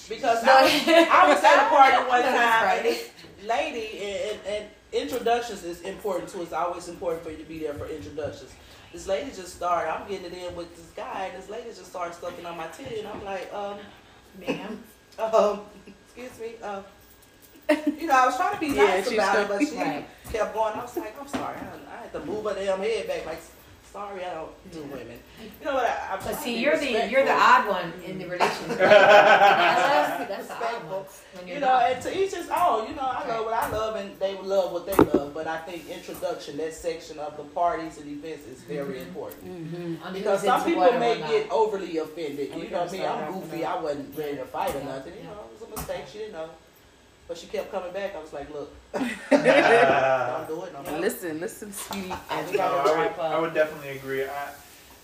Because 0.10 0.44
No. 0.44 0.52
I, 0.58 0.62
was, 0.64 0.88
I 0.88 1.28
was 1.34 1.44
at 1.44 1.66
a 1.66 1.70
party 1.70 1.98
one 2.10 2.22
time, 2.22 2.36
right. 2.36 2.78
and 2.78 2.86
this 2.86 3.10
lady, 3.46 4.00
and, 4.04 4.32
and, 4.32 4.40
and 4.48 4.66
introductions 4.92 5.64
is 5.64 5.82
important 5.82 6.30
too. 6.30 6.42
It's 6.42 6.52
always 6.54 6.88
important 6.90 7.24
for 7.24 7.32
you 7.32 7.38
to 7.38 7.44
be 7.46 7.60
there 7.60 7.74
for 7.74 7.88
introductions. 7.88 8.52
This 8.93 9.08
lady 9.08 9.32
just 9.32 9.56
started. 9.56 9.89
I'm 9.91 10.08
getting 10.08 10.25
it 10.25 10.34
in 10.34 10.56
with 10.56 10.75
this 10.75 10.88
guy, 10.95 11.30
and 11.32 11.41
this 11.41 11.49
lady 11.49 11.69
just 11.69 11.86
started 11.88 12.13
sucking 12.13 12.45
on 12.45 12.58
my 12.58 12.67
titty, 12.67 12.99
and 12.99 13.08
I'm 13.08 13.23
like, 13.23 13.54
um, 13.54 13.77
Ma'am. 14.39 14.84
um, 15.19 15.62
excuse 16.06 16.39
me, 16.39 16.62
um. 16.63 16.84
You 17.99 18.08
know, 18.08 18.13
I 18.15 18.25
was 18.25 18.36
trying 18.36 18.54
to 18.56 18.60
be 18.60 18.69
nice 18.69 19.08
she 19.08 19.15
about 19.15 19.39
it, 19.39 19.47
but 19.47 19.60
she 19.62 19.75
Right. 19.77 20.06
kept 20.30 20.54
going. 20.54 20.73
I 20.73 20.82
was 20.82 20.97
like, 20.97 21.17
I'm 21.19 21.27
sorry. 21.27 21.56
I, 21.56 21.93
I 21.95 22.01
had 22.01 22.12
to 22.13 22.19
move 22.25 22.43
her 22.43 22.54
damn 22.54 22.80
head 22.80 23.08
back. 23.08 23.25
Like, 23.25 23.39
sorry, 23.91 24.23
I 24.25 24.34
don't 24.34 24.71
do 24.71 24.82
women. 24.84 25.19
You 25.60 25.65
know 25.65 25.73
what? 25.75 25.86
I, 25.86 26.13
I'm 26.13 26.19
But 26.23 26.36
see, 26.36 26.58
you're 26.60 26.77
the 26.77 27.08
you're 27.10 27.25
the 27.25 27.34
odd 27.34 27.67
one 27.67 27.93
in 28.06 28.17
the 28.19 28.25
relationship. 28.25 28.77
That's 28.77 30.27
that's 30.30 30.47
the 30.47 30.54
odd 30.56 30.84
one. 30.89 31.47
You're 31.47 31.60
know, 31.60 31.67
not. 31.67 31.91
and 31.91 32.01
to 32.04 32.10
each 32.23 32.34
his 32.34 32.49
own. 32.49 32.88
You 32.89 32.95
know, 32.95 33.01
I 33.04 33.27
love 33.27 33.45
what 33.45 33.54
I 33.54 33.69
love, 33.69 33.95
and 33.95 34.17
they 34.19 34.38
love 34.38 34.71
what 34.71 34.86
they 34.86 34.95
love. 35.17 35.34
But 35.34 35.47
I 35.47 35.58
think 35.60 35.89
introduction, 35.89 36.58
that 36.58 36.73
section 36.73 37.19
of 37.19 37.38
the 37.38 37.43
parties 37.43 37.97
and 37.97 38.08
events, 38.10 38.47
is 38.47 38.62
very 38.63 38.99
Mhm. 38.99 39.08
important 39.08 39.43
Mm-hmm. 39.45 40.13
Because 40.13 40.41
some 40.43 40.63
people 40.63 40.91
may 40.99 41.17
get 41.17 41.49
overly 41.51 41.97
offended. 41.97 42.51
And 42.51 42.62
You 42.63 42.69
know 42.69 42.77
gotta 42.86 42.91
me, 42.91 42.99
start 42.99 43.23
I'm 43.23 43.34
goofy. 43.39 43.65
I 43.65 43.80
wasn't 43.80 44.17
ready 44.17 44.38
to 44.38 44.45
fight 44.45 44.75
or 44.75 44.84
nothing. 44.84 45.13
You 45.13 45.19
Yeah. 45.21 45.25
know, 45.27 45.41
it 45.54 45.60
was 45.60 45.69
a 45.69 45.75
mistake. 45.75 46.06
She 46.12 46.17
didn't 46.19 46.34
know, 46.34 46.49
but 47.32 47.38
she 47.38 47.48
kept 47.48 47.72
coming 47.72 47.94
back. 47.94 48.13
I 48.13 48.20
was 48.20 48.34
like, 48.34 48.54
look, 48.54 48.70
uh, 48.94 49.00
don't 49.00 50.48
do 50.50 50.63
it. 50.65 50.74
No 50.74 50.91
more. 50.91 51.00
Listen, 51.00 51.39
listen, 51.39 51.72
sweetie. 51.72 52.13
And 52.30 52.54
No, 52.54 52.62
I, 52.62 53.08
would, 53.08 53.20
I 53.22 53.39
would 53.39 53.54
definitely 53.54 53.91
agree. 53.91 54.26
I, 54.26 54.50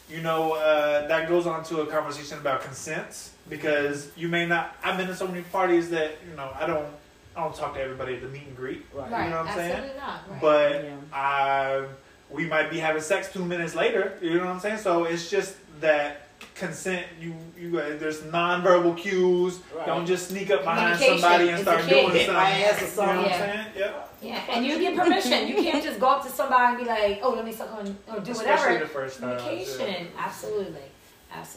you 0.09 0.19
know, 0.19 0.51
uh, 0.51 1.07
that 1.07 1.29
goes 1.29 1.47
on 1.47 1.63
to 1.63 1.83
a 1.83 1.87
conversation 1.87 2.37
about 2.37 2.63
consent 2.63 3.29
because 3.47 4.11
you 4.17 4.27
may 4.27 4.45
not. 4.45 4.75
I've 4.83 4.97
been 4.97 5.07
to 5.07 5.15
so 5.15 5.25
many 5.25 5.43
parties 5.43 5.89
that 5.91 6.17
you 6.29 6.35
know 6.35 6.51
I 6.59 6.67
don't. 6.67 6.85
I 7.33 7.45
don't 7.45 7.55
talk 7.55 7.75
to 7.75 7.79
everybody 7.79 8.15
at 8.15 8.21
the 8.21 8.27
meet 8.27 8.43
and 8.45 8.57
greet. 8.57 8.85
Right. 8.93 9.09
Right. 9.09 9.23
You 9.23 9.29
know 9.29 9.37
what 9.37 9.47
I'm 9.47 9.55
saying? 9.55 9.71
Absolutely 9.71 10.01
not. 10.01 10.29
Right. 10.29 10.41
But 10.41 10.83
Yeah. 10.83 10.95
I, 11.13 11.85
we 12.29 12.45
might 12.45 12.69
be 12.69 12.79
having 12.79 13.01
sex 13.01 13.31
two 13.31 13.45
minutes 13.45 13.73
later. 13.73 14.17
You 14.21 14.33
know 14.33 14.47
what 14.47 14.55
I'm 14.55 14.59
saying? 14.59 14.79
So 14.79 15.05
it's 15.05 15.29
just 15.29 15.55
that 15.79 16.26
consent. 16.57 17.05
You 17.19 17.35
you 17.57 17.79
uh, 17.79 17.97
there's 17.97 18.19
nonverbal 18.21 18.97
cues. 18.97 19.59
Right. 19.75 19.85
Don't 19.85 20.05
just 20.05 20.29
sneak 20.29 20.49
up 20.51 20.63
behind 20.63 20.99
somebody 20.99 21.49
and 21.49 21.61
start 21.61 21.87
doing 21.87 22.11
key. 22.11 22.25
Something. 22.25 22.33
my 22.33 22.49
ass 22.51 22.81
or 22.81 22.85
You 22.85 22.87
know 22.87 22.93
something. 22.95 23.15
what 23.17 23.25
I'm 23.25 23.29
Yeah. 23.31 23.39
saying? 23.53 23.67
Yep. 23.77 24.13
yeah, 24.21 24.43
and 24.55 24.65
you 24.65 24.79
get 24.79 24.95
permission. 24.97 25.47
You 25.47 25.55
can't 25.55 25.83
just 25.83 25.99
go 25.99 26.07
up 26.07 26.23
to 26.25 26.29
somebody 26.29 26.65
and 26.75 26.77
be 26.83 26.85
like, 26.89 27.19
"Oh, 27.21 27.31
let 27.31 27.45
me 27.45 27.51
suck 27.53 27.71
on 27.73 27.97
or 28.11 28.19
do 28.19 28.31
Especially 28.31 28.73
whatever." 28.73 28.79
the 28.79 28.87
first 28.87 29.19
time. 29.19 29.37
Communication, 29.37 30.07
absolutely, 30.17 30.81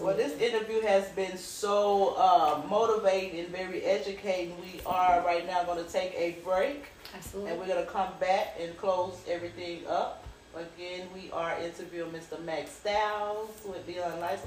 Well, 0.00 0.16
this 0.16 0.38
interview 0.40 0.80
has 0.82 1.08
been 1.10 1.36
so 1.38 2.14
uh, 2.18 2.60
motivating 2.68 3.40
and 3.40 3.48
very 3.48 3.82
educating. 3.84 4.54
We 4.60 4.80
are 4.84 5.22
right 5.24 5.46
now 5.46 5.64
going 5.64 5.82
to 5.84 5.90
take 5.90 6.12
a 6.14 6.36
break. 6.44 6.84
Absolutely. 7.14 7.50
and 7.50 7.60
we're 7.60 7.66
gonna 7.66 7.86
come 7.86 8.12
back 8.20 8.54
and 8.60 8.76
close 8.76 9.16
everything 9.28 9.84
up. 9.88 10.22
Again, 10.54 11.08
we 11.14 11.30
are 11.32 11.58
interviewing 11.58 12.12
Mr. 12.12 12.40
Max 12.44 12.70
Styles 12.70 13.50
with 13.64 13.84
Beyond 13.86 14.20
Lights. 14.20 14.42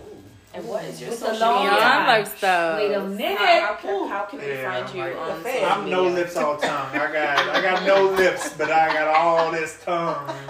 Ooh. 0.54 0.58
And 0.60 0.68
what 0.68 0.84
is 0.86 1.02
your 1.02 1.10
With 1.10 1.20
social 1.20 1.40
long 1.40 1.64
media? 1.64 1.72
Beyond 1.78 1.94
time. 1.94 2.08
lifestyle. 2.08 2.76
Wait 2.78 2.94
a 2.94 3.04
minute. 3.04 3.38
how 3.40 3.74
can, 3.82 4.08
how 4.08 4.24
can 4.26 4.40
we 4.40 4.48
Yeah, 4.50 4.72
find 4.72 4.86
I'm 4.90 4.96
you 4.96 5.04
like- 5.04 5.18
on 5.18 5.44
The 5.44 5.50
social 5.52 5.66
I'm 5.70 5.90
no 5.90 6.04
media? 6.04 6.16
lips 6.20 6.36
all 6.38 6.58
tongue. 6.58 6.90
I 6.94 7.12
got 7.12 7.38
I 7.56 7.62
got 7.62 7.84
no 7.86 8.04
lips, 8.12 8.54
but 8.58 8.72
I 8.72 8.94
got 8.94 9.08
all 9.08 9.52
this 9.52 9.80
tongue. 9.84 10.28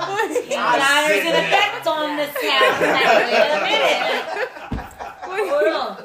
Now 0.53 1.07
there's 1.07 1.25
an 1.25 1.35
effect 1.45 1.87
on 1.87 2.17
this 2.17 2.29
house. 2.35 2.81
Now, 2.81 3.19
Wait 3.19 3.49
a 3.49 3.61
minute. 3.63 4.89
Hold 5.49 5.73
on. 5.73 6.03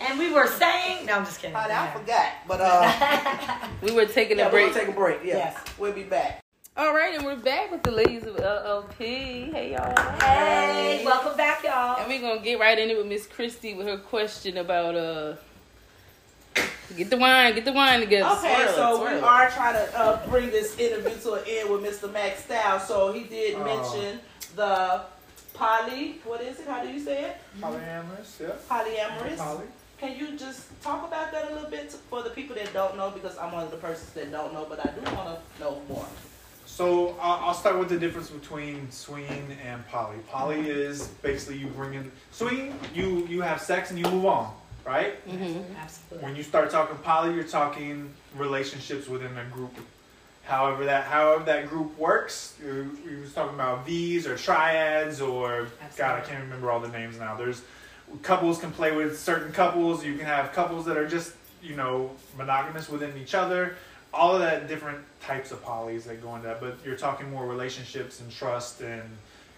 And 0.00 0.18
we 0.18 0.30
were 0.32 0.46
saying, 0.46 1.06
no, 1.06 1.14
I'm 1.14 1.24
just 1.24 1.40
kidding. 1.40 1.56
Honey, 1.56 1.74
I 1.74 1.90
forgot, 1.92 2.28
but 2.46 2.60
uh, 2.60 3.68
We 3.82 3.92
were 3.92 4.06
taking 4.06 4.38
yeah, 4.38 4.46
a 4.46 4.50
break. 4.50 4.72
gonna 4.72 4.80
take 4.86 4.94
a 4.94 4.96
break. 4.96 5.20
Yeah, 5.24 5.36
Yes. 5.36 5.56
we'll 5.78 5.92
be 5.92 6.04
back. 6.04 6.40
All 6.78 6.94
right, 6.94 7.12
and 7.12 7.24
we're 7.24 7.34
back 7.34 7.72
with 7.72 7.82
the 7.82 7.90
ladies 7.90 8.22
of 8.24 8.36
LLP. 8.36 9.52
Hey 9.52 9.72
y'all. 9.72 9.96
Hey, 10.20 11.02
welcome 11.04 11.36
back, 11.36 11.64
y'all. 11.64 11.98
And 11.98 12.08
we're 12.08 12.20
gonna 12.20 12.40
get 12.40 12.60
right 12.60 12.78
in 12.78 12.88
it 12.88 12.96
with 12.96 13.08
Miss 13.08 13.26
Christie 13.26 13.74
with 13.74 13.88
her 13.88 13.96
question 13.98 14.58
about 14.58 14.94
uh 14.94 15.34
get 16.96 17.10
the 17.10 17.16
wine, 17.16 17.52
get 17.56 17.64
the 17.64 17.72
wine 17.72 17.98
together. 17.98 18.30
Okay, 18.38 18.54
Swirl 18.54 18.74
so 18.76 18.96
swirl 18.98 19.14
we 19.14 19.20
are 19.20 19.50
trying 19.50 19.74
to 19.74 19.98
uh, 19.98 20.26
bring 20.28 20.50
this 20.50 20.78
interview 20.78 21.16
to 21.22 21.32
an 21.32 21.42
end 21.48 21.68
with 21.68 21.82
Mr. 21.82 22.12
Max 22.12 22.44
Styles. 22.44 22.86
So 22.86 23.12
he 23.12 23.24
did 23.24 23.56
Oh. 23.56 23.64
mention 23.64 24.20
the 24.54 25.00
poly. 25.54 26.20
What 26.22 26.42
is 26.42 26.60
it? 26.60 26.68
How 26.68 26.84
do 26.84 26.90
you 26.90 27.00
say 27.00 27.24
it? 27.24 27.36
Polyamorous, 27.60 28.40
yeah. 28.40 28.52
Polyamorous. 28.70 29.36
Poly. 29.36 29.64
Can 29.98 30.16
you 30.16 30.38
just 30.38 30.80
talk 30.80 31.08
about 31.08 31.32
that 31.32 31.50
a 31.50 31.54
little 31.54 31.70
bit 31.70 31.90
for 32.08 32.22
the 32.22 32.30
people 32.30 32.54
that 32.54 32.72
don't 32.72 32.96
know? 32.96 33.10
Because 33.10 33.36
I'm 33.36 33.50
one 33.50 33.64
of 33.64 33.72
the 33.72 33.78
persons 33.78 34.10
that 34.12 34.30
don't 34.30 34.54
know, 34.54 34.64
but 34.68 34.78
I 34.78 34.92
do 34.92 35.00
want 35.16 35.40
to 35.40 35.60
know 35.60 35.82
more. 35.88 36.06
So 36.68 37.16
I'll 37.20 37.48
I'll 37.48 37.54
start 37.54 37.78
with 37.78 37.88
the 37.88 37.98
difference 37.98 38.28
between 38.30 38.90
swinging 38.90 39.56
and 39.66 39.86
poly. 39.88 40.18
Poly 40.30 40.68
is 40.68 41.08
basically 41.22 41.56
you 41.56 41.66
bring 41.68 41.94
in 41.94 42.12
swing, 42.30 42.78
you 42.94 43.26
you 43.26 43.40
have 43.40 43.60
sex 43.60 43.90
and 43.90 43.98
you 43.98 44.04
move 44.10 44.26
on, 44.26 44.52
right? 44.86 45.26
Mhm. 45.26 45.64
Absolutely. 45.80 46.24
When 46.26 46.36
you 46.36 46.42
start 46.42 46.70
talking 46.70 46.96
poly, 46.98 47.34
you're 47.34 47.42
talking 47.44 48.12
relationships 48.36 49.08
within 49.08 49.36
a 49.38 49.44
group. 49.46 49.74
However 50.44 50.84
that 50.84 51.04
however 51.04 51.42
that 51.44 51.68
group 51.68 51.96
works, 51.98 52.54
you, 52.62 52.96
you 53.04 53.20
was 53.22 53.32
talking 53.32 53.54
about 53.54 53.86
V's 53.86 54.26
or 54.26 54.36
triads 54.36 55.20
or 55.22 55.68
God, 55.96 56.18
I 56.18 56.20
can't 56.20 56.42
remember 56.44 56.70
all 56.70 56.80
the 56.80 56.88
names 56.88 57.18
now. 57.18 57.34
There's 57.34 57.62
couples 58.22 58.58
can 58.60 58.72
play 58.72 58.92
with 58.94 59.18
certain 59.18 59.52
couples. 59.52 60.04
You 60.04 60.16
can 60.16 60.26
have 60.26 60.52
couples 60.52 60.84
that 60.84 60.96
are 60.98 61.08
just 61.08 61.32
you 61.62 61.74
know 61.76 62.10
monogamous 62.36 62.88
within 62.90 63.16
each 63.16 63.34
other. 63.34 63.74
All 64.14 64.34
of 64.34 64.40
that 64.40 64.68
different 64.68 64.98
types 65.20 65.50
of 65.50 65.62
polys 65.64 66.04
that 66.04 66.22
go 66.22 66.34
into 66.36 66.46
that. 66.48 66.60
But 66.60 66.76
you're 66.84 66.96
talking 66.96 67.30
more 67.30 67.46
relationships 67.46 68.20
and 68.20 68.30
trust 68.30 68.80
and 68.80 69.02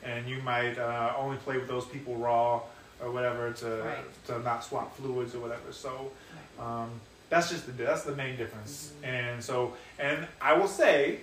and 0.02 0.26
you 0.26 0.40
might 0.42 0.78
uh, 0.78 1.12
only 1.18 1.36
play 1.38 1.58
with 1.58 1.68
those 1.68 1.84
people 1.84 2.14
raw 2.16 2.60
or 3.02 3.10
whatever 3.10 3.52
to 3.52 3.66
Right. 3.82 4.26
to 4.26 4.38
not 4.40 4.64
swap 4.64 4.96
fluids 4.96 5.34
or 5.34 5.40
whatever. 5.40 5.72
So 5.72 6.10
um, 6.58 6.90
that's 7.28 7.50
just 7.50 7.66
the 7.66 7.72
that's 7.72 8.02
the 8.04 8.14
main 8.16 8.36
difference. 8.36 8.92
And 9.02 9.42
so 9.42 9.74
and 9.98 10.26
I 10.40 10.54
will 10.54 10.68
say, 10.68 11.18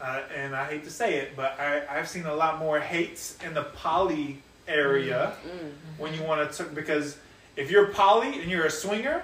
uh, 0.00 0.20
and 0.34 0.54
I 0.54 0.64
hate 0.66 0.84
to 0.84 0.90
say 0.90 1.14
it, 1.16 1.34
but 1.36 1.58
I 1.58 1.82
I've 1.88 2.08
seen 2.08 2.26
a 2.26 2.34
lot 2.34 2.58
more 2.58 2.78
hates 2.80 3.36
in 3.44 3.54
the 3.54 3.64
poly 3.64 4.42
area 4.68 5.32
Mm. 5.46 5.70
when 5.98 6.12
you 6.12 6.22
want 6.24 6.52
to 6.52 6.64
because 6.64 7.16
if 7.56 7.70
you're 7.70 7.86
poly 7.86 8.40
and 8.42 8.50
you're 8.50 8.66
a 8.66 8.70
swinger, 8.70 9.22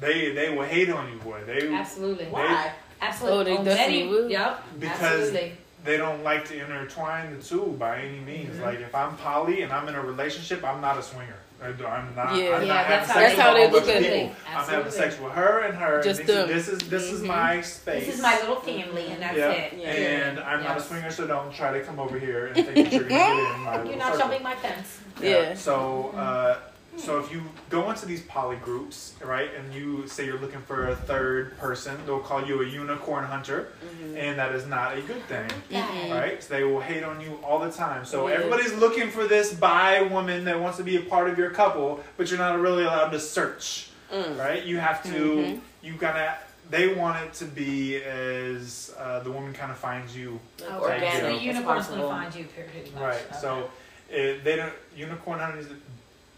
they 0.00 0.32
they 0.32 0.50
will 0.54 0.64
hate 0.64 0.90
on 0.90 1.10
you, 1.10 1.18
boy. 1.20 1.40
They 1.46 1.72
Absolutely. 1.72 2.26
Why? 2.26 2.72
Absolutely. 3.00 3.40
Oh, 3.40 3.44
they 3.44 3.56
On 3.58 3.64
definitely 3.64 4.08
will. 4.08 4.30
Yep. 4.30 4.62
Because 4.80 5.00
absolutely. 5.02 5.52
they 5.84 5.96
don't 5.96 6.22
like 6.24 6.44
to 6.48 6.58
intertwine 6.60 7.36
the 7.36 7.42
two 7.42 7.76
by 7.78 7.98
any 8.00 8.20
means. 8.20 8.56
Mhm. 8.56 8.62
Like 8.62 8.80
if 8.80 8.94
I'm 8.94 9.16
poly 9.16 9.62
and 9.62 9.72
I'm 9.72 9.88
in 9.88 9.94
a 9.94 10.00
relationship, 10.02 10.64
I'm 10.64 10.80
not 10.80 10.98
a 10.98 11.02
swinger. 11.02 11.36
I 11.62 11.70
do- 11.72 11.86
I'm 11.86 12.14
not. 12.14 12.36
Yeah. 12.36 12.56
I'm 12.56 12.62
Yeah, 12.66 12.74
not 12.74 12.88
that's 12.88 13.10
having 13.10 13.10
how 13.10 13.14
sex 13.14 13.14
they- 13.14 13.22
with 13.24 13.36
that's 13.36 13.38
how 13.38 13.54
they 13.54 13.70
look 13.70 13.88
at 13.88 14.02
it. 14.02 14.02
people. 14.02 14.36
I'm 14.48 14.52
having 14.52 14.74
Absolutely. 14.86 14.90
sex 14.90 15.20
with 15.22 15.32
her 15.32 15.60
and 15.60 15.78
her. 15.78 16.02
Just 16.02 16.18
this, 16.18 16.26
them. 16.26 16.50
Is, 16.50 16.66
this 16.66 16.68
is 16.82 16.88
this 16.90 17.02
is 17.04 17.22
Mhm. 17.22 17.26
my 17.26 17.60
space. 17.62 18.06
This 18.06 18.14
is 18.16 18.20
my 18.22 18.38
little 18.40 18.56
family, 18.56 19.06
and 19.06 19.22
that's 19.22 19.36
yeah. 19.38 19.50
it. 19.50 19.72
Yeah. 19.78 19.88
And 19.88 20.40
I'm 20.40 20.62
not 20.62 20.76
a 20.76 20.80
swinger, 20.80 21.10
so 21.10 21.26
don't 21.26 21.54
try 21.54 21.72
to 21.72 21.80
come 21.84 21.98
over 21.98 22.18
here 22.18 22.46
and 22.48 22.54
think 22.56 22.74
that 22.74 22.92
you're 22.92 23.04
gonna 23.04 23.08
get 23.44 23.54
in 23.54 23.60
my 23.60 23.82
You're 23.84 23.96
not 23.96 24.12
circle. 24.14 24.18
jumping 24.18 24.42
my 24.42 24.56
fence. 24.56 24.98
Yeah. 25.22 25.54
So, 25.54 26.10
uh, 26.16 26.56
so 26.96 27.18
if 27.18 27.32
you 27.32 27.42
go 27.70 27.90
into 27.90 28.06
these 28.06 28.22
poly 28.22 28.56
groups, 28.56 29.14
right, 29.22 29.50
and 29.58 29.74
you 29.74 30.06
say 30.06 30.24
you're 30.26 30.38
looking 30.38 30.60
for 30.62 30.88
a 30.88 30.96
third 30.96 31.56
person, 31.58 31.96
they'll 32.06 32.20
call 32.20 32.44
you 32.46 32.62
a 32.62 32.66
unicorn 32.66 33.24
hunter, 33.24 33.68
Mm-hmm. 33.84 34.16
and 34.16 34.38
that 34.38 34.54
is 34.54 34.66
not 34.66 34.96
a 34.96 35.00
good 35.02 35.22
thing, 35.24 35.48
Mm-mm. 35.70 36.10
right? 36.10 36.42
So 36.42 36.54
they 36.54 36.64
will 36.64 36.80
hate 36.80 37.02
on 37.04 37.20
you 37.20 37.38
all 37.42 37.58
the 37.58 37.70
time. 37.70 38.04
So 38.04 38.28
Yeah. 38.28 38.34
everybody's 38.36 38.72
looking 38.74 39.10
for 39.10 39.26
this 39.26 39.52
bi 39.52 40.02
woman 40.02 40.44
that 40.44 40.58
wants 40.60 40.78
to 40.78 40.84
be 40.84 40.96
a 40.96 41.00
part 41.02 41.28
of 41.28 41.36
your 41.38 41.50
couple, 41.50 42.00
but 42.16 42.30
you're 42.30 42.38
not 42.38 42.58
really 42.60 42.84
allowed 42.84 43.10
to 43.10 43.20
search, 43.20 43.90
Mm. 44.12 44.38
right? 44.38 44.62
You 44.62 44.78
have 44.78 45.02
to, 45.04 45.10
Mhm. 45.10 45.60
you 45.82 45.94
gotta. 45.94 46.36
They 46.70 46.94
want 46.94 47.22
it 47.22 47.34
to 47.34 47.44
be 47.44 47.96
as 48.02 48.94
uh, 48.98 49.20
the 49.20 49.30
woman 49.30 49.52
kind 49.52 49.70
of 49.70 49.76
finds 49.76 50.16
you 50.16 50.40
Okay. 50.62 50.70
So 50.70 50.80
organic 50.80 51.22
the 51.22 51.28
as 51.28 51.42
unicorn's 51.42 51.86
gonna 51.88 52.08
find 52.08 52.34
you, 52.34 52.44
pretty 52.46 52.90
much. 52.92 53.02
Right. 53.02 53.14
Okay. 53.30 53.38
So 53.40 53.70
it, 54.08 54.44
they 54.44 54.56
don't 54.56 54.72
unicorn 54.96 55.40
hunting 55.40 55.60
is 55.60 55.68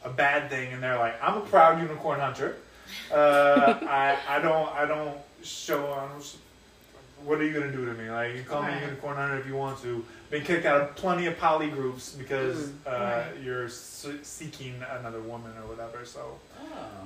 a 0.07 0.11
bad 0.11 0.49
thing, 0.49 0.73
and 0.73 0.83
they're 0.83 0.99
like, 0.99 1.14
I'm 1.23 1.38
a 1.38 1.40
proud 1.40 1.81
unicorn 1.83 2.21
hunter. 2.21 2.57
Uh, 3.12 3.79
I 3.83 4.16
I 4.29 4.38
don't 4.40 4.69
I 4.75 4.87
don't 4.87 5.16
show. 5.42 6.09
What 7.25 7.40
are 7.40 7.45
you 7.45 7.53
gonna 7.53 7.73
do 7.73 7.85
to 7.87 7.95
me? 7.95 8.09
Like 8.11 8.37
you 8.37 8.42
call 8.45 8.62
me 8.62 8.69
Right. 8.69 8.83
a 8.83 8.87
unicorn 8.87 9.16
hunter 9.16 9.38
if 9.38 9.47
you 9.47 9.57
want 9.57 9.83
to. 9.83 10.05
Been 10.31 10.42
kicked 10.45 10.64
out 10.66 10.81
of 10.81 10.95
plenty 10.97 11.27
of 11.27 11.38
poly 11.38 11.69
groups 11.69 12.12
because 12.12 12.71
uh, 12.87 12.90
Right. 12.90 13.42
you're 13.42 13.69
se- 13.69 14.23
seeking 14.23 14.75
another 14.99 15.21
woman 15.21 15.53
or 15.61 15.66
whatever. 15.69 16.05
So 16.05 16.38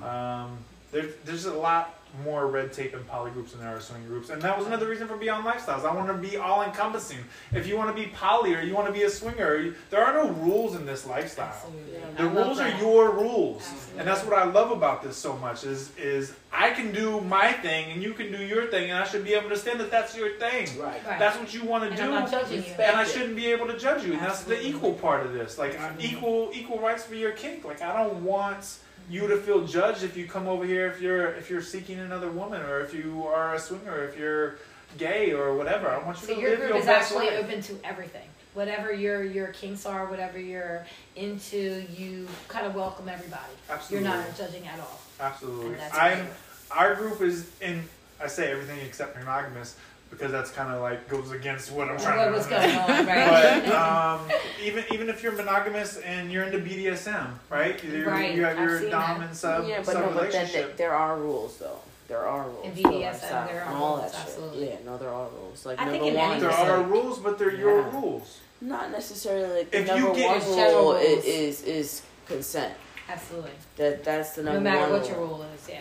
Oh. 0.01 0.07
um, 0.07 0.57
there's 0.91 1.13
there's 1.25 1.45
a 1.45 1.53
lot 1.53 1.97
more 2.23 2.47
red 2.47 2.73
tape 2.73 2.93
in 2.93 3.03
poly 3.05 3.31
groups 3.31 3.51
than 3.51 3.61
there 3.61 3.75
are 3.75 3.79
swing 3.79 4.05
groups, 4.05 4.29
and 4.29 4.41
that 4.41 4.57
was 4.57 4.67
another 4.67 4.87
reason 4.87 5.07
for 5.07 5.15
Beyond 5.15 5.45
Lifestyles. 5.45 5.85
I 5.85 5.95
want 5.95 6.07
to 6.07 6.29
be 6.29 6.37
all 6.37 6.61
encompassing. 6.63 7.19
If 7.53 7.67
you 7.67 7.77
want 7.77 7.95
to 7.95 8.01
be 8.03 8.09
poly 8.09 8.53
or 8.53 8.61
you 8.61 8.73
want 8.73 8.87
to 8.87 8.93
be 8.93 9.03
a 9.03 9.09
swinger, 9.09 9.57
you, 9.57 9.75
there 9.89 10.03
are 10.03 10.13
no 10.13 10.29
rules 10.31 10.75
in 10.75 10.85
this 10.85 11.05
lifestyle. 11.05 11.47
Absolutely. 11.47 11.93
Yeah. 11.93 11.99
The 12.17 12.23
I 12.23 12.43
rules 12.43 12.59
are 12.59 12.69
your 12.79 13.11
rules, 13.11 13.61
Absolutely. 13.65 13.99
and 13.99 14.07
that's 14.07 14.25
what 14.25 14.37
I 14.37 14.43
love 14.43 14.71
about 14.71 15.03
this 15.03 15.15
so 15.15 15.37
much. 15.37 15.63
Is 15.63 15.95
is 15.97 16.33
I 16.51 16.71
can 16.71 16.91
do 16.91 17.21
my 17.21 17.53
thing 17.53 17.91
and 17.91 18.03
you 18.03 18.13
can 18.13 18.31
do 18.31 18.43
your 18.43 18.67
thing, 18.67 18.89
and 18.89 18.99
I 18.99 19.05
should 19.05 19.23
be 19.23 19.33
able 19.33 19.49
to 19.49 19.57
stand 19.57 19.79
that 19.79 19.89
that's 19.89 20.15
your 20.15 20.37
thing. 20.37 20.67
Right. 20.77 21.01
Right. 21.05 21.19
That's 21.19 21.37
what 21.37 21.53
you 21.53 21.63
want 21.63 21.83
to 21.83 21.89
and 21.89 21.97
do 21.97 22.03
I'm 22.03 22.11
not 22.11 22.31
judging 22.31 22.63
you. 22.63 22.73
And 22.77 22.97
I 22.97 23.05
shouldn't 23.05 23.37
be 23.37 23.47
able 23.47 23.67
to 23.67 23.77
judge 23.77 24.03
you. 24.03 24.13
And 24.13 24.21
that's 24.21 24.43
the 24.43 24.61
equal 24.65 24.93
part 24.93 25.25
of 25.25 25.33
this. 25.33 25.57
Like 25.57 25.79
equal 25.99 26.51
equal 26.53 26.79
rights 26.79 27.05
for 27.05 27.15
your 27.15 27.31
kink. 27.31 27.63
Like 27.63 27.81
I 27.81 28.03
don't 28.03 28.23
want 28.25 28.79
you 29.09 29.27
to 29.27 29.37
feel 29.37 29.65
judged 29.65 30.03
if 30.03 30.15
you 30.15 30.27
come 30.27 30.47
over 30.47 30.65
here 30.65 30.87
if 30.87 31.01
you're 31.01 31.27
if 31.33 31.49
you're 31.49 31.61
seeking 31.61 31.99
another 31.99 32.29
woman 32.31 32.61
or 32.61 32.79
if 32.81 32.93
you 32.93 33.25
are 33.27 33.55
a 33.55 33.59
swinger, 33.59 34.03
if 34.05 34.17
you're 34.17 34.55
gay 34.97 35.33
or 35.33 35.55
whatever. 35.55 35.89
I 35.89 36.03
want 36.05 36.21
you 36.21 36.27
So 36.27 36.35
to 36.35 36.41
your 36.41 36.49
live 36.51 36.59
group 36.59 36.69
your 36.71 36.79
is 36.79 36.87
actually 36.87 37.27
life. 37.27 37.45
open 37.45 37.61
to 37.63 37.79
everything. 37.83 38.27
Whatever 38.53 38.91
your 38.93 39.23
your 39.23 39.47
kinks 39.47 39.85
are, 39.85 40.05
whatever 40.07 40.39
you're 40.39 40.85
into, 41.15 41.85
you 41.95 42.27
kind 42.47 42.65
of 42.65 42.75
welcome 42.75 43.07
everybody. 43.07 43.53
Absolutely. 43.69 44.07
You're 44.09 44.17
not 44.17 44.37
judging 44.37 44.67
at 44.67 44.79
all. 44.79 44.99
Absolutely. 45.19 45.77
I'm 45.93 46.27
our 46.71 46.95
group 46.95 47.21
is 47.21 47.49
in 47.61 47.83
I 48.21 48.27
say 48.27 48.51
everything 48.51 48.79
except 48.85 49.17
monogamous 49.17 49.77
because 50.11 50.31
that's 50.31 50.51
kind 50.51 50.71
of 50.73 50.81
like 50.81 51.07
goes 51.09 51.31
against 51.31 51.71
what 51.71 51.89
I'm 51.89 51.97
trying 51.97 52.17
What 52.19 52.25
to 52.25 52.31
was 52.31 52.45
going 52.47 52.75
on, 52.75 53.05
right? 53.07 53.63
But 53.65 53.73
um, 53.75 54.21
even 54.63 54.83
even 54.93 55.09
if 55.09 55.23
you're 55.23 55.31
monogamous 55.31 55.97
and 55.97 56.31
you're 56.31 56.43
into 56.43 56.59
BDSM, 56.59 57.31
right? 57.49 57.81
You're, 57.83 58.07
Right, 58.07 58.35
You 58.35 58.43
have 58.43 58.57
I've 58.59 58.69
your 58.69 58.79
seen 58.81 58.91
dom 58.91 59.19
that. 59.19 59.27
and 59.29 59.35
sub, 59.37 59.67
yeah, 59.67 59.77
but 59.77 59.85
sub 59.87 59.95
no, 59.95 60.01
but 60.01 60.13
then 60.15 60.23
relationship. 60.27 60.65
th- 60.67 60.77
there 60.77 60.93
are 60.93 61.17
rules 61.17 61.57
though. 61.57 61.79
There 62.07 62.27
are 62.27 62.43
rules. 62.49 62.65
In 62.65 62.71
BDSM, 62.73 63.01
lifestyle 63.01 63.47
there 63.47 63.61
are 63.63 63.67
and 63.69 63.77
all 63.77 63.97
rules, 63.97 64.11
that 64.11 64.17
shit. 64.17 64.27
absolutely. 64.27 64.67
Yeah, 64.69 64.75
no, 64.85 64.97
there 64.97 65.09
are 65.09 65.27
rules. 65.29 65.65
Like 65.65 65.79
I 65.79 65.85
think 65.89 66.03
number 66.03 66.19
in 66.19 66.29
one, 66.29 66.39
there 66.39 66.51
So- 66.51 66.57
are 66.75 66.83
rules, 66.83 67.19
but 67.19 67.39
they're 67.39 67.55
your 67.55 67.81
rules. 67.83 68.39
not 68.59 68.91
necessarily 68.91 69.59
like 69.59 69.71
the 69.71 69.79
If 69.79 69.87
you 69.87 69.93
number 69.95 70.13
get- 70.15 70.45
one 70.45 70.73
rule 70.75 70.93
is, 70.95 71.09
rules. 71.09 71.25
is 71.25 71.61
is 71.63 72.01
consent. 72.27 72.73
Absolutely. 73.09 73.51
That 73.77 74.03
that's 74.03 74.33
the 74.33 74.43
number. 74.43 74.59
No 74.59 74.63
matter 74.63 74.81
one 74.91 74.99
what 74.99 75.07
your 75.09 75.17
rule. 75.19 75.27
rule 75.37 75.45
is, 75.55 75.67
yeah. 75.69 75.79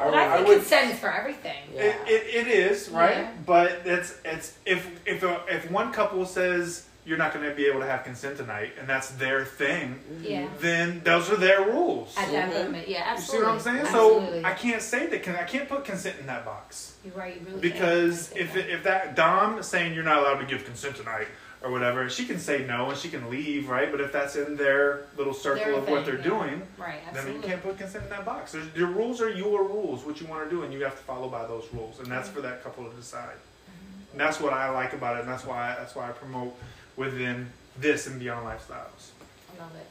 I, 0.00 0.04
But 0.04 0.14
I, 0.14 0.32
I 0.32 0.36
think 0.36 0.48
would. 0.48 0.58
consent 0.58 0.98
for 0.98 1.12
everything. 1.12 1.56
Yeah. 1.74 1.82
It, 1.82 1.96
it, 2.08 2.46
it 2.46 2.48
is 2.48 2.88
right, 2.90 3.18
Yeah. 3.18 3.30
but 3.46 3.82
it's 3.84 4.18
it's 4.24 4.56
if 4.66 4.88
if 5.06 5.22
a, 5.22 5.42
if 5.48 5.70
one 5.70 5.92
couple 5.92 6.24
says 6.26 6.86
you're 7.06 7.16
not 7.18 7.32
going 7.32 7.48
to 7.48 7.54
be 7.54 7.64
able 7.66 7.80
to 7.80 7.86
have 7.86 8.04
consent 8.04 8.36
tonight, 8.36 8.72
and 8.78 8.86
that's 8.86 9.08
their 9.12 9.44
thing, 9.44 9.98
Yeah. 10.22 10.46
then 10.60 11.00
those 11.02 11.30
are 11.30 11.36
their 11.36 11.62
rules. 11.64 12.14
At 12.16 12.30
that 12.30 12.50
Mhm. 12.52 12.64
moment, 12.64 12.88
yeah, 12.88 13.14
You 13.14 13.20
see 13.20 13.38
what 13.38 13.46
I'm 13.48 13.58
saying? 13.58 13.78
Absolutely. 13.78 14.42
So 14.42 14.46
I 14.48 14.52
can't 14.52 14.82
say 14.82 15.06
that. 15.06 15.22
Can 15.22 15.34
I 15.34 15.44
can't 15.44 15.68
put 15.68 15.84
consent 15.84 16.16
in 16.20 16.26
that 16.26 16.44
box 16.44 16.94
You're 17.04 17.14
right. 17.14 17.36
You 17.40 17.46
really 17.46 17.60
because 17.60 18.28
can't. 18.28 18.40
if 18.42 18.56
it, 18.56 18.68
if 18.70 18.82
that 18.84 19.16
Dom 19.16 19.62
saying 19.62 19.94
you're 19.94 20.04
not 20.04 20.18
allowed 20.18 20.38
to 20.40 20.46
give 20.46 20.64
consent 20.64 20.96
tonight 20.96 21.28
or 21.62 21.70
whatever, 21.70 22.08
she 22.08 22.24
can 22.24 22.38
say 22.38 22.64
no 22.66 22.90
and 22.90 22.98
she 22.98 23.08
can 23.08 23.28
leave, 23.28 23.68
right? 23.68 23.90
But 23.90 24.00
if 24.00 24.12
that's 24.12 24.36
in 24.36 24.56
their 24.56 25.06
little 25.16 25.34
circle 25.34 25.64
Their 25.64 25.74
of 25.74 25.88
what 25.88 26.06
they're 26.06 26.16
yeah. 26.16 26.22
doing, 26.22 26.62
right, 26.78 27.00
then 27.12 27.34
you 27.34 27.40
can't 27.40 27.62
put 27.62 27.78
consent 27.78 28.04
in 28.04 28.10
that 28.10 28.24
box. 28.24 28.52
There's, 28.52 28.74
your 28.74 28.88
rules 28.88 29.20
are 29.20 29.28
your 29.28 29.64
rules, 29.64 30.04
what 30.04 30.20
you 30.20 30.26
want 30.26 30.48
to 30.48 30.50
do, 30.50 30.62
and 30.62 30.72
you 30.72 30.82
have 30.84 30.96
to 30.96 31.02
follow 31.02 31.28
by 31.28 31.46
those 31.46 31.66
rules, 31.72 31.98
and 31.98 32.08
that's 32.08 32.28
for 32.28 32.40
that 32.40 32.64
couple 32.64 32.88
to 32.88 32.96
decide. 32.96 33.28
Mm-hmm. 33.28 34.12
And 34.12 34.20
that's 34.20 34.40
what 34.40 34.52
I 34.52 34.70
like 34.70 34.94
about 34.94 35.16
it, 35.16 35.20
and 35.20 35.28
that's 35.28 35.44
why 35.44 35.76
that's 35.78 35.94
why 35.94 36.08
I 36.08 36.12
promote 36.12 36.56
within 36.96 37.50
this 37.78 38.06
and 38.06 38.18
beyond 38.18 38.46
lifestyles. 38.46 39.10
I 39.54 39.62
love 39.62 39.74
it. 39.76 39.86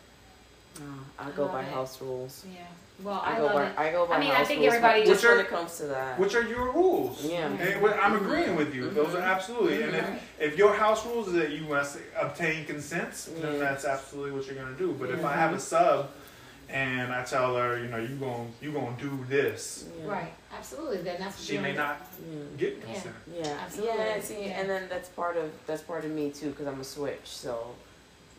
No, 0.79 0.85
I 1.17 1.27
I 1.27 1.31
go 1.31 1.47
by 1.47 1.61
it. 1.63 1.69
house 1.71 2.01
rules. 2.01 2.45
Yeah. 2.51 2.59
Well, 3.01 3.21
I, 3.23 3.35
I, 3.35 3.37
go 3.37 3.45
love 3.45 3.53
by 3.55 3.65
it. 3.65 3.73
I 3.77 3.91
go 3.91 4.05
by 4.07 4.15
I 4.15 4.19
mean, 4.19 4.31
I 4.31 4.43
think 4.43 4.59
rules, 4.59 4.73
everybody- 4.73 5.05
just 5.05 5.23
Which 5.23 5.29
when 5.29 5.37
are- 5.39 5.41
it 5.41 5.47
comes 5.49 5.77
to 5.77 5.83
that. 5.87 6.19
Which 6.19 6.35
are 6.35 6.41
your 6.43 6.65
rules? 6.73 7.23
Yeah. 7.23 7.47
And 7.47 7.81
what- 7.81 7.97
I'm 7.97 8.15
agreeing 8.15 8.55
with 8.57 8.75
you. 8.75 8.89
Those 8.89 9.15
are 9.15 9.19
Mhm. 9.21 9.23
absolutely. 9.35 9.83
And 9.83 9.95
if, 9.95 10.23
if 10.39 10.57
your 10.57 10.73
house 10.73 11.05
rules 11.05 11.27
is 11.29 11.33
that 11.35 11.51
you 11.51 11.61
must 11.63 11.97
obtain 12.19 12.65
consent, 12.65 13.29
then 13.41 13.57
that's 13.59 13.85
absolutely 13.85 14.31
what 14.31 14.45
you're 14.47 14.55
gonna 14.61 14.75
do. 14.77 14.91
But 14.99 15.11
if 15.11 15.23
I 15.23 15.33
have 15.33 15.53
a 15.53 15.59
sub 15.59 16.09
and 16.67 17.11
I 17.13 17.23
tell 17.23 17.55
her, 17.55 17.79
you 17.79 17.87
know, 17.87 17.97
you 17.97 18.15
gon' 18.17 18.51
you 18.61 18.71
gonna 18.73 18.95
do 18.99 19.25
this, 19.29 19.85
Yeah. 20.03 20.11
Right. 20.11 20.33
Absolutely. 20.57 20.97
Then 20.97 21.17
that's 21.19 21.37
what 21.37 21.45
she 21.47 21.53
you 21.53 21.61
may 21.61 21.69
wanna 21.71 21.83
not 21.83 22.01
Yeah. 22.29 22.37
get 22.57 22.77
Yeah. 22.79 22.93
consent. 22.93 23.15
Yeah, 23.33 23.57
Absolutely. 23.63 23.97
yeah. 23.97 24.19
See, 24.21 24.41
Yeah. 24.45 24.59
and 24.59 24.69
then 24.69 24.89
that's 24.89 25.07
part 25.09 25.37
of 25.37 25.51
that's 25.67 25.81
part 25.83 26.03
of 26.03 26.11
me 26.11 26.31
too, 26.31 26.49
because 26.49 26.67
I'm 26.67 26.81
a 26.81 26.83
switch. 26.83 27.21
So, 27.23 27.75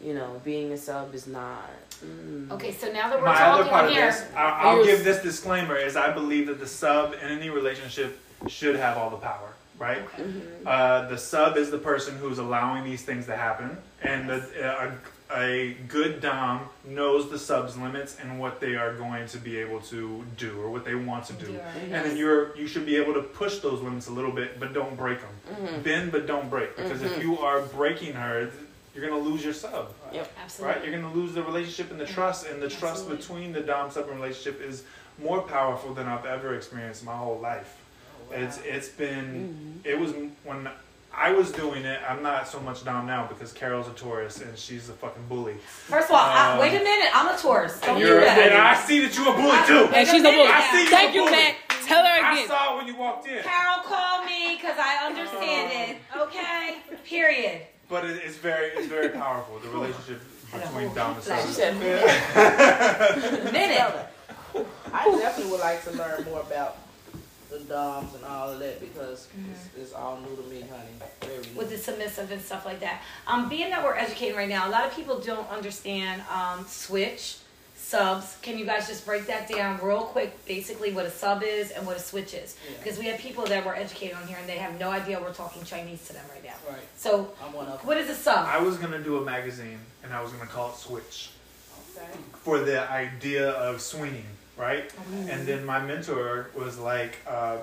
you 0.03 0.15
know, 0.15 0.41
being 0.45 0.73
a 0.73 0.77
sub 0.79 1.15
is 1.15 1.27
not. 1.27 1.71
Mm. 2.05 2.51
Okay, 2.53 2.73
so 2.73 2.91
now 2.93 3.11
that 3.11 3.19
we're 3.21 3.27
My 3.27 3.43
other 3.43 3.59
talking 3.65 3.71
part 3.71 3.85
of 3.87 3.91
here, 3.93 4.07
this, 4.07 4.25
I'll, 4.37 4.79
I'll 4.79 4.85
give 4.85 5.05
this 5.05 5.23
disclaimer: 5.23 5.77
is 5.77 5.97
I 5.97 6.13
believe 6.13 6.47
that 6.47 6.59
the 6.59 6.67
sub 6.67 7.13
in 7.15 7.29
any 7.29 7.51
relationship 7.51 8.19
should 8.49 8.77
have 8.77 8.97
all 8.97 9.11
the 9.11 9.19
power, 9.19 9.51
right? 9.79 9.99
okay. 10.15 10.23
mhm. 10.23 10.41
Uh, 10.67 11.09
the 11.09 11.19
sub 11.19 11.57
is 11.59 11.71
the 11.71 11.79
person 11.79 12.17
who's 12.17 12.39
allowing 12.39 12.85
these 12.85 13.03
things 13.03 13.27
to 13.27 13.37
happen, 13.37 13.77
and 14.03 14.31
the, 14.31 14.43
a, 15.31 15.39
a 15.39 15.75
good 15.89 16.21
dom 16.23 16.63
knows 16.87 17.31
the 17.31 17.39
sub's 17.39 17.77
limits 17.77 18.17
and 18.21 18.41
what 18.41 18.61
they 18.61 18.77
are 18.77 18.95
going 18.95 19.27
to 19.29 19.37
be 19.39 19.59
able 19.59 19.81
to 19.81 20.25
do 20.39 20.59
or 20.63 20.71
what 20.71 20.85
they 20.87 20.95
want 20.95 21.27
to 21.27 21.35
do. 21.35 21.47
Do 21.47 21.53
it. 21.53 21.63
And 21.93 21.93
then 22.07 22.17
you're 22.17 22.57
you 22.57 22.67
should 22.67 22.87
be 22.87 22.97
able 22.97 23.13
to 23.13 23.23
push 23.23 23.59
those 23.59 23.83
limits 23.83 24.09
a 24.09 24.13
little 24.13 24.33
bit, 24.33 24.59
but 24.59 24.73
don't 24.73 24.97
break 24.97 25.19
them. 25.21 25.57
Mhm. 25.67 25.83
Bend, 25.83 26.13
but 26.13 26.27
don't 26.27 26.49
break, 26.49 26.75
because 26.77 27.03
if 27.03 27.13
Mhm. 27.17 27.23
you 27.23 27.39
are 27.41 27.61
breaking 27.61 28.15
her, 28.15 28.51
you're 28.95 29.09
gonna 29.09 29.21
lose 29.23 29.45
your 29.45 29.53
sub. 29.55 29.93
Yep. 30.13 30.33
Absolutely. 30.43 30.75
Right? 30.77 30.85
You're 30.91 31.01
gonna 31.01 31.15
lose 31.15 31.33
the 31.35 31.43
relationship 31.43 31.91
and 31.91 32.01
the 32.01 32.07
trust, 32.07 32.47
and 32.47 32.61
the 32.63 32.69
trust 32.69 33.03
Absolutely. 33.09 33.17
between 33.19 33.53
the 33.53 33.61
dom 33.61 33.91
sub 33.91 34.09
relationship 34.09 34.61
is 34.63 34.83
more 35.23 35.43
powerful 35.43 35.95
than 35.95 36.07
I've 36.09 36.27
ever 36.27 36.55
experienced 36.55 37.03
in 37.03 37.07
my 37.07 37.17
whole 37.17 37.39
life. 37.39 37.77
It's 38.33 38.59
it's 38.65 38.89
been 38.89 39.83
Mhm. 39.85 39.87
it 39.91 39.99
was 39.99 40.13
when 40.45 40.69
I 41.13 41.33
was 41.33 41.51
doing 41.51 41.85
it. 41.85 42.01
I'm 42.09 42.23
not 42.23 42.47
so 42.47 42.61
much 42.61 42.85
dom 42.85 43.07
now 43.07 43.27
because 43.27 43.53
Carol's 43.53 43.89
a 43.89 43.93
Taurus 43.93 44.41
and 44.41 44.57
she's 44.57 44.89
a 44.89 44.93
fucking 44.93 45.27
bully. 45.29 45.55
First 45.89 46.09
of 46.09 46.15
all, 46.15 46.21
I, 46.25 46.53
Um, 46.53 46.59
wait 46.61 46.69
a 46.81 46.85
minute. 46.85 47.11
I'm 47.13 47.27
a 47.35 47.37
Taurus. 47.37 47.81
Don't 47.81 47.99
do 47.99 48.07
You're, 48.07 48.21
and 48.21 48.27
that. 48.39 48.53
I 48.53 48.81
see 48.81 49.01
that 49.05 49.17
you're 49.17 49.29
a 49.29 49.33
bully 49.37 49.59
too. 49.67 49.93
And 49.93 50.07
she's 50.07 50.21
a 50.23 50.31
bully. 50.31 50.47
I 50.49 50.71
see 50.71 50.83
you 50.85 50.89
Thank 50.89 51.11
a 51.11 51.15
you, 51.15 51.21
bully. 51.23 51.33
Matt. 51.33 51.55
Tell 51.87 52.05
her 52.05 52.13
again. 52.19 52.25
I 52.25 52.47
saw 52.47 52.75
it 52.75 52.77
when 52.77 52.87
you 52.87 52.95
walked 52.97 53.27
in. 53.27 53.43
Carol, 53.43 53.79
call 53.83 54.25
me 54.25 54.55
because 54.57 54.77
I 54.79 55.05
understand 55.07 55.73
it. 55.91 55.97
Okay. 56.17 56.77
Period. 57.05 57.63
But 57.91 58.05
it, 58.05 58.23
it's 58.25 58.37
very 58.37 58.69
it's 58.69 58.87
very 58.87 59.09
powerful. 59.23 59.59
The 59.59 59.69
relationship 59.69 60.23
between 60.53 60.87
whole 60.87 60.95
dom 60.95 61.15
and 61.15 61.23
flash. 61.23 61.47
She 61.47 61.53
said, 61.53 61.79
Minute. 63.53 64.07
I 64.93 65.05
definitely 65.19 65.53
would 65.53 65.61
like 65.61 65.85
to 65.85 65.93
learn 65.93 66.25
more 66.25 66.41
about 66.41 66.79
the 67.51 67.61
DOMs 67.61 68.15
and 68.15 68.25
all 68.25 68.51
of 68.51 68.59
that 68.61 68.81
because 68.81 69.29
it's, 69.53 69.69
it's 69.77 69.93
all 69.93 70.21
new 70.21 70.37
to 70.37 70.43
me, 70.49 70.61
honey. 70.61 70.91
Very 71.21 71.43
new. 71.53 71.59
with 71.59 71.71
the 71.71 71.79
submissive 71.79 72.31
and 72.31 72.41
stuff 72.41 72.65
like 72.65 72.81
that. 72.81 73.03
Um, 73.27 73.49
being 73.49 73.71
that 73.71 73.83
we're 73.85 73.95
educating 73.97 74.37
right 74.37 74.49
now, 74.49 74.69
a 74.69 74.71
lot 74.71 74.85
of 74.87 74.95
people 74.95 75.19
don't 75.19 75.49
understand 75.51 76.23
um, 76.33 76.65
switch 76.67 77.39
subs. 77.95 78.37
Can 78.41 78.57
you 78.57 78.65
guys 78.65 78.87
just 78.87 79.05
break 79.05 79.27
that 79.27 79.49
down 79.49 79.81
real 79.83 80.03
quick? 80.03 80.45
Basically, 80.47 80.93
what 80.93 81.07
a 81.07 81.11
sub 81.11 81.43
is 81.43 81.73
and 81.73 81.85
what 81.87 81.97
a 81.97 82.01
switch 82.01 82.35
is, 82.35 82.57
Yeah. 82.71 82.77
because 82.79 82.99
we 82.99 83.07
have 83.07 83.19
people 83.19 83.45
that 83.47 83.67
we're 83.67 83.75
educating 83.75 84.17
on 84.17 84.27
here 84.29 84.39
and 84.39 84.49
they 84.49 84.59
have 84.59 84.79
no 84.79 84.91
idea 84.91 85.21
we're 85.21 85.33
talking 85.35 85.65
Chinese 85.65 86.07
to 86.07 86.13
them 86.13 86.25
right 86.33 86.45
now. 86.45 86.55
Right. 86.69 86.79
So, 86.97 87.33
I'm 87.45 87.53
one 87.53 87.67
of 87.67 87.85
what 87.85 87.97
is 87.97 88.09
a 88.09 88.15
sub? 88.15 88.47
I 88.47 88.59
was 88.59 88.77
gonna 88.77 89.01
do 89.03 89.19
a 89.19 89.25
magazine 89.25 89.81
and 90.05 90.15
I 90.15 90.23
was 90.23 90.31
gonna 90.33 90.47
call 90.47 90.71
it 90.71 90.77
Switch 90.77 91.31
Okay. 91.97 92.07
for 92.45 92.61
the 92.61 92.89
idea 92.91 93.51
of 93.51 93.81
swinging, 93.81 94.27
right? 94.57 94.85
Okay. 94.85 95.33
And 95.33 95.47
then 95.47 95.65
my 95.65 95.81
mentor 95.81 96.51
was 96.55 96.79
like, 96.79 97.19
um, 97.27 97.59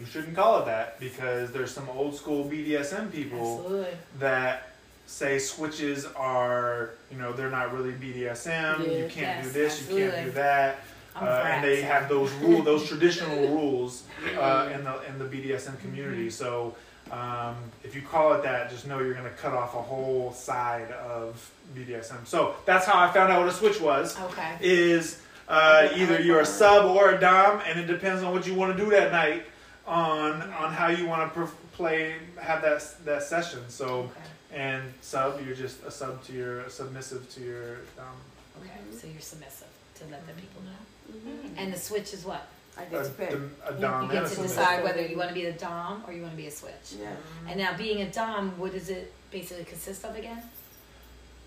"You 0.00 0.06
shouldn't 0.06 0.34
call 0.34 0.60
it 0.62 0.64
that 0.66 0.98
because 0.98 1.52
there's 1.52 1.72
some 1.74 1.88
old 1.90 2.16
school 2.16 2.44
BDSM 2.44 3.10
people 3.12 3.58
Absolutely. 3.60 3.96
that 4.18 4.71
say 5.12 5.38
switches 5.38 6.06
are, 6.16 6.90
you 7.10 7.18
know, 7.18 7.32
they're 7.32 7.50
not 7.50 7.72
really 7.72 7.92
BDSM. 7.92 8.80
You 8.80 9.08
can't 9.08 9.42
do 9.42 9.48
Yes, 9.48 9.52
this, 9.52 9.90
you 9.90 9.98
can't 10.10 10.24
do 10.24 10.32
that, 10.32 10.80
uh, 11.14 11.44
and 11.46 11.62
they 11.62 11.82
have 11.82 12.08
those 12.08 12.32
rule, 12.34 12.62
those 12.70 12.88
traditional 12.88 13.48
rules 13.48 14.04
uh, 14.38 14.70
in 14.74 14.82
the 14.84 15.02
in 15.08 15.18
the 15.18 15.26
BDSM 15.26 15.78
community. 15.80 16.30
So 16.30 16.74
um, 17.10 17.56
if 17.84 17.94
you 17.94 18.00
call 18.00 18.32
it 18.32 18.42
that, 18.42 18.70
just 18.70 18.86
know 18.86 19.00
you're 19.00 19.12
going 19.12 19.24
to 19.24 19.30
cut 19.30 19.52
off 19.52 19.74
a 19.74 19.82
whole 19.82 20.32
side 20.32 20.90
of 20.92 21.50
BDSM. 21.76 22.26
So 22.26 22.54
that's 22.64 22.86
how 22.86 22.98
I 22.98 23.12
found 23.12 23.30
out 23.30 23.40
what 23.40 23.48
a 23.48 23.52
switch 23.52 23.80
was. 23.80 24.18
Okay. 24.18 24.56
Is 24.62 25.20
uh, 25.46 25.88
either 25.94 26.22
you're 26.22 26.40
a 26.40 26.46
sub 26.46 26.86
or 26.86 27.10
a 27.10 27.20
dom, 27.20 27.60
and 27.66 27.78
it 27.78 27.86
depends 27.86 28.22
on 28.22 28.32
what 28.32 28.46
you 28.46 28.54
want 28.54 28.74
to 28.76 28.82
do 28.82 28.90
that 28.90 29.12
night 29.12 29.44
on 29.86 30.42
on 30.42 30.72
how 30.72 30.88
you 30.88 31.06
want 31.06 31.32
to 31.34 31.48
play 31.72 32.16
have 32.40 32.62
that 32.62 32.82
that 33.04 33.22
session. 33.22 33.60
So 33.68 34.10
Okay. 34.10 34.10
and 34.52 34.92
sub, 35.00 35.44
you're 35.44 35.56
just 35.56 35.82
a 35.84 35.90
sub 35.90 36.22
to 36.26 36.32
your 36.32 36.68
submissive 36.68 37.28
to 37.34 37.40
your 37.40 37.76
dom. 37.96 38.16
Okay. 38.60 38.78
So 38.98 39.06
you're 39.08 39.20
submissive 39.20 39.68
to 39.96 40.04
let 40.06 40.26
the 40.26 40.34
people 40.34 40.62
know. 40.62 41.14
Mhm. 41.18 41.54
And 41.56 41.72
the 41.72 41.78
switch 41.78 42.12
is 42.14 42.24
what? 42.24 42.46
I 42.76 42.84
get 42.84 43.04
to 43.04 43.10
pick. 43.10 43.30
a 43.30 43.34
You, 43.34 43.50
dom 43.80 44.04
you 44.10 44.16
and 44.18 44.26
get 44.26 44.36
to 44.36 44.42
decide 44.42 44.82
whether 44.82 45.02
you 45.04 45.16
want 45.16 45.28
to 45.28 45.34
be 45.34 45.44
the 45.44 45.52
dom 45.52 46.04
or 46.06 46.12
you 46.12 46.22
want 46.22 46.32
to 46.32 46.36
be 46.36 46.46
a 46.46 46.50
switch. 46.50 46.94
Yeah. 46.98 47.14
And 47.46 47.58
now, 47.58 47.76
being 47.76 48.00
a 48.00 48.10
dom, 48.10 48.56
what 48.58 48.72
does 48.72 48.88
it 48.88 49.12
basically 49.30 49.64
consist 49.64 50.04
of 50.04 50.16
again? 50.16 50.42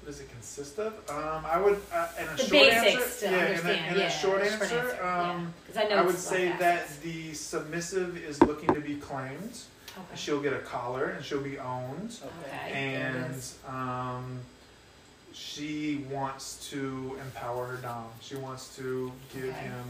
What 0.05 0.11
does 0.11 0.21
it 0.21 0.29
consist 0.29 0.77
of? 0.77 0.93
Um, 1.09 1.43
I 1.51 1.59
would, 1.59 1.81
uh, 1.91 2.07
in 2.19 2.27
a 2.27 2.31
The 2.33 2.37
short 2.37 2.51
basics 2.51 3.23
answer, 3.23 3.25
to 3.25 3.31
yeah, 3.31 3.37
understand. 3.45 3.71
in 3.71 3.85
a, 3.85 3.91
in 3.95 3.99
yeah, 4.01 4.05
a 4.05 4.11
short 4.11 4.41
answer, 4.43 4.97
yeah. 5.01 5.31
um, 5.31 5.53
'Cause 5.65 5.77
I 5.77 5.87
know 5.87 5.95
I 5.95 6.01
would 6.03 6.15
say 6.19 6.49
like 6.51 6.59
that 6.59 7.01
the 7.01 7.33
submissive 7.33 8.15
is 8.15 8.39
looking 8.43 8.71
to 8.75 8.81
be 8.81 8.97
claimed. 8.97 9.57
Okay. 9.97 10.05
She'll 10.15 10.41
get 10.41 10.53
a 10.53 10.59
collar 10.59 11.05
and 11.05 11.25
she'll 11.25 11.41
be 11.41 11.57
owned. 11.57 12.19
Okay. 12.45 12.71
and 12.71 13.43
um, 13.67 14.41
she 15.33 16.05
wants 16.11 16.69
to 16.69 17.17
empower 17.25 17.65
her 17.65 17.77
dom. 17.77 18.05
She 18.21 18.35
wants 18.35 18.75
to 18.75 19.11
give 19.33 19.45
Okay. 19.45 19.53
him, 19.53 19.85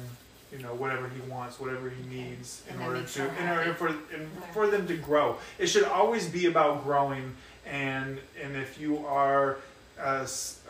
you 0.54 0.60
know, 0.60 0.74
whatever 0.76 1.10
he 1.10 1.20
wants, 1.30 1.60
whatever 1.60 1.90
he 1.90 2.02
needs 2.08 2.62
And 2.70 2.80
in 2.80 2.88
order 2.88 3.04
to, 3.04 3.22
in 3.22 3.50
order 3.50 3.64
happy. 3.64 3.72
for 3.74 3.88
in, 3.90 3.98
Okay. 4.38 4.52
for 4.54 4.68
them 4.68 4.88
to 4.88 4.96
grow. 4.96 5.40
It 5.60 5.68
should 5.68 5.84
always 5.84 6.30
be 6.30 6.46
about 6.46 6.86
growing, 6.86 7.36
and 7.66 8.18
and 8.42 8.56
if 8.56 8.80
you 8.80 9.06
are 9.06 9.58
uh, 10.02 10.26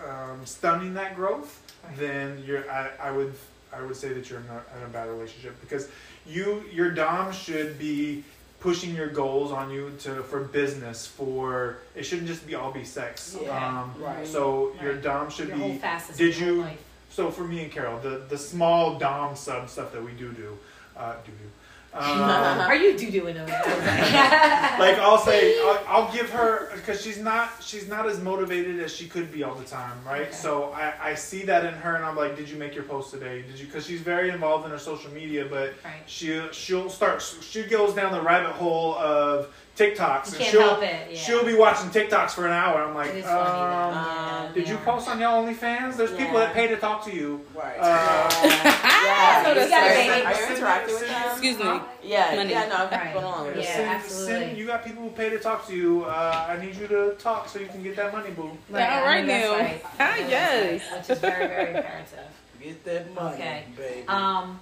um, 0.07 0.45
stunning 0.45 0.93
that 0.95 1.15
growth, 1.15 1.61
Right. 1.83 1.97
then 1.97 2.43
you're. 2.45 2.69
I, 2.71 2.89
I 2.99 3.11
would 3.11 3.33
I 3.73 3.81
would 3.81 3.95
say 3.95 4.13
that 4.13 4.29
you're 4.29 4.39
in 4.39 4.45
a, 4.47 4.77
in 4.77 4.83
a 4.85 4.87
bad 4.87 5.07
relationship 5.09 5.59
because 5.61 5.87
you 6.25 6.63
your 6.71 6.91
dom 6.91 7.31
should 7.31 7.77
be 7.77 8.23
pushing 8.59 8.95
your 8.95 9.09
goals 9.09 9.51
on 9.51 9.69
you 9.69 9.91
to 9.99 10.23
for 10.23 10.39
business 10.39 11.05
for 11.05 11.77
it 11.93 12.03
shouldn't 12.03 12.27
just 12.27 12.47
be 12.47 12.55
all 12.55 12.71
be 12.71 12.83
sex 12.83 13.35
Okay. 13.35 13.47
um, 13.49 13.93
Right. 13.99 14.25
so 14.25 14.73
your 14.81 14.93
Right. 14.93 15.03
dom 15.03 15.29
should 15.29 15.49
Your 15.49 15.57
be 15.57 15.81
did 16.17 16.35
you- 16.37 16.61
life. 16.63 16.79
so 17.11 17.29
for 17.29 17.43
me 17.43 17.61
and 17.63 17.71
carol 17.71 17.99
the 17.99 18.23
the 18.29 18.37
small 18.37 18.97
dom 18.97 19.35
sub 19.35 19.69
stuff 19.69 19.91
that 19.91 20.03
we 20.03 20.11
do 20.13 20.31
do 20.31 20.57
uh, 20.97 21.13
do 21.25 21.31
do 21.31 21.49
um, 21.95 22.59
Are 22.59 22.75
you 22.75 22.97
doo 22.97 23.07
dooing 23.07 23.37
over 23.37 23.45
there? 23.45 24.75
like 24.79 24.97
I'll 24.99 25.17
say 25.17 25.59
I'll, 25.61 25.83
I'll 25.87 26.13
give 26.13 26.29
her 26.29 26.69
because 26.75 27.01
she's 27.01 27.19
not 27.19 27.51
she's 27.61 27.87
not 27.87 28.07
as 28.07 28.19
motivated 28.21 28.79
as 28.79 28.93
she 28.93 29.07
could 29.07 29.31
be 29.31 29.43
all 29.43 29.55
the 29.55 29.63
time, 29.63 29.97
right? 30.05 30.23
Okay. 30.23 30.31
So 30.31 30.71
I, 30.73 30.93
I 31.01 31.15
see 31.15 31.43
that 31.43 31.65
in 31.65 31.73
her, 31.73 31.95
and 31.95 32.03
I'm 32.03 32.15
like, 32.15 32.35
did 32.35 32.49
you 32.49 32.57
make 32.57 32.75
your 32.75 32.83
post 32.83 33.11
today? 33.11 33.43
Did 33.43 33.59
you? 33.59 33.65
Because 33.65 33.85
she's 33.85 34.01
very 34.01 34.29
involved 34.29 34.65
in 34.65 34.71
her 34.71 34.79
social 34.79 35.11
media, 35.11 35.47
but 35.49 35.73
right. 35.83 35.93
she 36.05 36.41
she'll 36.51 36.89
start 36.89 37.21
she 37.41 37.63
goes 37.63 37.93
down 37.93 38.11
the 38.11 38.21
rabbit 38.21 38.51
hole 38.51 38.95
of 38.95 39.53
TikToks, 39.75 40.31
You 40.31 40.37
and 40.39 40.45
she'll 40.47 40.61
help 40.61 40.83
it. 40.83 41.11
Yeah. 41.11 41.17
she'll 41.17 41.45
be 41.45 41.53
watching 41.53 41.89
TikToks 41.89 42.31
for 42.31 42.45
an 42.45 42.53
hour. 42.53 42.81
I'm 42.81 42.95
like, 42.95 43.09
It 43.09 43.17
is 43.17 43.25
funny, 43.25 43.97
um, 43.97 44.47
though. 44.47 44.53
did 44.53 44.69
you 44.69 44.77
post 44.77 45.09
on 45.09 45.19
your 45.19 45.29
OnlyFans? 45.29 45.97
There's 45.97 46.11
people 46.11 46.35
that 46.39 46.53
pay 46.53 46.67
to 46.67 46.77
talk 46.77 47.03
to 47.05 47.13
you. 47.13 47.45
Right. 47.53 47.75
Uh, 47.77 48.29
yeah. 48.43 49.43
know 49.45 49.53
that's 49.53 49.65
You 49.65 49.69
gotta 49.69 49.95
right. 49.95 50.07
make- 50.09 50.25
Are 50.25 50.33
Are 50.33 50.39
you 50.49 50.55
interacting 50.55 50.95
with 50.95 51.07
them? 51.09 51.31
Excuse 51.31 51.57
me. 51.57 51.63
Huh? 51.65 51.79
Yeah, 52.01 52.35
Money. 52.35 52.51
yeah, 52.51 52.67
no, 52.67 52.75
I'm 52.75 52.89
Right. 52.89 53.13
going 53.13 53.25
on 53.25 53.47
with 53.47 53.57
Yeah, 53.57 53.75
send, 53.75 53.89
absolutely. 53.89 54.45
send- 54.45 54.57
you 54.57 54.65
got 54.67 54.85
people 54.85 55.03
who 55.03 55.09
pay 55.09 55.29
to 55.29 55.39
talk 55.39 55.67
to 55.67 55.75
you. 55.75 56.05
Uh, 56.05 56.45
I 56.49 56.57
need 56.63 56.75
you 56.75 56.87
to 56.87 57.15
talk 57.19 57.49
so 57.49 57.59
you 57.59 57.67
can 57.67 57.83
get 57.83 57.97
that 57.97 58.13
money, 58.13 58.31
boo. 58.31 58.57
Right, 58.69 58.89
All 58.89 59.05
I 59.05 59.21
know 59.21 59.27
now. 59.27 59.51
right. 59.57 59.81
Ah, 59.83 59.89
I 59.99 60.19
know 60.21 60.27
that's 60.27 60.29
yes. 60.31 60.81
right, 60.91 60.99
Which 61.01 61.09
is 61.09 61.19
very, 61.19 61.47
very 61.47 61.67
imperative. 61.75 62.19
Get 62.63 62.85
that 62.85 63.13
money, 63.13 63.35
Okay. 63.35 63.63
baby. 63.75 64.07
Um, 64.07 64.59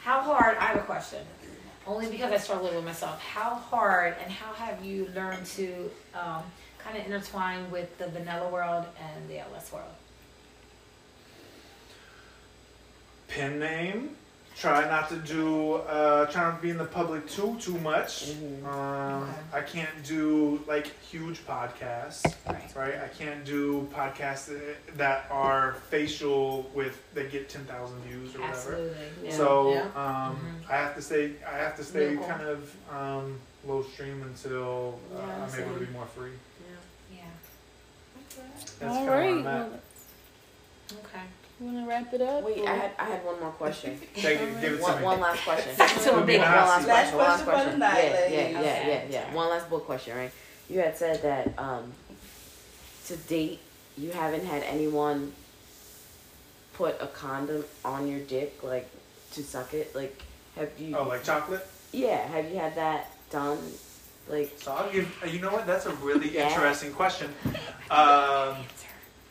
how 0.00 0.20
hard? 0.20 0.56
I 0.58 0.64
have 0.66 0.76
a 0.76 0.80
question. 0.80 1.18
Only 1.86 2.08
because 2.08 2.32
I 2.32 2.36
struggle 2.36 2.72
with 2.72 2.84
myself. 2.84 3.20
How 3.20 3.54
hard 3.54 4.14
and 4.22 4.32
how 4.32 4.52
have 4.52 4.84
you 4.84 5.10
learned 5.14 5.44
to 5.46 5.90
um, 6.14 6.42
kind 6.78 6.96
of 6.96 7.06
intertwine 7.06 7.70
with 7.70 7.98
the 7.98 8.06
vanilla 8.08 8.48
world 8.48 8.84
and 9.00 9.28
the 9.28 9.40
LS 9.40 9.72
world? 9.72 9.90
Pen 13.28 13.58
name. 13.58 14.16
Try 14.62 14.88
not 14.88 15.08
to 15.08 15.16
do. 15.16 15.72
Uh, 15.74 16.26
try 16.26 16.44
not 16.44 16.56
to 16.58 16.62
be 16.62 16.70
in 16.70 16.78
the 16.78 16.84
public 16.84 17.28
too 17.28 17.56
too 17.58 17.76
much. 17.78 18.26
Mhm. 18.30 18.64
Um, 18.64 19.22
Okay. 19.24 19.58
I 19.58 19.60
can't 19.62 20.04
do 20.04 20.62
like 20.68 20.86
huge 21.02 21.44
podcasts. 21.44 22.22
Right. 22.46 22.70
right? 22.76 22.94
I 23.02 23.08
can't 23.08 23.44
do 23.44 23.88
podcasts 23.92 24.44
that- 24.46 24.96
that 24.98 25.26
are 25.32 25.72
facial 25.90 26.70
with 26.74 26.94
that 27.14 27.32
get 27.32 27.48
ten 27.48 27.64
thousand 27.64 27.98
views 28.04 28.36
or 28.36 28.42
whatever. 28.42 28.56
Absolutely. 28.74 29.06
Yeah. 29.24 29.36
So 29.36 29.72
Yeah. 29.72 29.80
um, 29.96 30.36
Mhm. 30.38 30.70
I 30.70 30.76
have 30.76 30.94
to 30.94 31.02
stay. 31.02 31.32
I 31.44 31.56
have 31.58 31.74
to 31.78 31.82
stay 31.84 32.10
Minimal. 32.10 32.28
kind 32.28 32.42
of 32.42 32.60
um, 32.88 33.40
low 33.66 33.82
stream 33.82 34.22
until 34.22 35.00
uh, 35.12 35.18
Yeah, 35.26 35.44
I'm 35.44 35.60
able 35.60 35.74
to 35.74 35.80
be 35.86 35.92
more 35.92 36.06
free. 36.06 36.38
Yeah. 37.10 37.22
That's 38.78 38.82
All 38.82 39.06
kind 39.06 39.08
right. 39.10 39.38
of 39.38 39.44
where 39.44 39.54
I'm 39.54 39.70
Well. 39.70 39.80
Okay. 41.02 41.26
You 41.62 41.72
want 41.72 41.84
to 41.84 41.88
wrap 41.90 42.12
it 42.14 42.20
up? 42.22 42.44
Wait, 42.44 42.58
or- 42.58 42.68
I 42.68 42.74
had 42.76 42.90
I 42.98 43.04
had 43.04 43.24
one 43.24 43.40
more 43.40 43.50
question. 43.52 43.98
Take 44.14 44.40
it, 44.40 44.60
give 44.60 44.72
it 44.74 44.76
to 44.78 44.82
One, 44.82 44.98
me. 44.98 45.04
one 45.04 45.20
last 45.20 45.44
question. 45.44 45.74
Back 45.78 45.90
to 46.00 46.10
a 46.10 46.12
Put 46.14 46.20
me 46.20 46.26
big 46.26 46.40
One 46.40 46.48
hot 46.48 46.56
last 46.68 46.82
seat. 46.84 46.90
question. 46.90 47.16
One 47.16 47.26
last 47.26 47.38
Last 47.38 47.44
question 47.44 47.54
question. 47.54 47.66
for 47.66 47.72
the 47.72 47.78
night, 47.78 48.04
Yeah, 48.04 48.10
yeah, 48.10 48.36
ladies. 48.36 48.54
yeah, 48.54 48.62
yeah, 48.62 48.94
Okay. 48.96 49.06
yeah. 49.10 49.34
One 49.34 49.48
last 49.50 49.70
book 49.70 49.86
question, 49.86 50.16
right? 50.16 50.32
You 50.68 50.78
had 50.80 50.96
said 50.96 51.22
that 51.22 51.58
um, 51.58 51.92
to 53.06 53.16
date 53.16 53.60
you 53.98 54.10
haven't 54.10 54.44
had 54.46 54.62
anyone 54.62 55.32
put 56.74 56.96
a 57.00 57.06
condom 57.08 57.64
on 57.84 58.08
your 58.08 58.20
dick, 58.20 58.62
like 58.62 58.88
to 59.32 59.42
suck 59.42 59.74
it. 59.74 59.94
Like, 59.94 60.20
have 60.56 60.70
you? 60.78 60.96
Oh, 60.96 61.04
like 61.08 61.22
chocolate. 61.24 61.66
Yeah, 61.92 62.26
have 62.28 62.50
you 62.50 62.56
had 62.58 62.74
that 62.76 63.10
done? 63.30 63.58
Like, 64.28 64.52
So 64.56 64.72
I'll 64.72 64.90
give. 64.90 65.10
uh, 65.22 65.26
You 65.26 65.40
know 65.40 65.50
what? 65.50 65.66
That's 65.66 65.84
a 65.86 65.92
really 65.96 66.30
Yeah. 66.34 66.48
interesting 66.48 66.92
question. 66.92 67.34
Um, 67.90 68.56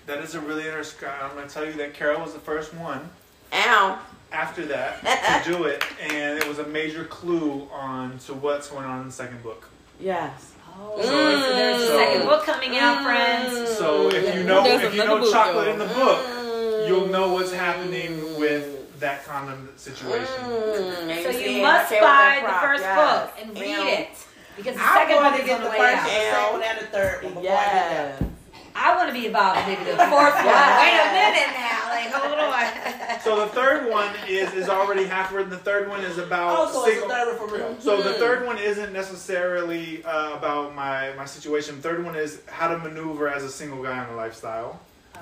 that 0.08 0.20
is 0.20 0.36
a 0.36 0.40
really 0.42 0.66
interesting. 0.66 1.10
I'm 1.22 1.32
going 1.36 1.48
to 1.48 1.54
tell 1.54 1.66
you 1.66 1.74
that 1.74 1.94
Carol 1.94 2.22
was 2.22 2.34
the 2.34 2.40
first 2.40 2.74
one. 2.74 3.10
ow. 3.54 4.00
after 4.32 4.66
that 4.66 5.02
to 5.44 5.52
do 5.52 5.64
it, 5.66 5.84
and 6.02 6.38
it 6.38 6.48
was 6.48 6.60
a 6.60 6.66
major 6.68 7.04
clue 7.06 7.68
on 7.72 8.18
to 8.20 8.34
what's 8.34 8.70
going 8.70 8.86
on 8.86 9.02
in 9.02 9.08
the 9.08 9.12
second 9.12 9.44
book. 9.44 9.68
Yes. 10.00 10.54
Oh, 10.74 10.98
Mm. 10.98 11.04
so 11.04 11.10
there's 11.54 11.82
a 11.84 11.88
second 11.88 12.26
book 12.28 12.46
coming 12.46 12.78
out, 12.78 13.04
friends. 13.04 13.70
So 13.78 14.08
if 14.08 14.14
you 14.34 14.44
There's 14.44 14.46
know 14.46 14.66
if 14.66 14.96
you 14.96 15.02
another 15.02 15.20
know 15.22 15.32
chocolate 15.32 15.66
though. 15.66 15.72
in 15.74 15.80
the 15.80 15.86
book, 15.94 16.26
Mm. 16.26 16.88
you'll 16.88 17.08
know 17.08 17.34
what's 17.34 17.52
happening 17.52 18.40
with 18.40 19.00
that 19.02 19.26
condom 19.26 19.68
situation. 19.76 20.28
Mm, 20.46 21.24
So 21.24 21.32
see, 21.34 21.58
you 21.58 21.62
must 21.64 21.92
okay 21.92 21.96
with 22.00 22.10
that 22.10 22.42
buy 22.42 22.48
the 22.48 22.68
first 22.68 22.84
yes. 22.84 22.96
book 22.98 23.34
and 23.42 23.60
read 23.60 23.76
Ow. 23.80 23.88
it 23.88 24.10
because 24.56 24.76
the 24.76 24.82
I'm 24.82 24.94
second 24.96 25.16
going 25.18 25.32
book 25.34 25.42
to 25.42 25.46
is 25.46 25.52
on 25.52 25.58
the 25.60 25.66
the 25.66 25.72
way 25.72 25.78
first, 25.78 25.98
out. 25.98 26.06
the 26.06 26.10
second 26.12 26.54
one, 26.54 26.64
and 26.64 26.80
the 26.80 26.86
third 26.86 27.24
one 27.24 27.34
before 27.34 27.52
I 27.52 27.64
get 27.66 27.92
Yeah. 27.92 28.28
There. 28.74 28.84
I 28.84 28.96
want 28.96 29.10
to 29.10 29.14
be 29.14 29.26
involved 29.28 29.60
in 29.60 29.66
maybe 29.68 29.84
the 29.86 29.98
fourth 29.98 30.36
one. 30.36 30.70
Wait 30.82 30.98
a 30.98 31.08
minute 31.14 31.50
now, 31.56 31.90
like 31.90 32.12
hold 32.12 32.40
on. 32.40 33.20
So 33.22 33.40
the 33.46 33.48
third 33.54 33.90
one 33.90 34.10
is 34.28 34.54
is 34.54 34.70
already 34.70 35.06
half 35.06 35.34
written. 35.34 35.50
The 35.50 35.58
third 35.58 35.90
one 35.90 36.02
is 36.02 36.18
about 36.18 36.58
Oh, 36.58 36.72
so 36.72 36.86
it's 36.86 36.98
a 36.98 37.00
single. 37.02 37.10
third 37.10 37.40
one 37.40 37.50
for 37.50 37.56
real. 37.56 37.76
So 37.80 38.02
the 38.02 38.14
Hmm. 38.14 38.20
third 38.20 38.46
one 38.46 38.58
isn't 38.58 38.94
necessarily 38.94 40.04
uh, 40.04 40.34
about 40.38 40.74
my 40.76 41.14
my 41.18 41.26
situation. 41.26 41.76
The 41.78 41.82
third 41.82 42.04
one 42.06 42.16
is 42.16 42.42
how 42.48 42.68
to 42.70 42.78
maneuver 42.78 43.28
as 43.30 43.44
a 43.44 43.50
single 43.50 43.84
guy 43.84 44.04
in 44.04 44.10
a 44.14 44.16
lifestyle. 44.16 44.80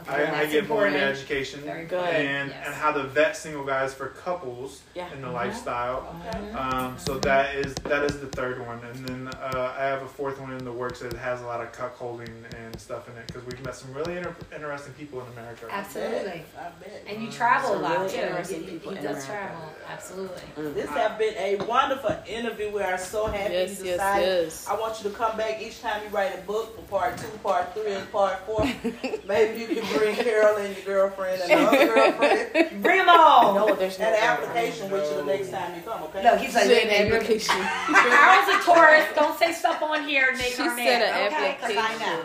I, 0.08 0.16
I 0.16 0.26
That's 0.26 0.52
get 0.52 0.68
more 0.70 0.88
into 0.88 1.00
education 1.02 1.62
Very 1.62 1.86
good. 1.86 2.00
and 2.08 2.50
Yes. 2.50 2.64
and 2.66 2.76
how 2.76 2.91
to 2.91 3.04
vet 3.04 3.36
single 3.36 3.64
guys 3.66 3.93
for 3.93 4.08
couples 4.10 4.82
Yeah. 4.95 5.12
in 5.14 5.22
the 5.22 5.28
Mhm. 5.28 5.34
lifestyle. 5.34 6.16
Mhm. 6.26 6.56
Um, 6.56 6.97
so 6.97 7.18
that 7.20 7.56
is 7.56 7.74
that 7.86 8.04
is 8.04 8.20
the 8.20 8.28
third 8.28 8.66
one, 8.66 8.80
and 8.84 9.06
then 9.08 9.28
uh, 9.28 9.74
I 9.78 9.84
have 9.84 10.02
a 10.04 10.08
fourth 10.08 10.39
one 10.39 10.52
in 10.54 10.64
the 10.64 10.72
works 10.72 11.00
that 11.00 11.14
has 11.14 11.41
a 11.41 11.45
lot 11.45 11.62
of 11.62 11.72
cuckolding 11.72 12.30
and 12.58 12.80
stuff 12.80 13.08
in 13.10 13.18
it 13.18 13.28
because 13.28 13.43
we've 13.45 13.64
met 13.66 13.76
some 13.76 13.93
really 13.93 14.18
inter- 14.18 14.36
interesting 14.54 14.93
people 14.93 15.22
in 15.22 15.28
America. 15.34 15.68
Absolutely. 15.72 16.43
I 16.58 16.70
bet. 16.80 17.04
And 17.08 17.24
you 17.24 17.32
travel 17.32 17.76
a 17.76 17.80
lot 17.80 17.97
really 18.00 18.10
too. 18.12 18.18
interesting 18.22 18.64
He, 18.64 18.70
people 18.72 18.91
he 18.91 18.97
in 18.97 19.04
does 19.04 19.26
America. 19.26 19.47
travel. 19.50 19.70
Absolutely. 19.91 20.41
Mm. 20.58 20.74
This 20.76 20.89
has 20.89 21.18
been 21.18 21.34
a 21.38 21.56
wonderful 21.66 22.16
interview. 22.28 22.70
We 22.72 22.82
are 22.84 22.97
so 22.97 23.26
happy 23.28 23.54
Yes, 23.54 23.80
you 23.80 23.86
yes, 23.86 23.93
decided. 23.97 24.43
yes. 24.45 24.68
I 24.70 24.76
want 24.76 25.04
you 25.04 25.10
to 25.10 25.16
come 25.16 25.36
back 25.38 25.62
each 25.62 25.82
time 25.82 26.02
you 26.04 26.10
write 26.10 26.34
a 26.38 26.41
book 26.41 26.76
for 26.76 26.82
part 27.00 27.18
two, 27.18 27.28
part 27.43 27.74
three, 27.74 27.93
and 27.93 28.12
part 28.12 28.39
four. 28.45 28.62
Maybe 29.26 29.60
you 29.62 29.68
can 29.82 29.89
bring 29.98 30.16
Carol 30.16 30.58
and 30.58 30.76
your 30.76 30.86
girlfriend 30.86 31.42
and 31.42 31.52
the 31.52 31.68
other 31.68 31.88
girlfriend 31.94 32.84
Bring 32.84 32.98
them 33.00 33.10
all. 33.10 33.54
No, 33.56 33.76
there's 33.76 33.98
no 34.00 34.06
an 34.06 34.14
application 34.16 34.90
with 34.90 35.04
you 35.10 35.18
the 35.18 35.24
No. 35.24 35.34
next 35.34 35.50
time 35.52 35.76
you 35.76 35.82
come, 35.82 36.04
okay? 36.04 36.24
No, 36.24 36.36
he's 36.38 36.54
like, 36.54 36.64
Said 36.66 36.72
wait, 36.72 36.88
wait, 36.88 37.12
wait. 37.12 37.14
application. 37.14 37.56
Carol's 37.88 38.48
a 38.50 38.64
Taurus. 38.64 39.06
Don't 39.16 39.38
say 39.40 39.52
stuff 39.54 39.82
on 39.82 40.08
here 40.08 40.28
and 40.30 40.38
make 40.38 40.48
She 40.54 40.62
her 40.62 40.70
said 40.70 40.76
mad. 40.76 41.02
an 41.02 41.34
okay? 41.34 41.58
'Cause 41.62 41.72
I 41.72 41.74
know. 41.76 41.82
application. 41.82 42.20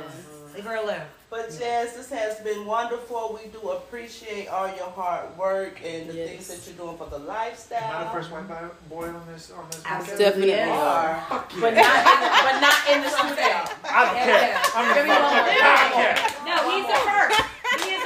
Leave 0.55 0.65
her 0.65 0.77
alone. 0.77 1.01
But 1.31 1.51
Jazz, 1.51 1.95
this 1.95 2.11
has 2.11 2.39
been 2.41 2.65
wonderful. 2.65 3.37
We 3.43 3.51
do 3.51 3.71
appreciate 3.71 4.47
all 4.47 4.69
your 4.69 4.87
hard 4.87 5.37
work 5.37 5.81
and 5.85 6.09
the 6.09 6.15
Yes. 6.15 6.29
things 6.31 6.47
that 6.47 6.71
you're 6.71 6.87
doing 6.87 6.97
for 6.97 7.07
the 7.11 7.17
Am 7.17 7.23
I 7.23 7.25
the 7.25 7.33
lifestyle. 7.51 8.13
first 8.13 8.31
white 8.31 8.47
boy 8.89 9.07
on 9.09 9.23
this 9.33 9.51
on 9.51 9.67
this 9.69 9.81
podcast? 9.81 10.17
Definitely. 10.17 10.53
You 10.55 10.71
are. 10.71 11.25
But 11.61 11.75
not 11.75 12.07
in 12.07 12.21
the, 12.23 12.31
but 12.47 12.61
not 12.63 12.79
in 12.89 13.03
the 13.03 13.09
studio. 13.19 13.51
I 13.83 14.05
don't 14.07 14.15
care. 14.15 14.63
I'm 14.77 14.89
the 14.89 14.95
Give 14.95 15.05
me 15.05 15.11
one 15.11 15.23
fucking 15.35 15.59
more. 15.59 15.75
podcast. 15.75 16.47
No, 16.47 16.71
he's 16.71 16.87
the 16.87 17.01
first. 17.03 17.41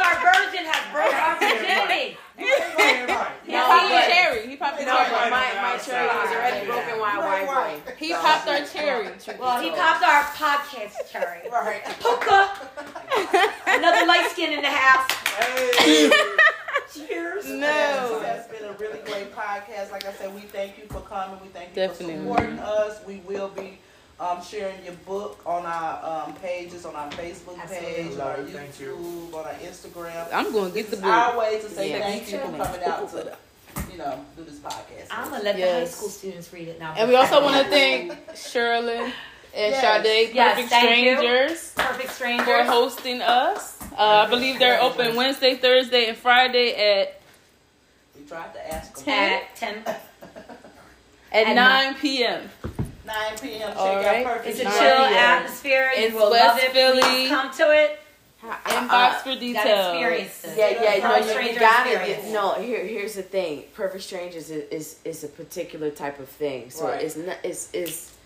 He 0.08 0.16
is 0.16 0.24
our 0.24 0.32
virgin, 0.32 0.64
has 0.64 0.82
broke 0.92 1.14
our 1.14 1.36
virginity. 1.38 2.16
He 2.38 3.52
No, 3.52 3.64
popped 3.66 3.88
but- 3.90 4.04
a 4.04 4.10
cherry. 4.10 4.46
He 4.46 4.56
popped 4.56 4.80
a 4.80 4.84
No, 4.86 4.96
cherry. 4.96 5.10
but 5.10 5.30
my, 5.30 5.46
my 5.60 5.78
cherry 5.78 6.06
was 6.06 6.30
already 6.34 6.66
broken 6.66 6.98
while 7.00 7.20
Right, 7.20 7.46
white 7.46 7.96
He 7.98 8.12
popped 8.12 8.46
our 8.48 8.64
cherry. 8.64 9.08
Well, 9.40 9.60
he 9.60 9.70
popped 9.70 10.04
our 10.04 10.22
podcast 10.24 11.10
cherry. 11.10 11.48
Right. 11.50 11.82
Puka. 12.00 12.50
Another 13.66 14.06
light 14.06 14.28
skin 14.30 14.52
in 14.52 14.62
the 14.62 14.68
house. 14.70 15.10
Hey. 15.38 16.10
Cheers. 16.94 17.44
This 17.44 17.52
No. 17.52 18.20
has 18.24 18.46
been 18.46 18.64
a 18.64 18.72
really 18.74 18.98
great 19.04 19.34
podcast. 19.34 19.90
Like 19.92 20.04
I 20.06 20.12
said, 20.12 20.34
we 20.34 20.40
thank 20.42 20.78
you 20.78 20.84
for 20.88 21.00
coming. 21.00 21.38
We 21.42 21.48
thank 21.48 21.70
you 21.70 21.74
Definitely. 21.74 22.16
for 22.16 22.22
supporting 22.36 22.58
us. 22.60 23.00
We 23.06 23.16
will 23.26 23.48
be 23.48 23.78
um, 24.20 24.42
sharing 24.42 24.84
your 24.84 24.94
book 25.06 25.40
on 25.46 25.64
our 25.64 26.26
um, 26.28 26.34
pages, 26.36 26.84
on 26.84 26.94
our 26.96 27.08
Facebook 27.10 27.56
page, 27.68 28.12
on 28.14 28.20
our 28.20 28.30
Absolutely. 28.32 28.52
Thank 28.52 28.80
you. 28.80 28.96
YouTube, 29.32 29.34
on 29.34 29.44
our 29.44 29.52
Instagram. 29.54 30.28
I'm 30.32 30.52
going 30.52 30.70
to 30.72 30.74
get 30.74 30.90
the 30.90 30.96
book. 30.96 31.04
our 31.06 31.38
way 31.38 31.60
to 31.60 31.68
say 31.68 31.90
Yeah, 31.90 31.98
thank 32.00 32.26
me 32.26 32.32
you 32.32 32.38
for 32.38 32.44
coming 32.64 32.82
out 32.84 33.10
to, 33.10 33.36
you 33.92 33.98
know, 33.98 34.24
do 34.36 34.44
this 34.44 34.58
podcast. 34.58 35.06
I'm 35.10 35.30
gonna 35.30 35.44
let 35.44 35.56
the 35.56 35.62
high 35.62 35.84
school 35.84 36.08
students 36.08 36.52
read 36.52 36.68
it 36.68 36.80
now. 36.80 36.94
And 36.96 37.08
we 37.08 37.14
also 37.16 37.40
want 37.42 37.62
to 37.64 37.70
thank 37.70 38.12
Shirley 38.34 38.96
and 38.98 39.12
Yes. 39.54 40.02
Sade, 40.04 40.34
Yes, 40.34 40.54
Perfect 40.54 40.70
thank 40.70 41.04
you. 41.04 41.16
Strangers, 41.16 41.72
Perfect 41.76 42.44
for 42.44 42.64
hosting 42.64 43.22
us. 43.22 43.80
Uh, 43.96 44.24
I 44.26 44.28
believe 44.28 44.58
they're 44.58 44.80
open 44.80 45.14
Wednesday, 45.16 45.54
Thursday, 45.56 46.06
and 46.08 46.16
Friday 46.16 46.74
at 46.74 47.20
We 48.16 48.24
tried 48.26 48.52
to 48.54 48.74
ask 48.74 48.94
them. 48.96 49.04
Ten. 49.04 49.32
At 49.42 49.56
ten. 49.56 49.82
at 51.32 51.46
At 51.48 51.54
9 51.54 51.94
p.m. 51.96 52.50
9 53.08 53.38
p.m. 53.40 53.60
Check 53.68 53.76
All 53.76 53.96
out 53.96 54.04
right. 54.04 54.26
Perfect 54.26 54.46
It's 54.48 54.60
a 54.60 54.62
chill 54.64 54.70
p.m. 54.72 55.12
atmosphere. 55.14 55.90
You 55.96 56.04
It's 56.04 56.14
will 56.14 56.30
West 56.30 56.46
love 56.46 56.58
it. 56.62 56.72
Philly. 56.72 57.02
Please 57.02 57.28
come 57.30 57.50
to 57.54 57.70
it. 57.72 58.00
Inbox 58.40 58.90
uh, 58.90 59.14
for 59.18 59.34
details. 59.34 59.94
experience 59.94 60.42
this. 60.42 60.56
Yeah, 60.56 60.82
yeah, 60.96 61.08
no, 61.08 61.16
you, 61.16 61.48
you 61.52 61.58
got 61.58 61.86
experience. 61.88 62.26
it. 62.26 62.32
No, 62.32 62.52
here, 62.54 62.84
here's 62.86 63.14
the 63.14 63.22
thing. 63.22 63.64
Perfect 63.74 64.04
strangers 64.04 64.50
is, 64.50 64.68
is, 64.70 65.00
is 65.04 65.24
a 65.24 65.28
particular 65.28 65.90
type 65.90 66.20
of 66.20 66.28
thing. 66.28 66.70
So 66.70 66.86
Right. 66.86 67.02
it's 67.02 67.16
not, 67.16 67.36
it's, 67.42 67.68
it's, 67.72 68.16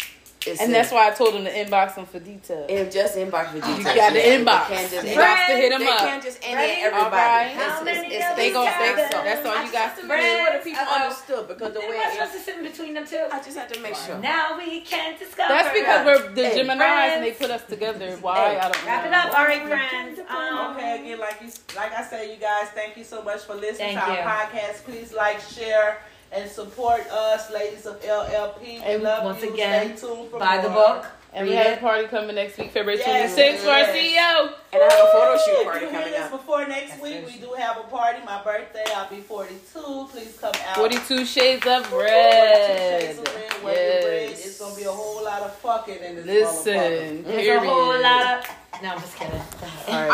it's 0.46 0.60
And 0.60 0.70
a- 0.70 0.72
that's 0.74 0.90
why 0.92 1.08
I 1.08 1.10
told 1.12 1.34
him 1.34 1.44
to 1.44 1.50
inbox 1.52 1.94
them 1.94 2.06
for 2.06 2.18
details. 2.18 2.66
And 2.68 2.90
just 2.90 3.16
inbox 3.16 3.52
with 3.54 3.66
You 3.66 3.76
details. 3.76 3.94
got 3.96 4.12
the 4.12 4.18
Yeah, 4.18 4.36
they 4.36 4.44
inbox. 4.44 4.66
can't 4.66 4.90
just 4.90 5.06
Inbox 5.06 5.46
to 5.46 5.52
hit 5.56 5.70
them 5.70 5.80
they 5.80 5.88
up. 5.88 5.98
can't 5.98 6.22
just 6.22 6.38
end 6.42 6.56
Ready? 6.56 6.72
it 6.72 6.84
everybody. 6.84 7.14
Alright. 7.14 7.46
It's- 7.52 7.62
How 7.62 7.80
it's- 7.82 7.84
many 7.84 8.14
it's- 8.14 8.30
of 8.30 8.36
They 8.36 8.42
these 8.44 8.52
gonna 8.54 8.70
happen? 8.70 9.04
so. 9.12 9.22
That's 9.22 9.46
all 9.46 9.64
you 9.64 9.72
got 9.72 9.88
to 9.96 9.96
to 9.96 10.02
do. 10.02 10.08
make 10.08 10.22
sure 10.22 10.52
the 10.52 10.58
people 10.64 10.82
Uh-oh. 10.82 11.02
understood 11.02 11.48
because 11.48 11.72
the 11.74 11.82
Am 11.82 11.90
way 11.90 11.96
I 11.98 12.08
it 12.08 12.12
supposed 12.14 12.32
to 12.32 12.38
sit 12.40 12.56
in 12.56 12.62
between 12.64 12.94
them 12.94 13.06
two? 13.06 13.24
I 13.30 13.38
just 13.38 13.56
had 13.56 13.68
to 13.72 13.80
make 13.80 13.94
sure. 13.96 14.18
Now 14.18 14.56
we 14.58 14.80
can 14.82 15.18
discover. 15.18 15.48
That's 15.52 15.72
because 15.72 16.00
we're 16.06 16.28
the 16.34 16.48
Hey, 16.48 16.56
Gemini's 16.56 16.82
friends. 16.86 17.12
and 17.14 17.24
they 17.24 17.32
put 17.32 17.50
us 17.50 17.62
together. 17.68 18.10
Why? 18.20 18.34
Hey, 18.36 18.58
I 18.58 18.62
don't 18.70 18.84
know. 18.84 18.86
Wrap 18.90 19.02
know. 19.04 19.08
it 19.08 19.14
up. 19.14 19.38
All 19.38 19.44
right, 19.44 19.62
friends. 19.62 20.20
Um, 20.28 20.76
Okay, 20.76 21.00
again, 21.04 21.18
like 21.18 21.38
you, 21.42 21.48
like 21.76 21.92
I 21.96 22.02
say, 22.02 22.30
you 22.32 22.36
guys, 22.38 22.68
thank 22.74 22.96
you 22.96 23.04
so 23.04 23.22
much 23.22 23.42
for 23.42 23.54
listening 23.54 23.96
Thank 23.96 24.00
to 24.00 24.04
our 24.10 24.16
you. 24.16 24.22
podcast. 24.22 24.84
Please 24.84 25.12
like, 25.12 25.40
share, 25.40 25.98
and 26.32 26.50
support 26.50 27.00
us, 27.10 27.50
ladies 27.50 27.86
of 27.86 28.00
LLP. 28.02 28.60
We 28.62 28.76
And 28.78 29.02
love 29.02 29.24
once 29.24 29.42
you. 29.42 29.52
again, 29.52 29.96
Stay 29.96 30.06
tuned 30.08 30.30
for 30.30 30.38
Buy 30.38 30.58
the 30.58 30.68
book. 30.70 31.06
And 31.34 31.48
we 31.48 31.54
Read 31.54 31.66
have 31.66 31.78
a 31.78 31.80
party 31.80 32.06
coming 32.08 32.34
next 32.36 32.58
week, 32.58 32.72
February 32.72 32.98
Yes, 32.98 33.34
26th 33.34 33.60
for 33.64 33.70
our. 33.70 33.84
CEO. 33.84 34.52
And 34.74 34.82
I 34.82 34.84
have 34.84 34.92
a 34.92 35.12
photo 35.12 35.38
shoot 35.38 35.60
If 35.60 35.64
party 35.64 35.80
you 35.86 35.90
hear 35.90 36.00
coming 36.00 36.12
this 36.12 36.20
up. 36.20 36.30
before 36.32 36.66
next 36.68 36.90
That's 36.90 37.02
week, 37.02 37.24
good. 37.24 37.34
we 37.34 37.40
do 37.40 37.52
have 37.54 37.78
a 37.78 37.82
party. 37.84 38.18
My 38.26 38.42
birthday, 38.42 38.84
I'll 38.94 39.08
be 39.08 39.20
42. 39.22 40.08
Please 40.12 40.36
come 40.38 40.52
out. 40.68 40.76
42 40.76 41.24
Shades 41.24 41.66
of 41.66 41.86
42 41.86 41.96
Red. 42.12 43.00
shades 43.02 43.18
of 43.18 43.34
red, 43.34 43.62
wear 43.64 44.00
your 44.02 44.10
red. 44.10 44.30
It's 44.32 44.58
gonna 44.58 44.76
be 44.76 44.82
a 44.82 44.90
whole 44.92 45.24
lot 45.24 45.40
of 45.40 45.54
fucking 45.56 46.02
in 46.04 46.16
this 46.16 46.26
motherfucker. 46.26 46.66
Listen, 46.66 47.24
There's 47.24 47.42
period. 47.46 47.62
a 47.62 47.66
whole 47.66 48.02
lot 48.02 48.26
of. 48.38 48.50
No, 48.82 48.88
I'm 48.90 49.00
just 49.00 49.16
kidding. 49.16 49.32
All 49.40 49.40
right. 49.88 50.10